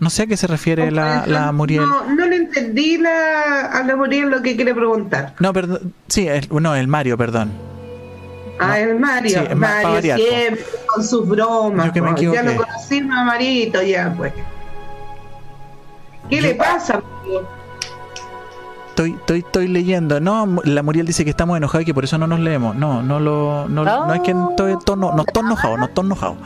No 0.00 0.10
sé 0.10 0.22
a 0.22 0.26
qué 0.26 0.36
se 0.36 0.46
refiere 0.46 0.90
la, 0.90 1.26
la, 1.26 1.50
Muriel. 1.50 1.82
No, 1.82 2.04
no 2.14 2.26
le 2.26 2.36
entendí 2.36 2.98
la, 2.98 3.66
a 3.66 3.82
la 3.82 3.96
Muriel 3.96 4.30
lo 4.30 4.42
que 4.42 4.54
quiere 4.54 4.74
preguntar. 4.74 5.34
No, 5.40 5.52
perdón. 5.52 5.92
Sí, 6.06 6.28
el, 6.28 6.48
no, 6.50 6.74
el 6.76 6.86
Mario, 6.86 7.18
perdón. 7.18 7.50
Ah, 8.60 8.78
el 8.78 8.98
Mario. 8.98 9.44
Sí, 9.48 9.54
Mario 9.54 10.16
siempre 10.16 10.64
con 10.86 11.04
sus 11.04 11.28
bromas. 11.28 11.92
ya 11.92 12.42
lo 12.42 12.56
conocimos 12.56 13.16
a 13.16 13.24
Marito, 13.24 13.82
ya 13.82 14.14
pues. 14.16 14.32
¿Qué 16.28 16.42
le 16.42 16.54
pasa, 16.54 17.00
Estoy, 18.98 19.12
estoy, 19.12 19.38
estoy 19.38 19.68
leyendo. 19.68 20.18
No, 20.18 20.60
la 20.64 20.82
Muriel 20.82 21.06
dice 21.06 21.22
que 21.22 21.30
estamos 21.30 21.56
enojados 21.56 21.82
y 21.82 21.86
que 21.86 21.94
por 21.94 22.02
eso 22.02 22.18
no 22.18 22.26
nos 22.26 22.40
leemos. 22.40 22.74
No, 22.74 23.00
no 23.00 23.20
lo, 23.20 23.68
no, 23.68 23.84
no 23.84 24.12
es 24.12 24.22
que 24.22 24.32
estoy, 24.32 24.74
no, 24.96 25.12
no 25.12 25.22
estoy 25.24 25.44
enojado, 25.44 25.76
no 25.76 25.84
estoy 25.84 26.04
enojado. 26.04 26.36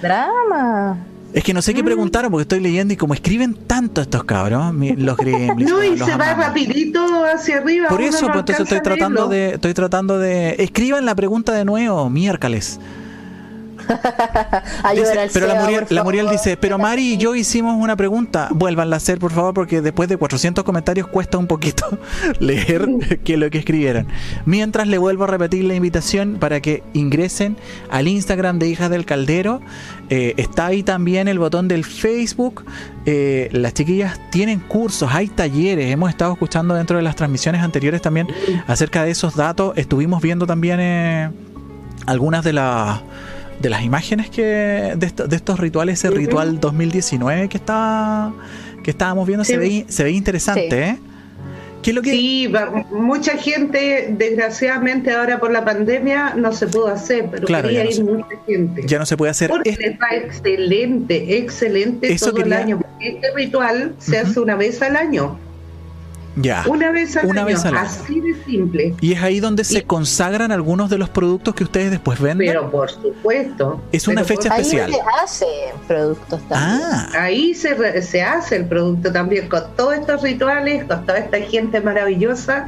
Drama. 0.00 0.96
Es 1.34 1.44
que 1.44 1.52
no 1.52 1.60
sé 1.60 1.74
qué 1.74 1.82
mm. 1.82 1.84
preguntaron 1.84 2.30
porque 2.30 2.42
estoy 2.44 2.60
leyendo 2.60 2.94
y 2.94 2.96
como 2.96 3.12
escriben 3.12 3.52
tanto 3.52 4.00
estos 4.00 4.24
cabros, 4.24 4.74
los 4.74 5.16
gremlins. 5.18 5.70
No, 5.70 5.84
y 5.84 5.98
se 5.98 6.16
va 6.16 6.32
rapidito 6.32 7.04
hacia 7.26 7.58
arriba. 7.58 7.88
Por 7.90 8.00
eso, 8.00 8.26
pues 8.28 8.38
entonces 8.38 8.60
estoy 8.60 8.80
tratando 8.80 9.28
de, 9.28 9.50
estoy 9.50 9.74
tratando 9.74 10.18
de. 10.18 10.56
Escriban 10.60 11.04
la 11.04 11.14
pregunta 11.14 11.52
de 11.52 11.66
nuevo, 11.66 12.08
miércoles 12.08 12.80
pero 15.32 15.46
la 15.90 16.04
Muriel, 16.04 16.28
dice, 16.28 16.56
pero 16.56 16.78
Mari 16.78 17.14
y 17.14 17.16
yo 17.16 17.34
hicimos 17.34 17.76
una 17.76 17.96
pregunta, 17.96 18.48
vuélvanla 18.52 18.96
a 18.96 18.98
hacer 18.98 19.18
por 19.18 19.32
favor 19.32 19.54
porque 19.54 19.80
después 19.80 20.08
de 20.08 20.16
400 20.16 20.64
comentarios 20.64 21.06
cuesta 21.06 21.38
un 21.38 21.46
poquito 21.46 21.86
leer 22.40 22.88
que 23.24 23.36
lo 23.36 23.50
que 23.50 23.58
escribieron. 23.58 24.06
Mientras 24.46 24.86
le 24.88 24.98
vuelvo 24.98 25.24
a 25.24 25.26
repetir 25.26 25.64
la 25.64 25.74
invitación 25.74 26.36
para 26.38 26.60
que 26.60 26.82
ingresen 26.92 27.56
al 27.90 28.08
Instagram 28.08 28.58
de 28.58 28.68
Hijas 28.68 28.90
del 28.90 29.04
Caldero. 29.04 29.60
Eh, 30.10 30.34
está 30.36 30.66
ahí 30.66 30.82
también 30.82 31.28
el 31.28 31.38
botón 31.38 31.68
del 31.68 31.84
Facebook. 31.84 32.64
Eh, 33.06 33.48
las 33.52 33.74
chiquillas 33.74 34.18
tienen 34.30 34.60
cursos, 34.60 35.10
hay 35.12 35.28
talleres. 35.28 35.90
Hemos 35.90 36.10
estado 36.10 36.32
escuchando 36.32 36.74
dentro 36.74 36.96
de 36.96 37.02
las 37.02 37.16
transmisiones 37.16 37.62
anteriores 37.62 38.02
también 38.02 38.28
acerca 38.66 39.04
de 39.04 39.10
esos 39.10 39.36
datos. 39.36 39.76
Estuvimos 39.76 40.22
viendo 40.22 40.46
también 40.46 40.78
eh, 40.80 41.30
algunas 42.06 42.44
de 42.44 42.52
las 42.52 43.00
de 43.60 43.70
las 43.70 43.82
imágenes 43.82 44.30
que 44.30 44.42
de, 44.96 45.12
de 45.28 45.36
estos 45.36 45.58
rituales, 45.58 45.98
ese 46.04 46.10
ritual 46.10 46.60
2019 46.60 47.48
que 47.48 47.56
está 47.56 48.32
que 48.82 48.90
estábamos 48.90 49.26
viendo 49.26 49.44
se 49.44 49.56
ve 49.58 49.84
se 49.88 50.04
ve 50.04 50.12
interesante, 50.12 50.88
¿eh? 50.88 50.98
¿Qué 51.82 51.92
lo 51.92 52.02
que... 52.02 52.10
Sí, 52.10 52.52
mucha 52.90 53.36
gente, 53.36 54.14
desgraciadamente 54.18 55.12
ahora 55.12 55.38
por 55.38 55.52
la 55.52 55.64
pandemia 55.64 56.34
no 56.34 56.52
se 56.52 56.66
pudo 56.66 56.88
hacer, 56.88 57.28
pero 57.30 57.46
quería 57.46 57.88
ir 57.88 58.04
mucha 58.04 58.26
gente. 58.46 58.82
Ya 58.84 58.98
no 58.98 59.06
se 59.06 59.16
puede 59.16 59.30
hacer. 59.30 59.48
Porque 59.48 59.76
les 59.78 59.98
va 59.98 60.08
excelente, 60.16 61.38
excelente 61.38 62.16
todo 62.18 62.38
el 62.38 62.52
año. 62.52 62.80
este 63.00 63.28
ritual 63.34 63.94
se 63.98 64.18
hace 64.18 64.40
una 64.40 64.56
vez 64.56 64.82
al 64.82 64.96
año. 64.96 65.38
Ya. 66.40 66.64
Una 66.68 66.92
vez 66.92 67.16
al 67.16 67.36
año, 67.36 67.56
así 67.76 68.20
de 68.20 68.34
simple. 68.44 68.94
Y 69.00 69.12
es 69.12 69.22
ahí 69.22 69.40
donde 69.40 69.64
se 69.64 69.84
consagran 69.84 70.52
algunos 70.52 70.88
de 70.88 70.96
los 70.96 71.08
productos 71.08 71.54
que 71.54 71.64
ustedes 71.64 71.90
después 71.90 72.20
venden. 72.20 72.46
Pero 72.46 72.70
por 72.70 72.90
supuesto. 72.90 73.80
Es 73.90 74.06
una 74.06 74.22
fecha 74.22 74.48
especial. 74.48 74.92
Ahí 74.92 74.98
se 74.98 75.00
hace 75.22 75.46
productos 75.88 76.40
también. 76.48 76.88
Ah. 76.92 77.08
Ahí 77.14 77.54
se, 77.54 78.02
se 78.02 78.22
hace 78.22 78.56
el 78.56 78.66
producto 78.66 79.12
también 79.12 79.48
con 79.48 79.62
todos 79.76 79.94
estos 79.94 80.22
rituales, 80.22 80.84
con 80.84 81.04
toda 81.04 81.18
esta 81.18 81.40
gente 81.40 81.80
maravillosa 81.80 82.66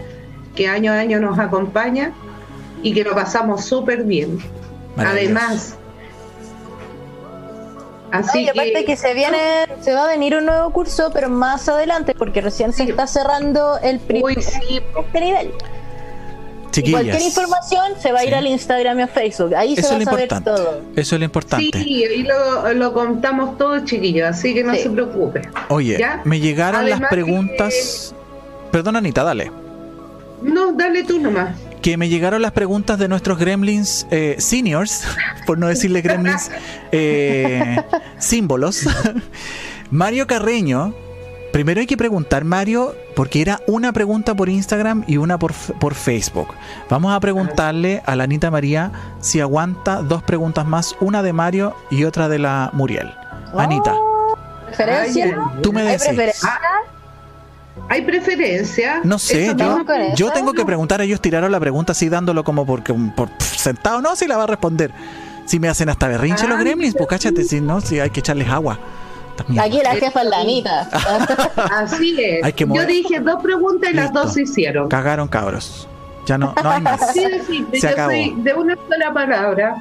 que 0.57 0.67
año 0.67 0.93
a 0.93 0.97
año 0.97 1.21
nos 1.21 1.39
acompaña 1.39 2.13
y 2.83 2.93
que 2.93 3.05
lo 3.05 3.15
pasamos 3.15 3.65
súper 3.65 4.03
bien. 4.05 4.39
Además, 4.97 5.77
Así 8.13 8.49
aparte 8.49 8.85
que, 8.85 8.97
se 8.97 9.15
viene, 9.15 9.39
se 9.81 9.93
va 9.93 10.05
a 10.05 10.09
venir 10.09 10.37
un 10.37 10.47
nuevo 10.47 10.71
curso, 10.71 11.11
pero 11.13 11.29
más 11.29 11.69
adelante, 11.69 12.15
porque 12.15 12.41
recién 12.41 12.73
se 12.73 12.85
está 12.85 13.07
cerrando 13.07 13.79
el 13.83 13.99
primer 14.01 14.39
este 14.39 15.21
nivel. 15.21 15.53
Cualquier 16.91 17.23
información 17.23 17.95
se 18.01 18.13
va 18.13 18.21
a 18.21 18.25
ir 18.25 18.35
al 18.35 18.47
Instagram 18.47 19.01
y 19.01 19.03
a 19.03 19.09
Facebook. 19.09 19.55
Ahí 19.55 19.75
se 19.75 19.83
va 19.83 20.01
a 20.01 20.05
saber 20.05 20.29
todo. 20.29 20.83
Eso 20.95 21.17
es 21.17 21.19
lo 21.19 21.25
importante. 21.25 21.79
Sí, 21.83 22.05
ahí 22.05 22.27
lo, 22.75 22.93
contamos 22.93 23.59
todo, 23.59 23.85
chiquillos, 23.85 24.29
así 24.29 24.55
que 24.55 24.63
no 24.63 24.75
se 24.75 24.89
preocupe. 24.91 25.43
Oye, 25.69 26.05
me 26.25 26.39
llegaron 26.39 26.89
las 26.89 27.01
preguntas. 27.09 28.15
Perdón, 28.71 28.97
Anita, 28.97 29.25
dale. 29.25 29.51
No, 30.43 30.73
dale 30.73 31.03
tú 31.05 31.19
nomás 31.19 31.51
que 31.83 31.97
me 31.97 32.09
llegaron 32.09 32.43
las 32.43 32.53
preguntas 32.53 32.99
de 32.99 33.09
nuestros 33.09 33.39
gremlins 33.39 34.07
eh, 34.11 34.37
seniors, 34.39 35.05
por 35.47 35.59
no 35.59 35.69
decirle 35.69 36.03
gremlins 36.03 36.51
eh, 36.93 37.83
símbolos. 38.19 38.87
Mario 39.91 40.27
Carreño, 40.27 40.95
primero 41.53 41.81
hay 41.81 41.87
que 41.87 41.97
preguntar, 41.97 42.45
Mario, 42.45 42.95
porque 43.17 43.41
era 43.41 43.61
una 43.67 43.93
pregunta 43.93 44.35
por 44.35 44.49
Instagram 44.49 45.05
y 45.07 45.17
una 45.17 45.39
por, 45.39 45.53
por 45.53 45.95
Facebook. 45.95 46.49
Vamos 46.89 47.13
a 47.13 47.21
preguntarle 47.21 48.03
a 48.07 48.15
la 48.15 48.25
Anita 48.25 48.51
María 48.51 48.93
si 49.21 49.41
aguanta 49.41 50.03
dos 50.03 50.23
preguntas 50.23 50.67
más, 50.67 50.95
una 51.01 51.23
de 51.23 51.33
Mario 51.33 51.75
y 51.91 52.05
otra 52.05 52.29
de 52.29 52.39
la 52.39 52.71
Muriel. 52.73 53.11
Anita. 53.57 53.95
¿Preferencia? 54.67 55.37
Tú 55.63 55.73
me 55.73 55.83
decís. 55.83 56.03
¿Hay 56.03 56.09
preferencia? 56.09 56.51
No 59.05 59.19
sé, 59.19 59.55
yo, 59.57 59.85
yo 60.17 60.31
tengo 60.33 60.53
que 60.53 60.65
preguntar, 60.65 61.01
ellos 61.01 61.21
tiraron 61.21 61.51
la 61.51 61.59
pregunta 61.61 61.93
así 61.93 62.09
dándolo 62.09 62.45
como 62.45 62.65
porque 62.65 62.95
por 62.95 63.29
sentado, 63.39 64.01
no, 64.01 64.15
si 64.17 64.27
la 64.27 64.37
va 64.37 64.45
a 64.45 64.47
responder. 64.47 64.93
Si 65.45 65.59
me 65.59 65.69
hacen 65.69 65.89
hasta 65.89 66.07
berrinche 66.07 66.47
los 66.47 66.59
ah, 66.59 66.61
gremlins, 66.61 66.95
pues 66.97 67.09
cáchate, 67.09 67.43
si 67.43 67.61
no, 67.61 67.81
si 67.81 67.99
hay 67.99 68.11
que 68.11 68.21
echarles 68.21 68.49
agua. 68.49 68.79
Aquí 69.61 69.81
la 69.83 69.95
jefa 69.95 70.23
es 70.23 70.29
la 70.29 70.41
Anita. 70.41 70.89
Así 71.57 72.17
es. 72.21 72.55
yo 72.57 72.87
dije 72.87 73.21
dos 73.21 73.43
preguntas 73.43 73.91
y 73.91 73.95
las 73.95 74.13
dos 74.13 74.35
se 74.35 74.43
hicieron. 74.43 74.89
Cagaron 74.89 75.29
cabros. 75.29 75.89
Ya 76.27 76.39
no, 76.39 76.55
no 76.63 76.71
hay 76.71 76.81
más. 76.81 77.15
de 77.15 78.35
de 78.37 78.55
una 78.55 78.77
sola 78.89 79.13
palabra. 79.13 79.75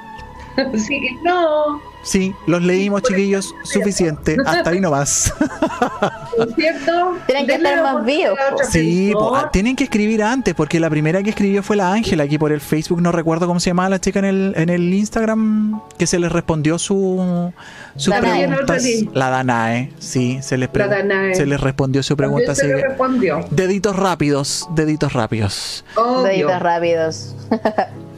Así 0.74 1.00
que 1.00 1.16
no. 1.24 1.82
Sí, 2.02 2.34
los 2.48 2.64
leímos, 2.64 3.04
chiquillos, 3.04 3.54
suficiente. 3.64 4.38
Hasta 4.46 4.70
ahí 4.70 4.80
nomás. 4.80 5.34
cierto? 6.56 7.18
Tienen 7.28 7.46
que 7.46 7.54
estar 7.56 7.84
más 7.84 8.06
vivos. 8.06 8.40
Sí, 8.70 9.14
ah, 9.36 9.50
tienen 9.52 9.76
que 9.76 9.84
escribir 9.84 10.24
antes, 10.24 10.56
porque 10.56 10.80
la 10.80 10.90
primera 10.90 11.22
que 11.24 11.32
escribió 11.32 11.62
fue 11.62 11.76
la 11.76 11.92
Ángela, 11.92 12.24
aquí 12.24 12.38
por 12.38 12.52
el 12.52 12.62
Facebook, 12.62 13.02
no 13.02 13.12
recuerdo 13.12 13.48
cómo 13.48 13.60
se 13.60 13.70
llamaba 13.70 13.90
la 13.90 14.00
chica 14.00 14.20
en 14.20 14.26
el, 14.26 14.54
en 14.56 14.70
el 14.70 14.94
Instagram, 14.94 15.82
que 15.98 16.08
se 16.08 16.20
les 16.20 16.32
respondió 16.32 16.80
su, 16.80 17.52
sus 17.96 18.14
La 18.14 18.22
preguntas. 18.22 18.84
Danae. 18.84 19.10
La 19.14 19.30
Danae, 19.30 19.92
sí, 20.00 20.40
se 20.42 20.58
les, 20.58 20.72
Danae. 20.72 21.36
se 21.36 21.46
les 21.46 21.60
respondió 21.60 22.02
su 22.02 22.16
pregunta. 22.16 22.56
Se 22.56 22.68
le 22.68 22.82
respondió. 22.82 23.46
deditos 23.52 23.96
rápidos, 23.96 24.68
deditos 24.74 25.14
rápidos. 25.14 25.84
Obvio. 25.96 26.24
Deditos 26.24 26.60
rápidos. 26.60 27.36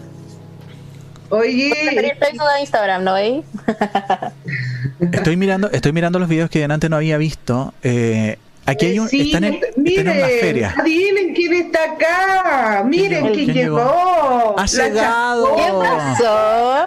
Oye, 1.31 2.15
Facebook 2.19 2.47
a 2.47 2.59
Instagram, 2.59 3.03
¿no 3.03 3.13
veis? 3.13 3.43
Estoy 5.11 5.35
mirando, 5.37 5.69
estoy 5.71 5.91
mirando 5.93 6.19
los 6.19 6.29
videos 6.29 6.49
que 6.49 6.63
antes 6.63 6.89
no 6.89 6.95
había 6.97 7.17
visto. 7.17 7.73
Eh, 7.83 8.37
aquí 8.65 8.85
hay 8.87 8.99
un, 8.99 9.09
sí, 9.09 9.21
están, 9.31 9.45
en, 9.45 9.55
están 9.55 9.73
en 9.75 10.01
una 10.09 10.13
miren, 10.13 10.39
feria. 10.39 10.75
adivinen 10.77 11.33
quién 11.33 11.53
está 11.53 11.79
acá. 11.93 12.83
Miren 12.85 13.23
quién, 13.33 13.45
¿Quién 13.45 13.53
llegó? 13.55 13.77
llegó. 13.79 14.55
Ha 14.59 14.61
La 14.61 14.65
llegado. 14.87 15.55
¿Qué 15.55 15.71
pasó? 15.79 16.85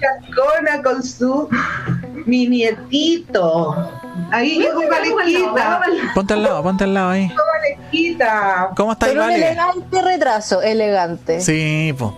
Chascona 0.00 0.82
con 0.82 1.02
su 1.02 1.48
mi 2.24 2.46
nietito. 2.48 3.90
Ahí 4.30 4.58
llegó 4.58 4.82
Valesquita. 4.88 5.82
Ponte 6.14 6.34
al 6.34 6.42
lado, 6.42 6.62
ponte 6.62 6.84
al 6.84 6.94
lado 6.94 7.10
ahí. 7.10 7.30
Valesquita. 7.62 8.70
¿Cómo 8.76 8.92
estáis, 8.92 9.12
Pero 9.12 9.24
un 9.24 9.30
Vale? 9.30 9.46
elegante 9.46 10.02
retraso, 10.02 10.62
elegante. 10.62 11.40
Sí, 11.40 11.94
po. 11.98 12.16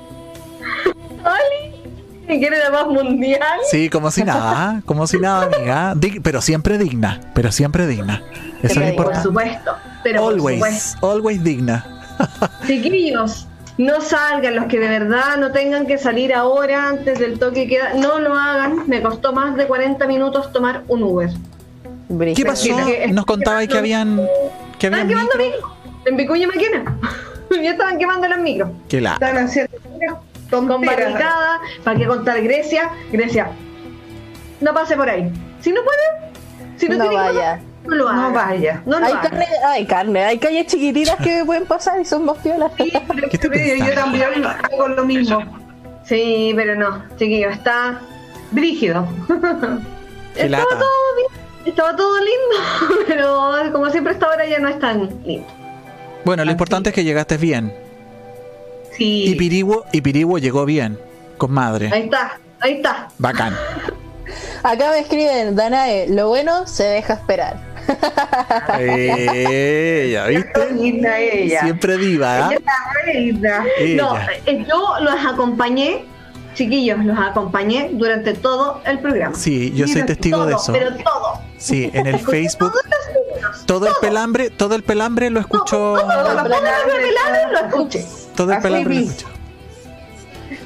¿Quiere 2.27 2.59
la 2.59 2.71
más 2.71 2.87
mundial? 2.87 3.41
sí, 3.71 3.89
como 3.91 4.11
si 4.11 4.25
nada, 4.25 4.83
como 4.87 5.07
si 5.07 5.19
nada, 5.19 5.45
amiga. 5.55 5.95
Dig- 5.95 6.21
pero 6.23 6.41
siempre 6.41 6.79
digna, 6.79 7.21
pero 7.35 7.53
siempre 7.53 7.87
digna. 7.87 8.23
Eso 8.63 8.67
es 8.67 8.77
lo 8.77 8.81
por 8.83 8.89
importante. 8.91 9.23
supuesto. 9.29 9.73
Pero 10.03 10.23
por 10.23 10.35
supuesto. 10.37 10.65
Always, 10.65 10.97
always 11.03 11.45
digna. 11.45 11.85
Chiquillos, 12.67 13.47
no 13.77 14.01
salgan 14.01 14.57
los 14.57 14.65
que 14.67 14.79
de 14.81 14.89
verdad 14.89 15.37
no 15.39 15.53
tengan 15.53 15.87
que 15.87 15.99
salir 15.99 16.33
ahora 16.35 16.89
antes 16.89 17.19
del 17.19 17.39
toque 17.39 17.65
que 17.67 17.77
queda. 17.77 17.95
No 17.95 18.19
lo 18.19 18.35
hagan. 18.35 18.89
Me 18.89 19.03
costó 19.03 19.33
más 19.33 19.55
de 19.57 19.67
40 19.67 20.07
minutos 20.07 20.51
tomar 20.53 20.83
un 20.89 21.03
Uber. 21.03 21.31
¿Qué 22.35 22.45
pasó? 22.45 22.69
que- 22.87 23.09
Nos 23.09 23.27
contabais 23.27 23.69
que 23.69 23.77
habían, 23.79 24.17
que 24.79 24.87
Estaban 24.87 25.07
habían 25.07 25.29
quemando 25.29 25.37
micro. 25.39 25.75
En 26.07 26.17
Vicuña 26.17 26.47
Maquena. 26.47 26.99
ya 27.63 27.71
estaban 27.73 27.99
quemando 27.99 28.29
los 28.29 28.39
micros. 28.39 28.71
Que 28.89 29.01
la. 29.01 29.15
Están 29.15 29.37
haciendo 29.39 29.77
Con 30.51 30.69
barricada. 30.69 31.61
¿Para 31.83 31.99
qué 31.99 32.07
contar 32.07 32.41
Grecia? 32.43 32.91
Grecia. 33.11 33.49
No 34.61 34.73
pase 34.73 34.97
por 34.97 35.09
ahí. 35.09 35.31
Si 35.61 35.73
no 35.73 35.81
puede, 35.83 36.33
si 36.77 36.89
no, 36.89 36.97
No 36.97 37.05
tiene 37.05 37.17
que 37.17 37.23
vaya. 37.33 37.61
no 37.87 37.95
lo 37.97 38.09
haga. 38.09 38.21
No 38.29 38.33
vaya. 38.33 38.83
No 38.87 39.01
lo 39.01 39.07
Hay 39.07 39.13
haga. 39.13 39.23
carne, 39.23 39.47
hay 39.67 39.87
carne, 39.87 40.25
hay 40.25 40.39
calles 40.39 40.67
chiquititas 40.67 41.17
que 41.17 41.43
pueden 41.45 41.67
pasar 41.67 42.01
y 42.01 42.05
son 42.05 42.25
más 42.25 42.39
piolas. 42.39 42.71
Sí, 42.77 42.93
pero 43.09 43.29
¿Qué 43.29 43.39
te 43.39 43.79
yo- 43.79 43.95
también 43.95 44.45
hago 44.47 44.89
lo 44.89 45.05
mismo. 45.05 45.41
Sí, 46.05 46.53
pero 46.55 46.75
no, 46.77 47.03
chiquillo, 47.17 47.49
está 47.51 48.01
Brígido. 48.51 49.09
Estaba 50.37 50.49
lata. 50.49 50.79
todo 50.79 51.17
bien, 51.17 51.43
estaba 51.67 51.97
todo 51.97 52.17
lindo, 52.19 53.05
pero 53.09 53.51
como 53.73 53.91
siempre 53.91 54.13
esta 54.13 54.29
hora 54.29 54.47
ya 54.47 54.59
no 54.59 54.69
es 54.69 54.79
tan 54.79 55.09
lindo. 55.25 55.47
Bueno, 56.25 56.45
lo 56.45 56.51
importante 56.51 56.91
es 56.91 56.95
que 56.95 57.05
llegaste 57.05 57.37
bien. 57.37 57.73
Sí. 58.97 59.25
Y 59.27 59.35
Piriguo, 59.35 59.85
y 59.93 60.41
llegó 60.41 60.65
bien, 60.65 60.99
con 61.37 61.53
madre. 61.53 61.91
Ahí 61.93 62.03
está, 62.03 62.39
ahí 62.61 62.75
está. 62.75 63.09
Bacán. 63.19 63.55
Acá 64.63 64.91
me 64.91 65.01
escriben, 65.01 65.55
Danae, 65.55 66.09
lo 66.09 66.29
bueno 66.29 66.67
se 66.67 66.85
deja 66.85 67.15
esperar. 67.15 67.75
Ya 68.79 70.27
viste. 70.27 70.73
Linda 70.73 71.19
ella. 71.19 71.61
Siempre 71.61 71.99
diva, 71.99 72.49
¿ah? 72.49 72.51
Ella. 73.07 73.65
No, 73.97 74.17
Ella. 74.17 74.27
eh, 74.47 74.65
yo 74.67 74.95
los 75.01 75.15
acompañé, 75.27 76.05
chiquillos, 76.55 77.05
los 77.05 77.19
acompañé 77.19 77.91
durante 77.93 78.33
todo 78.33 78.81
el 78.87 79.01
programa. 79.01 79.35
Sí, 79.37 79.73
yo 79.75 79.87
soy 79.87 80.05
testigo 80.05 80.39
todo, 80.39 80.47
de 80.47 80.55
eso. 80.55 80.73
Pero 80.73 80.95
todo. 80.97 81.41
Sí, 81.59 81.91
en 81.93 82.07
el 82.07 82.19
Facebook, 82.27 82.73
todo 83.67 83.87
el 83.87 83.93
pelambre, 84.01 84.49
todo 84.51 84.75
el 84.75 84.83
pelambre 84.83 85.29
lo 85.31 85.41
escuchó. 85.41 85.97
todo, 85.97 86.01
todo, 86.01 86.09
todo, 86.09 86.45
todo 86.45 86.45
el 86.45 87.03
pelado 87.03 87.53
lo 87.53 87.59
escuché. 87.69 88.05
Todo 88.37 88.53
el 88.53 88.89
vi. 88.89 89.05
escuchó. 89.05 89.29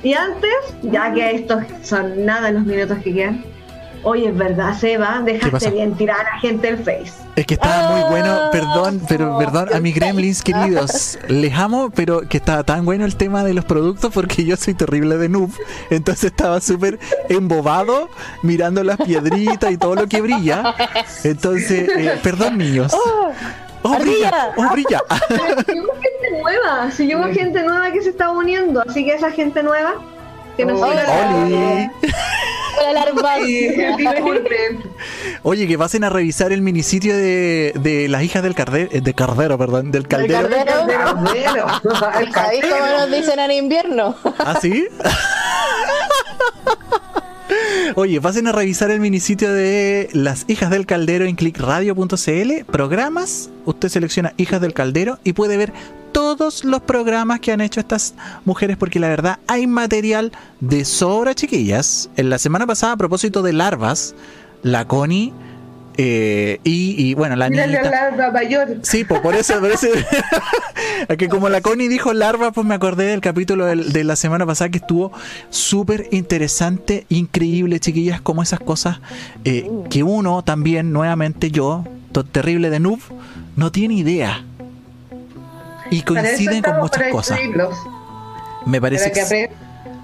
Y 0.02 0.12
antes, 0.14 0.50
ya 0.82 1.12
que 1.12 1.30
estos 1.32 1.64
son 1.82 2.24
nada 2.24 2.50
los 2.50 2.64
minutos 2.64 2.98
que 2.98 3.12
quedan, 3.14 3.44
oye, 4.02 4.28
es 4.28 4.36
verdad, 4.36 4.78
Seba, 4.78 5.22
¿Qué 5.24 5.32
dejaste 5.32 5.70
bien 5.70 5.94
tirar 5.96 6.20
a 6.20 6.34
la 6.34 6.40
gente 6.40 6.72
del 6.72 6.78
Face. 6.78 7.12
Es 7.36 7.46
que 7.46 7.54
estaba 7.54 7.90
muy 7.90 8.10
bueno, 8.10 8.26
Ah, 8.30 8.48
perdón, 8.50 9.00
pero 9.08 9.38
perdón 9.38 9.68
a 9.72 9.78
mis 9.80 9.94
gremlins 9.94 10.42
queridos. 10.42 11.18
Les 11.28 11.54
amo, 11.54 11.90
pero 11.90 12.22
que 12.22 12.36
estaba 12.36 12.64
tan 12.64 12.84
bueno 12.84 13.04
el 13.04 13.16
tema 13.16 13.44
de 13.44 13.54
los 13.54 13.64
productos 13.64 14.12
porque 14.12 14.44
yo 14.44 14.56
soy 14.56 14.74
terrible 14.74 15.18
de 15.18 15.28
noob. 15.28 15.50
Entonces 15.90 16.24
estaba 16.24 16.60
súper 16.60 16.98
embobado 17.28 18.08
mirando 18.42 18.82
las 18.82 18.96
piedritas 18.96 19.70
y 19.70 19.76
todo 19.76 19.94
lo 19.94 20.08
que 20.08 20.20
brilla. 20.20 20.74
Entonces, 21.22 21.88
eh, 21.96 22.18
perdón 22.22 22.58
niños. 22.58 22.92
Oh, 23.82 23.96
brilla, 23.98 24.52
oh, 24.56 24.72
brilla. 24.72 25.02
Si 25.66 25.80
hubo 25.80 25.94
gente 25.94 26.40
nueva, 26.42 26.90
si 26.90 27.14
hubo 27.14 27.24
gente 27.32 27.62
nueva 27.62 27.92
que 27.92 28.02
se 28.02 28.10
está 28.10 28.30
uniendo, 28.30 28.82
así 28.86 29.04
que 29.04 29.14
esa 29.14 29.30
gente 29.30 29.62
nueva 29.62 29.94
que 30.56 30.64
nos 30.64 30.80
Hola. 30.80 31.04
siga. 31.46 31.92
Oye, 35.42 35.66
que 35.66 35.78
pasen 35.78 36.04
a 36.04 36.10
revisar 36.10 36.52
el 36.52 36.62
minisitio 36.62 37.16
de, 37.16 37.72
de 37.76 38.08
las 38.08 38.22
hijas 38.22 38.42
del 38.42 38.54
cardero, 38.54 38.90
de 38.92 39.14
Cardero, 39.14 39.58
perdón, 39.58 39.90
del 39.90 40.06
caldero. 40.06 40.48
Cardero. 40.48 40.86
Cardero. 40.86 41.66
El 42.20 42.32
¿Sabéis 42.32 42.64
cómo 42.66 42.86
nos 42.86 43.10
dicen 43.10 43.38
en 43.38 43.50
invierno? 43.52 44.14
¿Ah, 44.38 44.58
sí? 44.60 44.88
Oye, 47.94 48.20
pasen 48.20 48.46
a 48.46 48.52
revisar 48.52 48.90
el 48.90 49.00
minisitio 49.00 49.52
de 49.52 50.08
Las 50.12 50.44
Hijas 50.48 50.70
del 50.70 50.86
Caldero 50.86 51.24
en 51.24 51.36
clickradio.cl. 51.36 52.64
Programas, 52.70 53.50
usted 53.64 53.88
selecciona 53.88 54.34
Hijas 54.36 54.60
del 54.60 54.74
Caldero 54.74 55.18
y 55.24 55.32
puede 55.32 55.56
ver 55.56 55.72
todos 56.12 56.64
los 56.64 56.80
programas 56.82 57.40
que 57.40 57.52
han 57.52 57.60
hecho 57.60 57.80
estas 57.80 58.14
mujeres 58.44 58.76
porque 58.76 59.00
la 59.00 59.08
verdad 59.08 59.38
hay 59.46 59.66
material 59.66 60.32
de 60.60 60.84
sobra, 60.84 61.34
chiquillas. 61.34 62.10
En 62.16 62.30
la 62.30 62.38
semana 62.38 62.66
pasada, 62.66 62.92
a 62.92 62.96
propósito 62.96 63.42
de 63.42 63.52
larvas, 63.52 64.14
la 64.62 64.86
Connie 64.86 65.32
eh, 66.00 66.60
y, 66.62 67.08
y, 67.08 67.14
bueno, 67.14 67.34
la 67.34 67.50
niñita... 67.50 67.82
la 67.82 67.90
larva 67.90 68.30
mayor. 68.30 68.76
Sí, 68.82 69.02
pues 69.02 69.20
por 69.20 69.34
eso, 69.34 69.58
por 69.58 69.72
eso. 69.72 69.88
Es 71.08 71.16
que 71.16 71.28
como 71.28 71.48
la 71.48 71.60
Connie 71.60 71.88
dijo 71.88 72.12
larva, 72.12 72.52
pues 72.52 72.66
me 72.66 72.74
acordé 72.74 73.06
del 73.06 73.20
capítulo 73.20 73.66
de 73.66 74.04
la 74.04 74.14
semana 74.14 74.46
pasada 74.46 74.70
que 74.70 74.78
estuvo 74.78 75.12
súper 75.50 76.06
interesante, 76.12 77.04
increíble, 77.08 77.80
chiquillas, 77.80 78.20
como 78.20 78.42
esas 78.42 78.60
cosas 78.60 79.00
eh, 79.44 79.68
que 79.90 80.02
uno 80.02 80.42
también, 80.42 80.92
nuevamente 80.92 81.50
yo, 81.50 81.84
terrible 82.30 82.70
de 82.70 82.80
noob, 82.80 83.00
no 83.56 83.72
tiene 83.72 83.94
idea. 83.94 84.44
Y 85.90 86.02
coinciden 86.02 86.62
con 86.62 86.78
muchas 86.78 87.10
cosas. 87.10 87.40
Me 88.66 88.80
parece 88.80 89.10
que. 89.10 89.50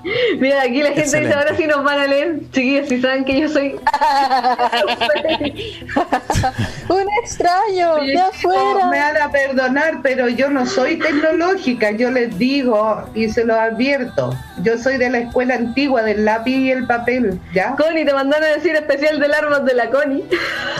Mira, 0.38 0.62
aquí 0.62 0.80
la 0.82 0.88
gente 0.88 1.00
Excelente. 1.02 1.28
dice 1.28 1.38
ahora 1.40 1.56
sí 1.56 1.66
nos 1.66 1.82
van 1.84 1.98
a 1.98 2.06
leer. 2.06 2.40
Chiquillos, 2.52 2.88
si 2.88 3.00
saben 3.00 3.24
que 3.24 3.40
yo 3.40 3.48
soy. 3.48 3.74
Un 6.88 7.06
extraño, 7.22 7.94
Oye, 7.94 8.12
de 8.12 8.20
afuera. 8.20 8.86
me 8.90 8.98
van 8.98 9.16
a 9.16 9.30
perdonar, 9.30 10.00
pero 10.02 10.28
yo 10.28 10.50
no 10.50 10.66
soy 10.66 10.98
tecnológica, 10.98 11.90
yo 11.92 12.10
les 12.10 12.36
digo 12.38 13.02
y 13.14 13.28
se 13.30 13.44
los 13.44 13.56
advierto. 13.56 14.34
Yo 14.62 14.76
soy 14.78 14.98
de 14.98 15.10
la 15.10 15.18
escuela 15.18 15.54
antigua 15.54 16.02
del 16.02 16.24
lápiz 16.24 16.56
y 16.56 16.70
el 16.70 16.86
papel, 16.86 17.40
¿ya? 17.54 17.74
Connie, 17.76 18.04
te 18.04 18.12
mandaron 18.12 18.44
a 18.44 18.52
decir 18.52 18.74
especial 18.76 19.18
de 19.18 19.28
larvas 19.28 19.64
de 19.64 19.74
la 19.74 19.88
Connie. 19.90 20.24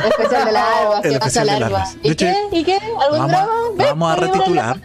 Especial 0.09 0.45
de 0.47 0.53
larva, 0.53 1.01
El 1.05 1.13
se 1.13 1.19
pasa 1.19 1.41
especial 1.41 1.47
de 1.47 1.53
larva. 1.61 1.79
larvas. 1.79 1.97
¿Y 2.03 2.09
De 2.11 2.17
qué? 2.17 2.35
¿Y 2.53 2.65
qué? 2.65 2.77
¿Algún 2.77 3.19
Vamos, 3.33 3.77
drama? 3.77 3.91
vamos 3.91 4.13
a 4.13 4.17
retitular. 4.17 4.77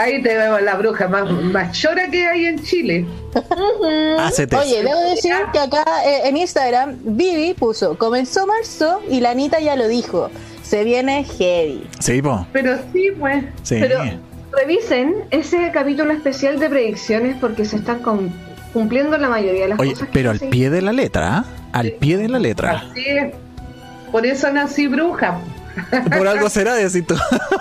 Ahí 0.00 0.22
te 0.22 0.34
veo 0.36 0.58
la 0.60 0.74
bruja 0.76 1.08
más, 1.08 1.30
más 1.30 1.78
chora 1.78 2.08
que 2.10 2.26
hay 2.26 2.46
en 2.46 2.62
Chile. 2.62 3.04
Hacete. 4.18 4.56
Oye, 4.56 4.82
debo 4.82 5.00
decir 5.10 5.34
que 5.52 5.58
acá 5.58 5.84
eh, 6.06 6.22
en 6.24 6.36
Instagram 6.36 6.96
Vivi 7.04 7.54
puso, 7.54 7.96
comenzó 7.98 8.46
marzo 8.46 9.00
y 9.10 9.20
la 9.20 9.30
Anita 9.30 9.60
ya 9.60 9.76
lo 9.76 9.88
dijo, 9.88 10.30
se 10.62 10.84
viene 10.84 11.24
heavy. 11.24 11.86
Sí, 11.98 12.22
po. 12.22 12.46
Pero 12.52 12.78
sí, 12.92 13.08
pues. 13.18 13.44
Sí. 13.62 13.76
Pero 13.80 14.00
revisen 14.58 15.14
ese 15.30 15.70
capítulo 15.72 16.12
especial 16.12 16.58
de 16.58 16.68
predicciones 16.68 17.36
porque 17.40 17.64
se 17.64 17.76
están 17.76 18.00
con- 18.00 18.32
cumpliendo 18.72 19.16
la 19.18 19.28
mayoría 19.28 19.62
de 19.62 19.68
las 19.68 19.78
Oye, 19.80 19.92
cosas. 19.92 20.08
que 20.08 20.12
pero 20.14 20.30
al 20.30 20.40
pie 20.40 20.70
de 20.70 20.82
la 20.82 20.92
letra, 20.92 21.36
¿ah? 21.38 21.44
Al 21.72 21.92
pie 21.92 22.16
de 22.16 22.28
la 22.28 22.38
letra. 22.38 22.84
Así 22.90 23.04
es. 23.06 23.34
Por 24.10 24.26
eso 24.26 24.50
nací 24.52 24.86
bruja. 24.88 25.38
Por 26.16 26.28
algo 26.28 26.48
será, 26.48 26.74
decís 26.74 27.06
tú. 27.06 27.14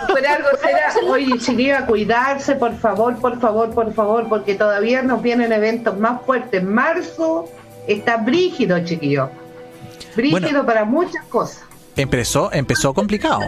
Por 0.08 0.26
algo 0.26 0.50
será. 0.62 0.94
Oye, 1.10 1.38
chiquilla, 1.40 1.86
cuidarse, 1.86 2.56
por 2.56 2.76
favor, 2.78 3.18
por 3.18 3.40
favor, 3.40 3.70
por 3.74 3.94
favor, 3.94 4.28
porque 4.28 4.56
todavía 4.56 5.02
nos 5.02 5.22
vienen 5.22 5.52
eventos 5.52 5.98
más 5.98 6.22
fuertes. 6.26 6.64
Marzo 6.64 7.50
está 7.88 8.18
brígido, 8.18 8.84
chiquillo. 8.84 9.30
Brígido 10.16 10.66
para 10.66 10.86
muchas 10.86 11.24
cosas. 11.26 11.64
Empezó, 11.96 12.52
empezó 12.54 12.94
complicado. 12.94 13.42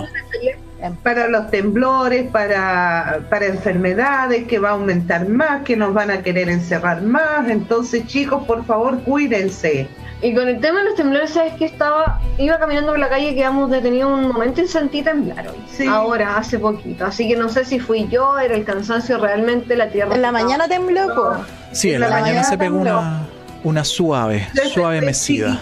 Para 1.04 1.28
los 1.28 1.52
temblores, 1.52 2.30
para, 2.32 3.22
para 3.30 3.46
enfermedades, 3.46 4.48
que 4.48 4.60
va 4.60 4.70
a 4.70 4.72
aumentar 4.74 5.28
más, 5.30 5.64
que 5.64 5.78
nos 5.78 5.94
van 5.94 6.10
a 6.12 6.22
querer 6.24 6.50
encerrar 6.50 7.02
más. 7.02 7.48
Entonces, 7.50 8.08
chicos, 8.08 8.44
por 8.46 8.66
favor, 8.66 9.02
cuídense. 9.04 9.88
Y 10.24 10.36
con 10.36 10.48
el 10.48 10.60
tema 10.60 10.80
de 10.80 10.86
los 10.86 10.96
temblores, 10.96 11.32
¿sabes 11.32 11.54
que 11.54 11.66
Estaba, 11.66 12.20
iba 12.38 12.60
caminando 12.60 12.92
por 12.92 13.00
la 13.00 13.10
calle 13.10 13.32
y 13.32 13.36
quedamos 13.36 13.72
detenidos 13.72 14.12
un 14.12 14.28
momento 14.28 14.62
y 14.62 14.68
sentí 14.68 15.02
temblar 15.02 15.48
hoy. 15.48 15.88
Ahora, 15.88 16.38
hace 16.38 16.60
poquito. 16.60 17.06
Así 17.06 17.28
que 17.28 17.36
no 17.36 17.50
sé 17.50 17.66
si 17.66 17.80
fui 17.80 18.08
yo, 18.08 18.38
era 18.38 18.56
el 18.56 18.64
cansancio 18.64 19.18
realmente, 19.18 19.76
la 19.76 19.90
tierra. 19.90 20.14
En 20.14 20.22
la 20.22 20.32
mañana 20.32 20.68
tembló, 20.68 21.44
Sí, 21.72 21.94
en 21.94 22.02
la, 22.02 22.10
mañana, 22.10 22.44
se 22.44 22.58
pegó 22.58 22.78
una, 22.78 23.28
una 23.64 23.84
suave, 23.84 24.48
suave 24.74 25.02
mecida. 25.02 25.60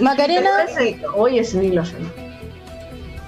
Macarena. 0.00 0.50
Oye, 1.14 1.40
ese 1.40 1.58
ni 1.58 1.70
lo 1.70 1.84
sé. 1.84 1.94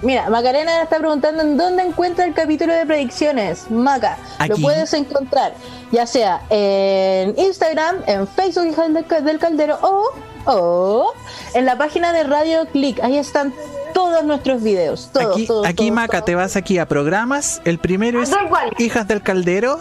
Mira, 0.03 0.29
Macarena 0.29 0.83
está 0.83 0.97
preguntando 0.97 1.41
en 1.41 1.57
dónde 1.57 1.83
encuentra 1.83 2.25
el 2.25 2.33
capítulo 2.33 2.73
de 2.73 2.85
predicciones. 2.85 3.71
Maca, 3.71 4.17
lo 4.47 4.57
puedes 4.57 4.93
encontrar 4.93 5.53
ya 5.93 6.07
sea 6.07 6.41
en 6.49 7.35
Instagram, 7.37 7.97
en 8.07 8.27
Facebook 8.27 8.75
del 9.23 9.39
Caldero 9.39 9.77
o, 9.81 10.09
o 10.45 11.13
en 11.53 11.65
la 11.65 11.77
página 11.77 12.11
de 12.11 12.23
Radio 12.23 12.65
Click. 12.71 12.99
Ahí 13.01 13.17
están 13.17 13.53
todos 13.93 14.23
nuestros 14.25 14.63
videos. 14.63 15.09
aquí, 15.13 15.47
aquí 15.65 15.91
Maca, 15.91 16.25
te 16.25 16.33
vas 16.35 16.55
aquí 16.55 16.79
a 16.79 16.87
programas. 16.87 17.61
El 17.63 17.77
primero 17.77 18.21
es 18.21 18.31
Hijas 18.79 19.07
del 19.07 19.21
Caldero. 19.21 19.79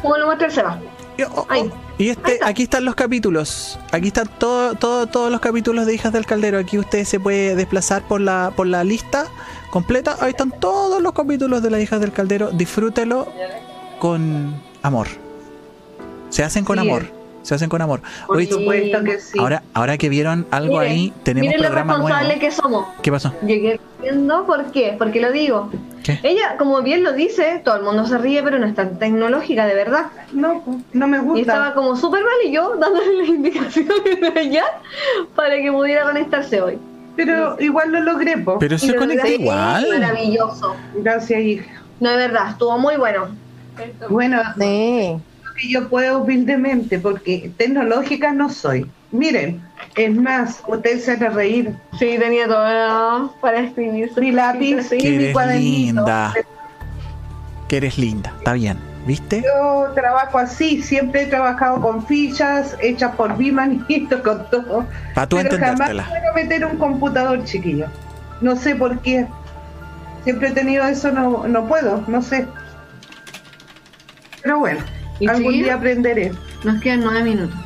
Como 0.00 0.16
lo 0.16 0.26
muestra 0.26 0.48
el 0.48 0.52
Seba. 0.52 0.80
Oh, 1.24 1.46
oh, 1.48 1.68
y 1.98 2.08
este, 2.08 2.38
aquí 2.42 2.64
están 2.64 2.84
los 2.84 2.94
capítulos. 2.94 3.78
Aquí 3.90 4.08
están 4.08 4.28
todo, 4.38 4.74
todo, 4.74 5.06
todos 5.06 5.30
los 5.30 5.40
capítulos 5.40 5.86
de 5.86 5.94
Hijas 5.94 6.12
del 6.12 6.26
Caldero. 6.26 6.58
Aquí 6.58 6.78
usted 6.78 7.04
se 7.04 7.20
puede 7.20 7.54
desplazar 7.54 8.02
por 8.02 8.20
la, 8.20 8.52
por 8.56 8.66
la 8.66 8.84
lista 8.84 9.26
completa. 9.70 10.16
Ahí 10.20 10.30
están 10.30 10.50
todos 10.50 11.02
los 11.02 11.12
capítulos 11.12 11.62
de 11.62 11.70
las 11.70 11.80
Hijas 11.80 12.00
del 12.00 12.12
Caldero. 12.12 12.50
Disfrútelo 12.50 13.28
con 13.98 14.60
amor. 14.82 15.06
Se 16.30 16.42
hacen 16.42 16.64
con 16.64 16.78
amor. 16.78 17.21
Se 17.42 17.54
hacen 17.54 17.68
con 17.68 17.82
amor. 17.82 18.00
Por 18.26 18.44
supuesto 18.46 19.02
que 19.04 19.18
sí. 19.18 19.38
Ahora, 19.38 19.62
ahora 19.74 19.98
que 19.98 20.08
vieron 20.08 20.46
algo 20.50 20.78
ahí, 20.78 21.12
tenemos 21.24 21.48
miren 21.48 21.60
programa 21.60 21.94
lo 21.94 21.98
responsable 21.98 22.38
que 22.38 22.50
somos. 22.50 22.86
¿Qué 23.02 23.10
pasó? 23.10 23.34
Llegué 23.44 23.80
viendo 24.00 24.46
por 24.46 24.70
qué, 24.72 24.94
porque 24.98 25.20
lo 25.20 25.32
digo. 25.32 25.70
Ella, 26.22 26.56
como 26.58 26.82
bien 26.82 27.04
lo 27.04 27.12
dice, 27.12 27.60
todo 27.64 27.76
el 27.76 27.82
mundo 27.82 28.06
se 28.06 28.18
ríe, 28.18 28.42
pero 28.42 28.58
no 28.58 28.66
es 28.66 28.74
tan 28.74 28.98
tecnológica, 28.98 29.66
de 29.66 29.74
verdad. 29.74 30.06
No, 30.32 30.62
no 30.92 31.08
me 31.08 31.18
gusta. 31.20 31.38
Y 31.38 31.42
estaba 31.42 31.74
como 31.74 31.96
súper 31.96 32.22
mal 32.22 32.32
y 32.46 32.52
yo 32.52 32.76
dándole 32.76 33.18
las 33.18 33.28
indicaciones 33.36 34.20
de 34.20 34.40
ella 34.40 34.64
para 35.34 35.56
que 35.56 35.70
pudiera 35.70 36.04
conectarse 36.04 36.60
hoy. 36.60 36.78
Pero 37.16 37.60
igual 37.60 37.92
lo 37.92 38.00
logré, 38.00 38.38
po. 38.38 38.58
Pero 38.58 38.78
se 38.78 38.94
conecta 38.94 39.28
igual. 39.28 39.86
Maravilloso. 39.90 40.74
Gracias, 40.94 41.40
hija. 41.40 41.82
No, 42.00 42.10
de 42.10 42.16
verdad, 42.16 42.50
estuvo 42.50 42.78
muy 42.78 42.96
bueno. 42.96 43.28
Bueno, 44.08 44.40
sí. 44.58 45.16
Que 45.54 45.68
yo 45.68 45.88
puedo 45.88 46.22
humildemente, 46.22 46.98
porque 46.98 47.50
tecnológica 47.56 48.32
no 48.32 48.50
soy. 48.50 48.90
Miren, 49.10 49.62
es 49.96 50.14
más, 50.14 50.62
usted 50.66 50.98
se 51.00 51.16
va 51.16 51.26
a 51.26 51.30
reír. 51.30 51.74
Sí, 51.98 52.16
tenía 52.18 52.46
todo 52.46 53.34
para 53.40 53.60
escribir. 53.60 54.10
Mi 54.16 54.32
lápiz, 54.32 54.88
sí, 54.88 54.96
mi 54.96 55.32
linda. 55.58 56.34
Que 57.68 57.76
eres 57.76 57.98
linda, 57.98 58.32
está 58.38 58.54
bien, 58.54 58.78
¿viste? 59.06 59.42
Yo 59.42 59.92
trabajo 59.94 60.38
así, 60.38 60.82
siempre 60.82 61.22
he 61.22 61.26
trabajado 61.26 61.80
con 61.80 62.06
fichas 62.06 62.76
hechas 62.80 63.14
por 63.16 63.36
mi 63.36 63.52
manito, 63.52 64.22
con 64.22 64.48
todo. 64.50 64.86
Para 65.14 65.28
tú 65.28 65.36
Pero 65.36 65.58
jamás 65.58 65.90
puedo 65.90 66.34
meter 66.34 66.64
un 66.64 66.76
computador, 66.78 67.44
chiquillo. 67.44 67.86
No 68.40 68.56
sé 68.56 68.74
por 68.74 68.98
qué. 69.00 69.26
Siempre 70.24 70.48
he 70.48 70.52
tenido 70.52 70.84
eso, 70.86 71.10
no, 71.10 71.46
no 71.46 71.66
puedo, 71.66 72.02
no 72.06 72.22
sé. 72.22 72.46
Pero 74.42 74.58
bueno, 74.58 74.80
algún 75.28 75.52
día 75.52 75.74
aprenderé. 75.74 76.32
Nos 76.64 76.80
quedan 76.80 77.00
nueve 77.00 77.22
minutos. 77.22 77.58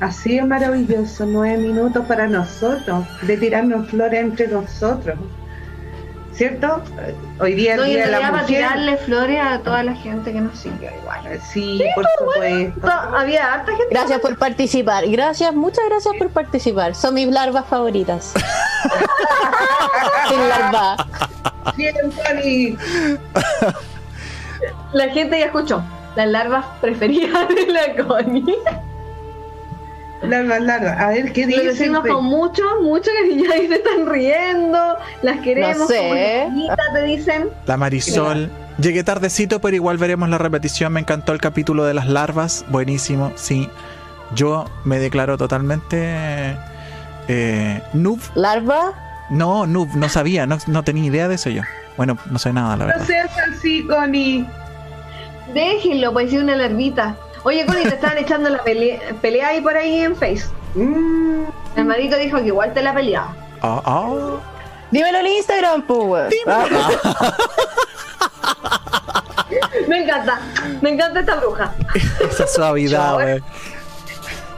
Así 0.00 0.38
es 0.38 0.46
maravilloso, 0.46 1.26
nueve 1.26 1.58
minutos 1.58 2.06
para 2.06 2.28
nosotros, 2.28 3.04
de 3.22 3.36
tirarnos 3.36 3.88
flores 3.88 4.20
entre 4.20 4.46
nosotros. 4.48 5.18
¿Cierto? 6.32 6.80
Hoy 7.40 7.54
día 7.54 7.76
no, 7.76 7.82
día 7.82 8.06
de 8.06 8.12
la 8.12 8.30
para 8.30 8.46
tirarle 8.46 8.96
flores 8.96 9.40
a 9.42 9.58
toda 9.58 9.82
la 9.82 9.96
gente 9.96 10.32
que 10.32 10.40
nos 10.40 10.56
sigue 10.56 10.88
igual. 11.02 11.26
Eh, 11.26 11.40
sí, 11.52 11.82
por 11.96 12.06
supuesto. 12.16 12.88
había 12.88 13.54
harta 13.54 13.72
gente. 13.72 13.88
Gracias 13.90 14.20
por 14.20 14.38
participar. 14.38 15.04
Gracias, 15.08 15.52
muchas 15.52 15.84
gracias 15.88 16.14
por 16.16 16.30
participar. 16.30 16.94
Son 16.94 17.12
mis 17.14 17.26
larvas 17.26 17.66
favoritas. 17.66 18.34
Sin 20.28 20.48
larva. 20.48 20.96
Bien, 21.76 21.96
Tony. 21.96 22.78
La 24.92 25.08
gente 25.08 25.40
ya 25.40 25.46
escuchó. 25.46 25.82
Las 26.18 26.26
larvas 26.30 26.66
preferidas 26.80 27.48
de 27.54 27.66
la 27.72 28.04
Connie. 28.04 28.56
Larva, 30.20 30.58
larva. 30.58 30.90
A 30.94 31.10
ver 31.10 31.32
qué 31.32 31.46
dicen. 31.46 31.64
Lo 31.64 31.70
decimos 31.70 32.00
con 32.08 32.24
mucho, 32.24 32.64
mucho 32.82 33.08
cariño. 33.20 33.48
Ahí 33.52 33.68
se 33.68 33.76
están 33.76 34.04
riendo. 34.04 34.96
Las 35.22 35.38
queremos. 35.42 35.78
No 35.78 35.86
sé. 35.86 36.48
te 36.92 37.02
dicen. 37.04 37.50
La 37.66 37.76
Marisol. 37.76 38.50
Llegué 38.78 39.04
tardecito, 39.04 39.60
pero 39.60 39.76
igual 39.76 39.96
veremos 39.98 40.28
la 40.28 40.38
repetición. 40.38 40.92
Me 40.92 40.98
encantó 40.98 41.32
el 41.32 41.40
capítulo 41.40 41.84
de 41.84 41.94
las 41.94 42.08
larvas. 42.08 42.64
Buenísimo, 42.68 43.30
sí. 43.36 43.70
Yo 44.34 44.64
me 44.82 44.98
declaro 44.98 45.38
totalmente. 45.38 46.56
Eh, 47.28 47.80
noob. 47.92 48.18
¿Larva? 48.34 48.92
No, 49.30 49.68
noob, 49.68 49.94
no 49.94 50.08
sabía, 50.08 50.48
no, 50.48 50.58
no 50.66 50.82
tenía 50.82 51.04
idea 51.04 51.28
de 51.28 51.36
eso 51.36 51.48
yo. 51.50 51.62
Bueno, 51.96 52.18
no 52.28 52.40
sé 52.40 52.52
nada, 52.52 52.76
la 52.76 52.86
verdad. 52.86 53.00
No 53.02 53.06
seas 53.06 53.30
así, 53.52 53.86
Connie. 53.86 54.44
Déjenlo, 55.54 56.12
pues 56.12 56.32
una 56.32 56.56
larvita. 56.56 57.16
Oye, 57.44 57.64
Connie, 57.66 57.84
te 57.84 57.94
estaban 57.94 58.18
echando 58.24 58.50
la 58.50 58.62
pelea, 58.62 59.00
pelea 59.20 59.48
ahí 59.48 59.60
por 59.60 59.76
ahí 59.76 60.00
en 60.00 60.16
Face. 60.16 60.44
Mm. 60.74 61.44
El 61.76 61.84
marido 61.84 62.18
dijo 62.18 62.38
que 62.38 62.46
igual 62.46 62.74
te 62.74 62.82
la 62.82 62.92
peleaba. 62.94 63.34
Ah, 63.62 63.80
ah. 63.84 64.38
Dímelo 64.90 65.18
en 65.18 65.26
Instagram, 65.26 65.82
pues. 65.82 66.34
me 69.88 70.02
encanta, 70.02 70.40
me 70.80 70.90
encanta 70.90 71.20
esta 71.20 71.36
bruja. 71.36 71.72
Esa 72.30 72.46
suavidad, 72.46 73.14
güey. 73.14 73.42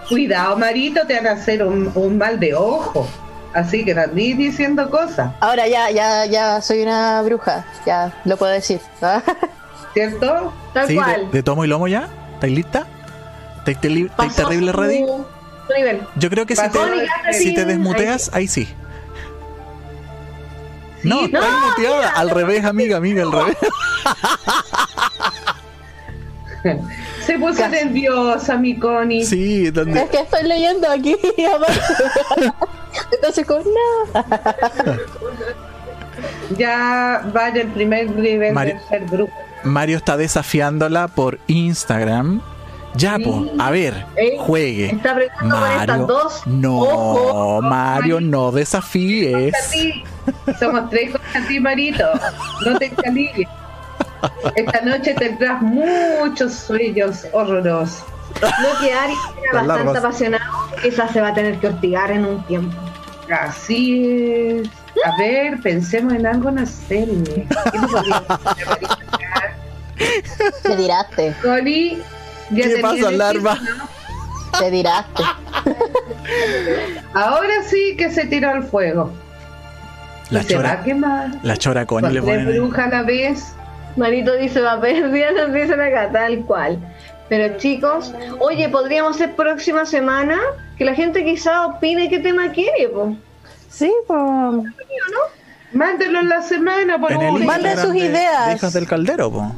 Cuidado, 0.08 0.56
Marito, 0.56 1.06
te 1.06 1.14
van 1.16 1.26
a 1.26 1.32
hacer 1.32 1.64
un, 1.64 2.18
mal 2.18 2.40
de 2.40 2.54
ojo. 2.54 3.08
Así 3.52 3.84
que 3.84 3.94
no 3.94 4.06
diciendo 4.06 4.88
cosas. 4.90 5.32
Ahora 5.40 5.66
ya, 5.66 5.90
ya, 5.90 6.24
ya 6.26 6.60
soy 6.60 6.82
una 6.82 7.20
bruja. 7.22 7.64
Ya 7.84 8.12
lo 8.24 8.36
puedo 8.36 8.52
decir. 8.52 8.80
¿Cierto? 9.94 10.52
Tal 10.72 10.86
sí, 10.86 10.94
cual. 10.94 11.30
De, 11.30 11.42
tomo 11.42 11.64
y 11.64 11.68
lomo 11.68 11.88
ya? 11.88 12.08
¿Estáis 12.34 12.54
lista? 12.54 12.86
¿Estáis 13.66 14.34
terrible 14.34 14.72
ready? 14.72 15.04
Yo 16.16 16.30
creo 16.30 16.46
que 16.46 16.56
si 16.56 16.62
te, 16.68 16.78
si 17.32 17.54
te 17.54 17.64
desmuteas, 17.64 18.30
ahí 18.32 18.48
sí. 18.48 18.68
no, 21.02 21.24
estás 21.24 21.44
muteada. 21.68 22.10
Al 22.10 22.30
revés, 22.30 22.64
amiga, 22.64 22.96
amiga, 22.96 23.22
al 23.22 23.32
revés. 23.32 23.56
Se 27.24 27.38
puso 27.38 27.66
nerviosa, 27.68 28.56
mi 28.56 28.78
Connie. 28.78 29.24
Sí, 29.24 29.70
¿dónde? 29.70 30.02
Es 30.02 30.10
que 30.10 30.20
estoy 30.20 30.42
leyendo 30.42 30.90
aquí. 30.90 31.16
Entonces, 33.12 33.46
con 33.46 33.62
ya 36.58 37.22
vaya 37.32 37.62
el 37.62 37.68
primer 37.68 38.10
nivel 38.10 38.54
de 38.54 38.80
ser 38.88 39.06
grupo. 39.06 39.32
Mario 39.64 39.96
está 39.96 40.16
desafiándola 40.16 41.08
por 41.08 41.38
Instagram. 41.46 42.40
Ya, 42.94 43.18
pues, 43.22 43.52
a 43.58 43.70
ver, 43.70 44.04
juegue. 44.38 44.98
Mario, 45.42 46.06
dos. 46.06 46.42
No, 46.46 47.60
Mario, 47.62 48.20
no 48.20 48.50
desafíes. 48.50 49.54
Somos 50.58 50.90
tres 50.90 51.12
con 51.12 51.46
ti, 51.46 51.60
Marito. 51.60 52.04
No 52.66 52.78
te 52.78 52.90
caligues. 52.90 53.48
Esta 54.56 54.80
noche 54.82 55.14
tendrás 55.14 55.62
muchos 55.62 56.52
sueños 56.52 57.26
horrorosos. 57.32 58.04
Lo 58.40 58.78
que 58.80 58.92
Ari 58.92 59.14
era 59.50 59.62
bastante 59.62 59.98
apasionado, 59.98 60.44
esa 60.84 61.08
se 61.08 61.20
va 61.20 61.28
a 61.28 61.34
tener 61.34 61.58
que 61.58 61.68
hostigar 61.68 62.10
en 62.10 62.26
un 62.26 62.42
tiempo. 62.44 62.76
Así 63.30 64.58
es. 64.62 64.68
A 65.04 65.16
ver, 65.16 65.60
pensemos 65.60 66.12
en 66.12 66.26
algo 66.26 66.48
en 66.48 66.56
la 66.56 66.66
serie. 66.66 67.46
Te 70.62 70.76
tiraste. 70.76 71.34
Coli, 71.42 72.02
¿Qué 72.54 72.78
pasa, 72.80 73.10
larva? 73.10 73.58
Te 74.58 74.70
tiraste. 74.70 75.22
Ahora 77.14 77.62
sí 77.64 77.94
que 77.96 78.10
se 78.10 78.26
tiró 78.26 78.50
al 78.50 78.64
fuego. 78.64 79.10
La 80.30 80.44
chora. 80.44 80.82
La 81.42 81.56
chora 81.56 81.86
con 81.86 82.12
le 82.12 82.20
ponen. 82.20 82.46
bruja 82.46 82.84
a 82.84 82.88
la 82.88 83.02
vez. 83.02 83.52
Marito 83.96 84.36
dice, 84.36 84.60
va 84.60 84.72
a 84.74 84.80
perder, 84.80 85.34
nos 85.34 85.52
dicen 85.52 85.80
acá, 85.80 86.10
tal 86.12 86.44
cual. 86.44 86.78
Pero 87.28 87.56
chicos, 87.58 88.12
oye, 88.38 88.68
podríamos 88.68 89.16
ser 89.16 89.34
próxima 89.34 89.84
semana 89.84 90.38
que 90.78 90.84
la 90.84 90.94
gente 90.94 91.24
quizá 91.24 91.66
opine 91.66 92.08
qué 92.08 92.20
tema 92.20 92.50
quiere, 92.52 92.88
po. 92.88 93.16
Sí, 93.68 93.92
pues. 94.06 94.18
¿No? 94.18 94.64
Mándenlo 95.72 96.20
en 96.20 96.28
la 96.28 96.42
semana, 96.42 96.98
por 96.98 97.12
favor. 97.12 97.44
Manden 97.44 97.78
sus 97.78 97.94
ideas. 97.94 98.56
Hijas 98.56 98.72
del 98.72 98.86
caldero, 98.86 99.30
po. 99.30 99.52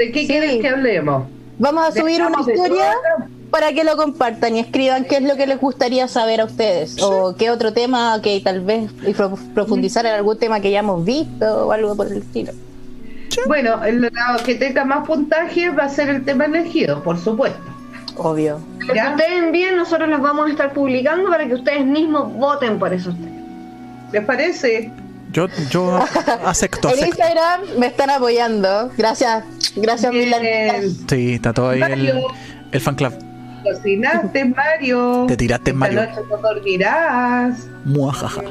¿De 0.00 0.12
qué 0.12 0.26
quieren 0.26 0.62
que 0.62 0.68
hablemos? 0.68 1.24
Vamos 1.58 1.88
a 1.88 1.92
subir 1.92 2.22
una 2.22 2.40
historia 2.40 2.94
para 3.50 3.74
que 3.74 3.84
lo 3.84 3.98
compartan 3.98 4.56
y 4.56 4.60
escriban 4.60 5.04
qué 5.04 5.16
es 5.16 5.22
lo 5.22 5.36
que 5.36 5.46
les 5.46 5.60
gustaría 5.60 6.08
saber 6.08 6.40
a 6.40 6.46
ustedes 6.46 6.96
o 7.02 7.36
qué 7.36 7.50
otro 7.50 7.74
tema 7.74 8.18
que 8.22 8.40
tal 8.40 8.62
vez 8.62 8.90
profundizar 9.52 10.06
en 10.06 10.14
algún 10.14 10.38
tema 10.38 10.60
que 10.60 10.70
ya 10.70 10.78
hemos 10.78 11.04
visto 11.04 11.66
o 11.66 11.72
algo 11.72 11.94
por 11.96 12.06
el 12.06 12.16
estilo. 12.16 12.52
Bueno, 13.46 13.84
el 13.84 14.10
que 14.46 14.54
tenga 14.54 14.86
más 14.86 15.06
puntaje 15.06 15.68
va 15.68 15.84
a 15.84 15.90
ser 15.90 16.08
el 16.08 16.24
tema 16.24 16.46
elegido, 16.46 17.02
por 17.02 17.18
supuesto. 17.18 17.60
Obvio. 18.16 18.58
Lo 18.78 18.94
que 18.94 19.00
ustedes 19.00 19.42
envíen, 19.42 19.76
nosotros 19.76 20.08
los 20.08 20.22
vamos 20.22 20.46
a 20.46 20.50
estar 20.50 20.72
publicando 20.72 21.28
para 21.28 21.46
que 21.46 21.52
ustedes 21.56 21.84
mismos 21.84 22.32
voten 22.32 22.78
por 22.78 22.94
esos 22.94 23.14
temas. 23.16 23.44
¿Les 24.12 24.24
parece? 24.24 24.90
Yo, 25.32 25.46
yo 25.70 25.98
acepto, 26.44 26.90
En 26.90 27.06
Instagram 27.06 27.60
me 27.78 27.86
están 27.86 28.10
apoyando. 28.10 28.90
Gracias, 28.96 29.44
gracias, 29.76 30.12
Milan. 30.12 30.42
Sí, 31.08 31.34
está 31.34 31.52
todo 31.52 31.70
ahí 31.70 31.80
el, 31.82 32.22
el 32.72 32.80
fan 32.80 32.94
club. 32.96 33.12
Cocinaste, 33.62 34.44
Mario. 34.44 35.26
Te 35.28 35.36
tiraste, 35.36 35.72
Mario. 35.72 36.02
Esta 36.02 36.20
noche 36.20 36.28
no 36.30 36.36
dormirás. 36.38 37.66
Muajaja. 37.84 38.42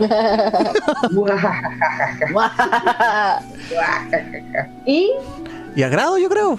y. 4.85 5.11
Y 5.75 5.83
agrado, 5.83 6.17
yo 6.17 6.29
creo. 6.29 6.57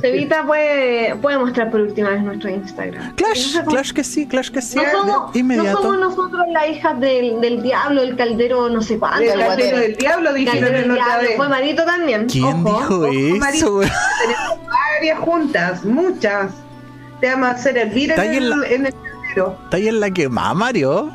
Cevita 0.00 0.44
puede, 0.44 1.14
puede 1.16 1.38
mostrar 1.38 1.70
por 1.70 1.80
última 1.80 2.10
vez 2.10 2.22
nuestro 2.22 2.50
Instagram. 2.50 3.14
Clash, 3.14 3.58
Clash 3.64 3.92
que 3.92 4.04
sí, 4.04 4.26
Clash 4.26 4.50
que 4.50 4.60
sí. 4.60 4.76
No 4.76 4.82
somos, 4.90 5.34
no 5.34 5.72
somos 5.72 5.98
nosotros 5.98 6.42
la 6.50 6.66
hija 6.66 6.94
del, 6.94 7.40
del 7.40 7.62
diablo, 7.62 8.02
el 8.02 8.16
caldero, 8.16 8.68
no 8.68 8.82
sé 8.82 8.98
cuánto. 8.98 9.22
El 9.22 9.38
caldero 9.38 9.78
del 9.78 9.96
diablo, 9.96 10.32
dijeron 10.32 10.74
el 10.74 10.92
diablo. 10.92 11.28
Fue 11.36 11.48
Marito 11.48 11.84
también. 11.84 12.26
¿Quién 12.26 12.64
dijo 12.64 13.06
eso? 13.06 13.80
Tenemos 13.80 14.58
varias 14.66 15.18
juntas, 15.20 15.84
muchas 15.84 16.50
te 17.20 17.30
vamos 17.30 17.48
a 17.48 17.50
hacer 17.52 17.78
hervir 17.78 18.12
en, 18.12 18.20
el, 18.20 18.52
en, 18.64 18.86
el 18.86 18.92
caldero. 18.92 19.58
Está 19.64 19.76
ahí 19.76 19.88
en 19.88 20.00
la 20.00 20.10
quema, 20.10 20.52
Mario. 20.54 21.10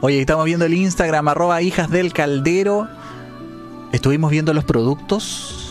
Oye, 0.00 0.20
estamos 0.20 0.44
viendo 0.46 0.64
el 0.64 0.74
Instagram, 0.74 1.28
arroba 1.28 1.62
hijas 1.62 1.90
del 1.90 2.12
caldero. 2.12 2.88
Estuvimos 3.92 4.30
viendo 4.30 4.52
los 4.52 4.64
productos. 4.64 5.61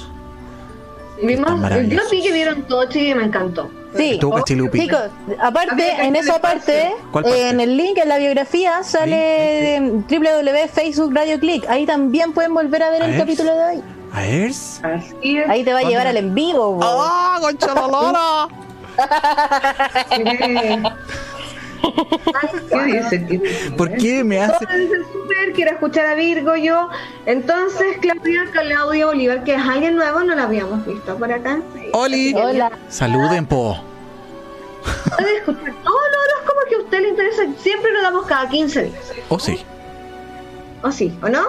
Vimos, 1.22 1.52
yo 1.88 2.02
vi 2.10 2.24
que 2.24 2.32
vieron 2.32 2.64
todo 2.64 2.88
y 2.94 3.14
me 3.14 3.26
encantó. 3.26 3.70
Sí, 3.96 4.20
chicos, 4.74 5.10
aparte, 5.40 5.92
en 6.00 6.16
esa 6.16 6.40
parte, 6.40 6.94
en 7.26 7.60
el 7.60 7.76
link 7.76 7.98
en 7.98 8.08
la 8.08 8.18
biografía 8.18 8.84
sale 8.84 10.04
¿Sí? 10.08 10.18
www.facebook 10.18 11.14
Radio 11.14 11.40
Click. 11.40 11.70
Ahí 11.70 11.86
también 11.86 12.32
pueden 12.32 12.54
volver 12.54 12.84
a 12.84 12.90
ver 12.90 13.04
el 13.04 13.18
capítulo 13.18 13.54
de 13.54 13.66
hoy. 13.66 13.84
A 14.14 14.22
ver. 14.22 14.52
Ahí 15.50 15.64
te 15.64 15.74
va 15.74 15.80
a 15.80 15.84
llevar 15.84 16.08
al 16.08 16.18
en 16.18 16.34
vivo. 16.34 16.80
¡Ah, 16.82 17.40
la 17.42 17.50
¿Qué 22.70 22.86
dice? 22.86 23.72
¿Por 23.78 23.96
qué 23.96 24.24
me 24.24 24.40
hace? 24.40 24.66
súper, 25.12 25.54
quiero 25.54 25.72
escuchar 25.72 26.06
a 26.06 26.16
Virgo 26.16 26.56
yo. 26.56 26.90
Entonces, 27.26 27.98
Claudia, 28.02 28.46
Claudia 28.52 29.06
Bolívar, 29.06 29.44
que 29.44 29.56
es 29.56 29.62
alguien 29.62 29.96
nuevo, 29.96 30.22
no 30.24 30.36
lo 30.36 30.42
habíamos 30.42 30.86
visto 30.86 31.18
por 31.18 31.32
acá. 31.32 31.60
Oli. 31.94 32.34
Hola. 32.34 32.72
Saluden, 32.90 33.46
po. 33.46 33.78
Puede 35.18 35.38
escuchar 35.38 35.74
todos 35.84 36.02
los 36.34 36.50
como 36.50 36.62
que 36.70 36.76
a 36.76 36.80
usted 36.80 37.02
le 37.02 37.10
interesa. 37.10 37.44
Siempre 37.60 37.92
lo 37.92 38.02
damos 38.02 38.26
cada 38.26 38.50
15 38.50 38.84
días. 38.84 39.12
¿O 39.30 39.40
sí? 39.40 39.60
¿O 40.84 40.92
sí? 40.92 41.18
¿O 41.22 41.30
no? 41.30 41.44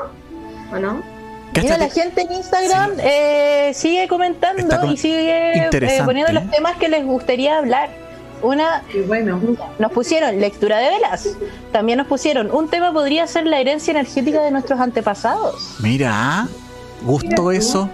¿O 0.73 0.79
no? 0.79 1.03
Mira, 1.61 1.77
la 1.77 1.91
gente 1.91 2.23
en 2.23 2.33
Instagram 2.33 2.93
eh, 2.99 3.73
sigue 3.75 4.09
comentando 4.09 4.91
y 4.91 4.97
sigue 4.97 5.69
eh, 5.71 6.03
poniendo 6.05 6.33
los 6.33 6.51
temas 6.51 6.77
que 6.79 6.89
les 6.89 7.05
gustaría 7.05 7.59
hablar. 7.59 7.91
Una, 8.43 8.83
bueno. 9.07 9.41
nos 9.79 9.93
pusieron 9.93 10.41
lectura 10.41 10.79
de 10.79 10.91
velas. 10.91 11.37
También 11.71 11.99
nos 11.99 12.07
pusieron 12.07 12.51
un 12.51 12.69
tema 12.69 12.93
podría 12.93 13.27
ser 13.27 13.47
la 13.47 13.61
herencia 13.61 13.93
energética 13.93 14.43
de 14.43 14.51
nuestros 14.51 14.81
antepasados. 14.81 15.77
Mira, 15.81 16.49
gustó 17.03 17.53
eso. 17.53 17.89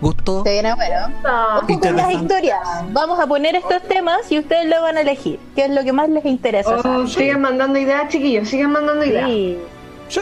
¿Gustó? 0.00 0.42
Se 0.42 0.50
viene 0.50 0.74
bueno. 0.74 1.96
las 1.96 2.12
historias. 2.12 2.58
Vamos 2.90 3.20
a 3.20 3.26
poner 3.28 3.54
estos 3.54 3.82
temas 3.82 4.30
y 4.30 4.38
ustedes 4.40 4.66
lo 4.66 4.82
van 4.82 4.96
a 4.96 5.02
elegir. 5.02 5.38
¿Qué 5.54 5.66
es 5.66 5.70
lo 5.70 5.84
que 5.84 5.92
más 5.92 6.08
les 6.08 6.24
interesa? 6.24 6.76
Oh, 6.84 7.06
sigan 7.06 7.40
mandando 7.40 7.78
ideas, 7.78 8.08
chiquillos. 8.08 8.48
Sigan 8.48 8.72
mandando 8.72 9.04
ideas. 9.04 9.30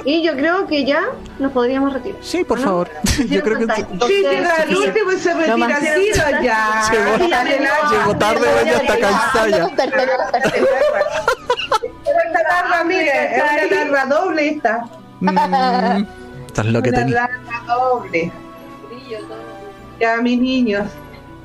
Y 0.05 0.23
yo 0.23 0.35
creo 0.35 0.67
que 0.67 0.85
ya 0.85 1.09
nos 1.39 1.53
podríamos 1.53 1.93
retirar. 1.93 2.19
Sí, 2.23 2.45
por 2.45 2.59
favor. 2.59 2.89
yo 3.29 3.43
creo 3.43 3.59
que 3.59 3.75
sí. 3.75 3.85
Sí, 4.07 4.23
llega 4.23 4.57
el 4.57 4.77
último 4.77 5.13
y 5.13 5.19
se 5.19 5.35
retira 5.35 5.79
tiro 5.79 6.43
ya. 6.43 6.91
Llegó 7.91 8.17
tarde, 8.17 8.47
ya 8.65 8.77
está 8.77 8.99
cansada 8.99 9.49
ya. 9.49 9.67
Esta 9.67 9.87
larga, 12.49 12.85
mire, 12.87 13.37
es 13.37 13.43
una 13.67 13.85
larga 13.85 14.07
doble 14.07 14.49
esta. 14.49 14.85
Mm, 15.21 16.05
esta 16.47 16.63
es 16.63 16.67
lo 16.67 16.83
que 16.83 16.93
tenía. 16.93 17.07
Una 17.07 17.15
larga 17.15 17.75
doble. 17.75 18.33
Ya, 19.99 20.17
mis 20.23 20.41
niños. 20.41 20.87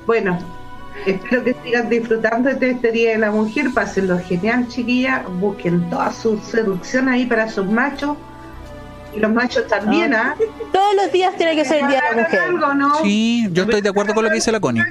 Bueno, 0.06 0.38
Espero 1.06 1.44
que 1.44 1.56
sigan 1.62 1.90
disfrutando 1.90 2.54
de 2.54 2.72
este 2.72 2.92
Día 2.92 3.12
de 3.12 3.18
la 3.18 3.30
Mujer, 3.30 3.68
pásenlo 3.74 4.18
genial, 4.18 4.68
chiquilla, 4.70 5.24
busquen 5.40 5.90
toda 5.90 6.12
su 6.12 6.40
seducción 6.40 7.10
ahí 7.10 7.26
para 7.26 7.50
sus 7.50 7.66
machos 7.66 8.18
y 9.16 9.20
los 9.20 9.32
machos 9.32 9.68
también, 9.68 10.14
¿ah? 10.14 10.36
Todos 10.72 10.96
los 10.96 11.12
días 11.12 11.36
tiene 11.38 11.56
que 11.56 11.66
ser 11.66 11.84
el 11.84 11.88
Día 11.88 12.02
de 12.10 12.16
la 12.16 12.24
Mujer. 12.24 12.42
Sí, 13.04 13.48
yo 13.52 13.64
estoy 13.64 13.82
de 13.82 13.90
acuerdo 13.90 14.14
con 14.14 14.24
lo 14.24 14.30
que 14.30 14.36
dice 14.36 14.52
la 14.52 14.60
Connie. 14.60 14.84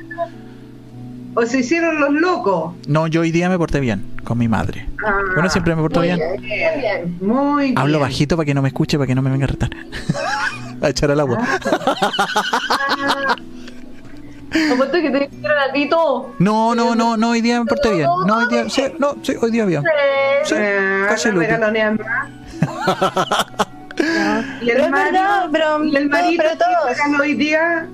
¿O 1.36 1.44
se 1.46 1.58
hicieron 1.58 2.00
los 2.00 2.12
locos? 2.12 2.74
No, 2.86 3.08
yo 3.08 3.22
hoy 3.22 3.32
día 3.32 3.48
me 3.48 3.58
porté 3.58 3.80
bien 3.80 4.04
con 4.22 4.38
mi 4.38 4.46
madre. 4.46 4.88
Ah, 5.04 5.18
bueno, 5.34 5.50
siempre 5.50 5.74
me 5.74 5.82
porto 5.82 6.00
bien. 6.00 6.20
bien. 6.40 7.18
Muy 7.20 7.64
bien. 7.64 7.78
Hablo 7.78 7.98
bajito 7.98 8.36
para 8.36 8.46
que 8.46 8.54
no 8.54 8.62
me 8.62 8.68
escuche, 8.68 8.96
para 8.96 9.08
que 9.08 9.16
no 9.16 9.22
me 9.22 9.30
venga 9.30 9.44
a 9.44 9.48
retar. 9.48 9.70
a 10.80 10.88
echar 10.88 11.10
al 11.10 11.20
agua. 11.20 11.38
Ah. 11.40 13.36
Apuesto 14.72 15.00
que 15.00 15.10
te 15.10 15.24
hicieron 15.24 15.58
a 15.58 15.72
ti 15.72 15.88
todo. 15.88 16.30
No, 16.38 16.76
no, 16.76 16.94
no, 16.94 17.16
no, 17.16 17.30
hoy 17.30 17.40
día 17.40 17.58
me 17.58 17.66
porté 17.66 17.92
bien. 17.92 18.08
No, 18.26 18.36
hoy 18.36 18.46
día, 18.48 18.70
sí, 18.70 18.84
no, 18.98 19.16
sí, 19.22 19.34
hoy 19.40 19.50
día 19.50 19.64
bien. 19.64 19.82
Sí, 20.44 20.54
casi 21.08 21.32
lo 21.32 21.40
Y 24.60 24.70
el 24.70 24.90
marido, 24.90 25.22
pero, 25.52 25.84
y 25.84 25.96
el 25.96 26.08
marido 26.08 26.42
pero 26.58 27.22
hoy 27.22 27.34
día, 27.34 27.86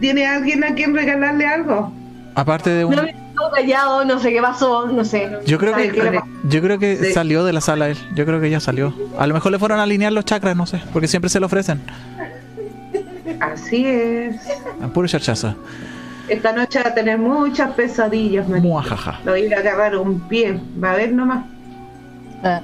¿tiene 0.00 0.26
alguien 0.26 0.64
a 0.64 0.74
quien 0.74 0.94
regalarle 0.94 1.46
algo? 1.46 1.92
Aparte 2.34 2.70
de 2.70 2.84
un... 2.84 2.94
No, 2.94 3.50
callado, 3.54 4.04
no 4.04 4.18
sé 4.18 4.32
qué 4.32 4.40
pasó, 4.40 4.86
no 4.86 5.04
sé. 5.04 5.30
Yo 5.44 5.58
creo 5.58 5.74
que, 5.74 6.20
yo 6.48 6.62
creo 6.62 6.78
que 6.78 7.12
salió 7.12 7.44
de 7.44 7.52
la 7.52 7.60
sala 7.60 7.88
él. 7.90 7.98
Yo 8.14 8.24
creo 8.24 8.40
que 8.40 8.48
ya 8.48 8.60
salió. 8.60 8.94
A 9.18 9.26
lo 9.26 9.34
mejor 9.34 9.52
le 9.52 9.58
fueron 9.58 9.78
a 9.78 9.82
alinear 9.82 10.12
los 10.12 10.24
chakras, 10.24 10.56
no 10.56 10.64
sé, 10.64 10.80
porque 10.92 11.06
siempre 11.06 11.28
se 11.28 11.38
lo 11.38 11.46
ofrecen. 11.46 11.82
Así 13.40 13.86
es. 13.86 14.36
A 14.82 14.88
puro 14.88 15.06
charchazo. 15.06 15.54
Esta 16.28 16.52
noche 16.52 16.82
va 16.82 16.90
a 16.90 16.94
tener 16.94 17.18
muchas 17.18 17.72
pesadillas, 17.74 18.48
Muajaja. 18.48 19.20
Lo 19.24 19.32
voy 19.32 19.52
a 19.52 19.58
agarrar 19.58 19.96
un 19.96 20.20
pie. 20.28 20.58
Va 20.82 20.92
a 20.92 20.96
ver 20.96 21.12
nomás. 21.12 21.44
Ah. 22.42 22.62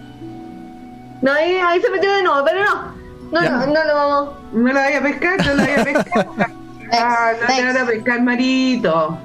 No, 1.22 1.32
ahí, 1.32 1.54
ahí 1.54 1.80
se 1.80 1.90
metió 1.90 2.12
de 2.12 2.22
nuevo, 2.24 2.44
pero 2.44 2.64
no. 2.64 3.02
No, 3.32 3.40
no, 3.40 3.66
no 3.66 3.84
lo 3.84 3.94
vamos. 3.94 4.34
No 4.52 4.72
lo 4.72 4.80
voy 4.80 4.92
a 4.92 5.02
pescar, 5.02 5.46
no 5.46 5.54
lo 5.54 5.62
voy 5.62 5.72
a 5.72 5.84
pescar. 5.84 6.28
ah, 6.92 7.32
no 7.40 7.46
te 7.46 7.72
voy 7.72 7.80
a 7.80 7.86
pescar, 7.86 8.22
Marito. 8.22 9.18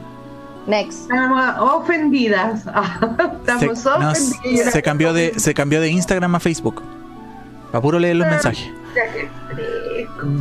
Next. 0.67 1.01
Estamos 1.01 1.55
ofendidas. 1.59 2.59
Estamos 3.39 3.79
se, 3.79 3.89
ofendidas. 3.89 4.73
se, 4.73 4.81
cambió 4.81 5.11
de, 5.11 5.39
se 5.39 5.53
cambió 5.53 5.81
de 5.81 5.89
Instagram 5.89 6.35
a 6.35 6.39
Facebook. 6.39 6.83
Para 7.71 7.81
puro 7.81 7.99
leer 7.99 8.15
los 8.15 8.27
ah, 8.27 8.31
mensajes. 8.31 8.69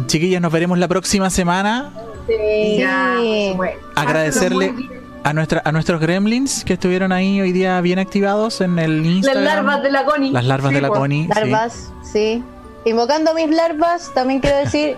Chiquillas, 0.07 0.41
nos 0.41 0.53
veremos 0.53 0.79
la 0.79 0.89
próxima 0.89 1.31
semana. 1.31 1.91
Sí. 2.29 2.85
Agradecerle 3.95 4.75
a 5.27 5.33
nuestra 5.33 5.61
a 5.65 5.73
nuestros 5.73 6.01
gremlins 6.01 6.65
que 6.65 6.75
estuvieron 6.75 7.11
ahí 7.11 7.41
hoy 7.41 7.51
día 7.51 7.81
bien 7.81 7.99
activados 7.99 8.61
en 8.61 8.79
el 8.79 9.05
Instagram. 9.05 9.43
Las 9.43 9.55
larvas 9.55 9.83
de 9.83 9.91
la 9.91 10.05
Connie. 10.05 10.31
Las 10.31 10.45
larvas 10.45 10.73
de 10.73 10.81
la 10.81 10.89
pues. 10.89 11.01
Connie. 11.01 11.27
Larvas, 11.27 11.93
sí. 12.05 12.45
Invocando 12.85 13.35
mis 13.35 13.51
larvas, 13.51 14.13
también 14.15 14.39
quiero 14.39 14.59
decir 14.59 14.97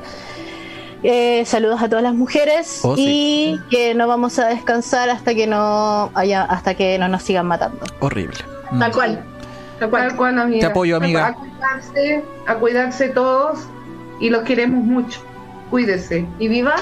eh, 1.03 1.45
saludos 1.47 1.81
a 1.81 1.89
todas 1.89 2.03
las 2.03 2.13
mujeres 2.13 2.81
oh, 2.83 2.95
y 2.99 3.59
que 3.71 3.95
no 3.95 4.07
vamos 4.07 4.39
a 4.39 4.49
descansar 4.49 5.09
hasta 5.09 5.35
que 5.35 5.47
no 5.47 6.11
haya 6.13 6.43
hasta 6.43 6.75
que 6.75 6.99
no 6.99 7.09
nos 7.09 7.23
sigan 7.23 7.47
matando. 7.47 7.81
Horrible. 8.01 8.37
Tal 8.79 8.93
cual. 8.93 9.25
Tal 9.79 10.17
cual, 10.17 10.39
amiga. 10.39 10.61
Te 10.61 10.67
apoyo, 10.67 10.97
amiga. 10.97 11.29
A 11.29 11.35
cuidarse, 11.35 12.25
a 12.47 12.55
cuidarse 12.57 13.09
todos 13.09 13.61
y 14.21 14.29
los 14.29 14.43
queremos 14.43 14.85
mucho. 14.85 15.21
Cuídese. 15.71 16.27
Y 16.39 16.49
viva 16.49 16.75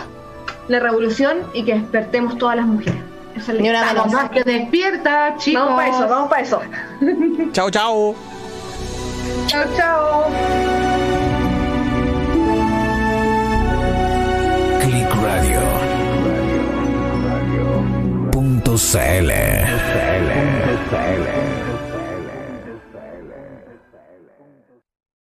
la 0.66 0.80
revolución 0.80 1.44
y 1.54 1.62
que 1.62 1.74
despertemos 1.74 2.38
todas 2.38 2.56
las 2.56 2.66
mujeres. 2.66 3.15
Esa 3.36 3.52
es 3.52 3.60
la 3.60 4.04
más 4.06 4.30
que 4.30 4.42
despierta, 4.42 5.34
chicos. 5.36 5.62
Vamos 5.62 5.76
para 5.76 5.96
eso, 5.96 6.08
vamos 6.08 6.28
para 6.28 6.42
eso. 6.42 6.60
chao, 7.52 7.70
chao. 7.70 8.14
Chao, 9.46 9.64
chao. 9.76 10.24
Click 14.80 15.14
Radio. 15.22 15.60
Punto 18.32 18.76
CL. 18.76 19.32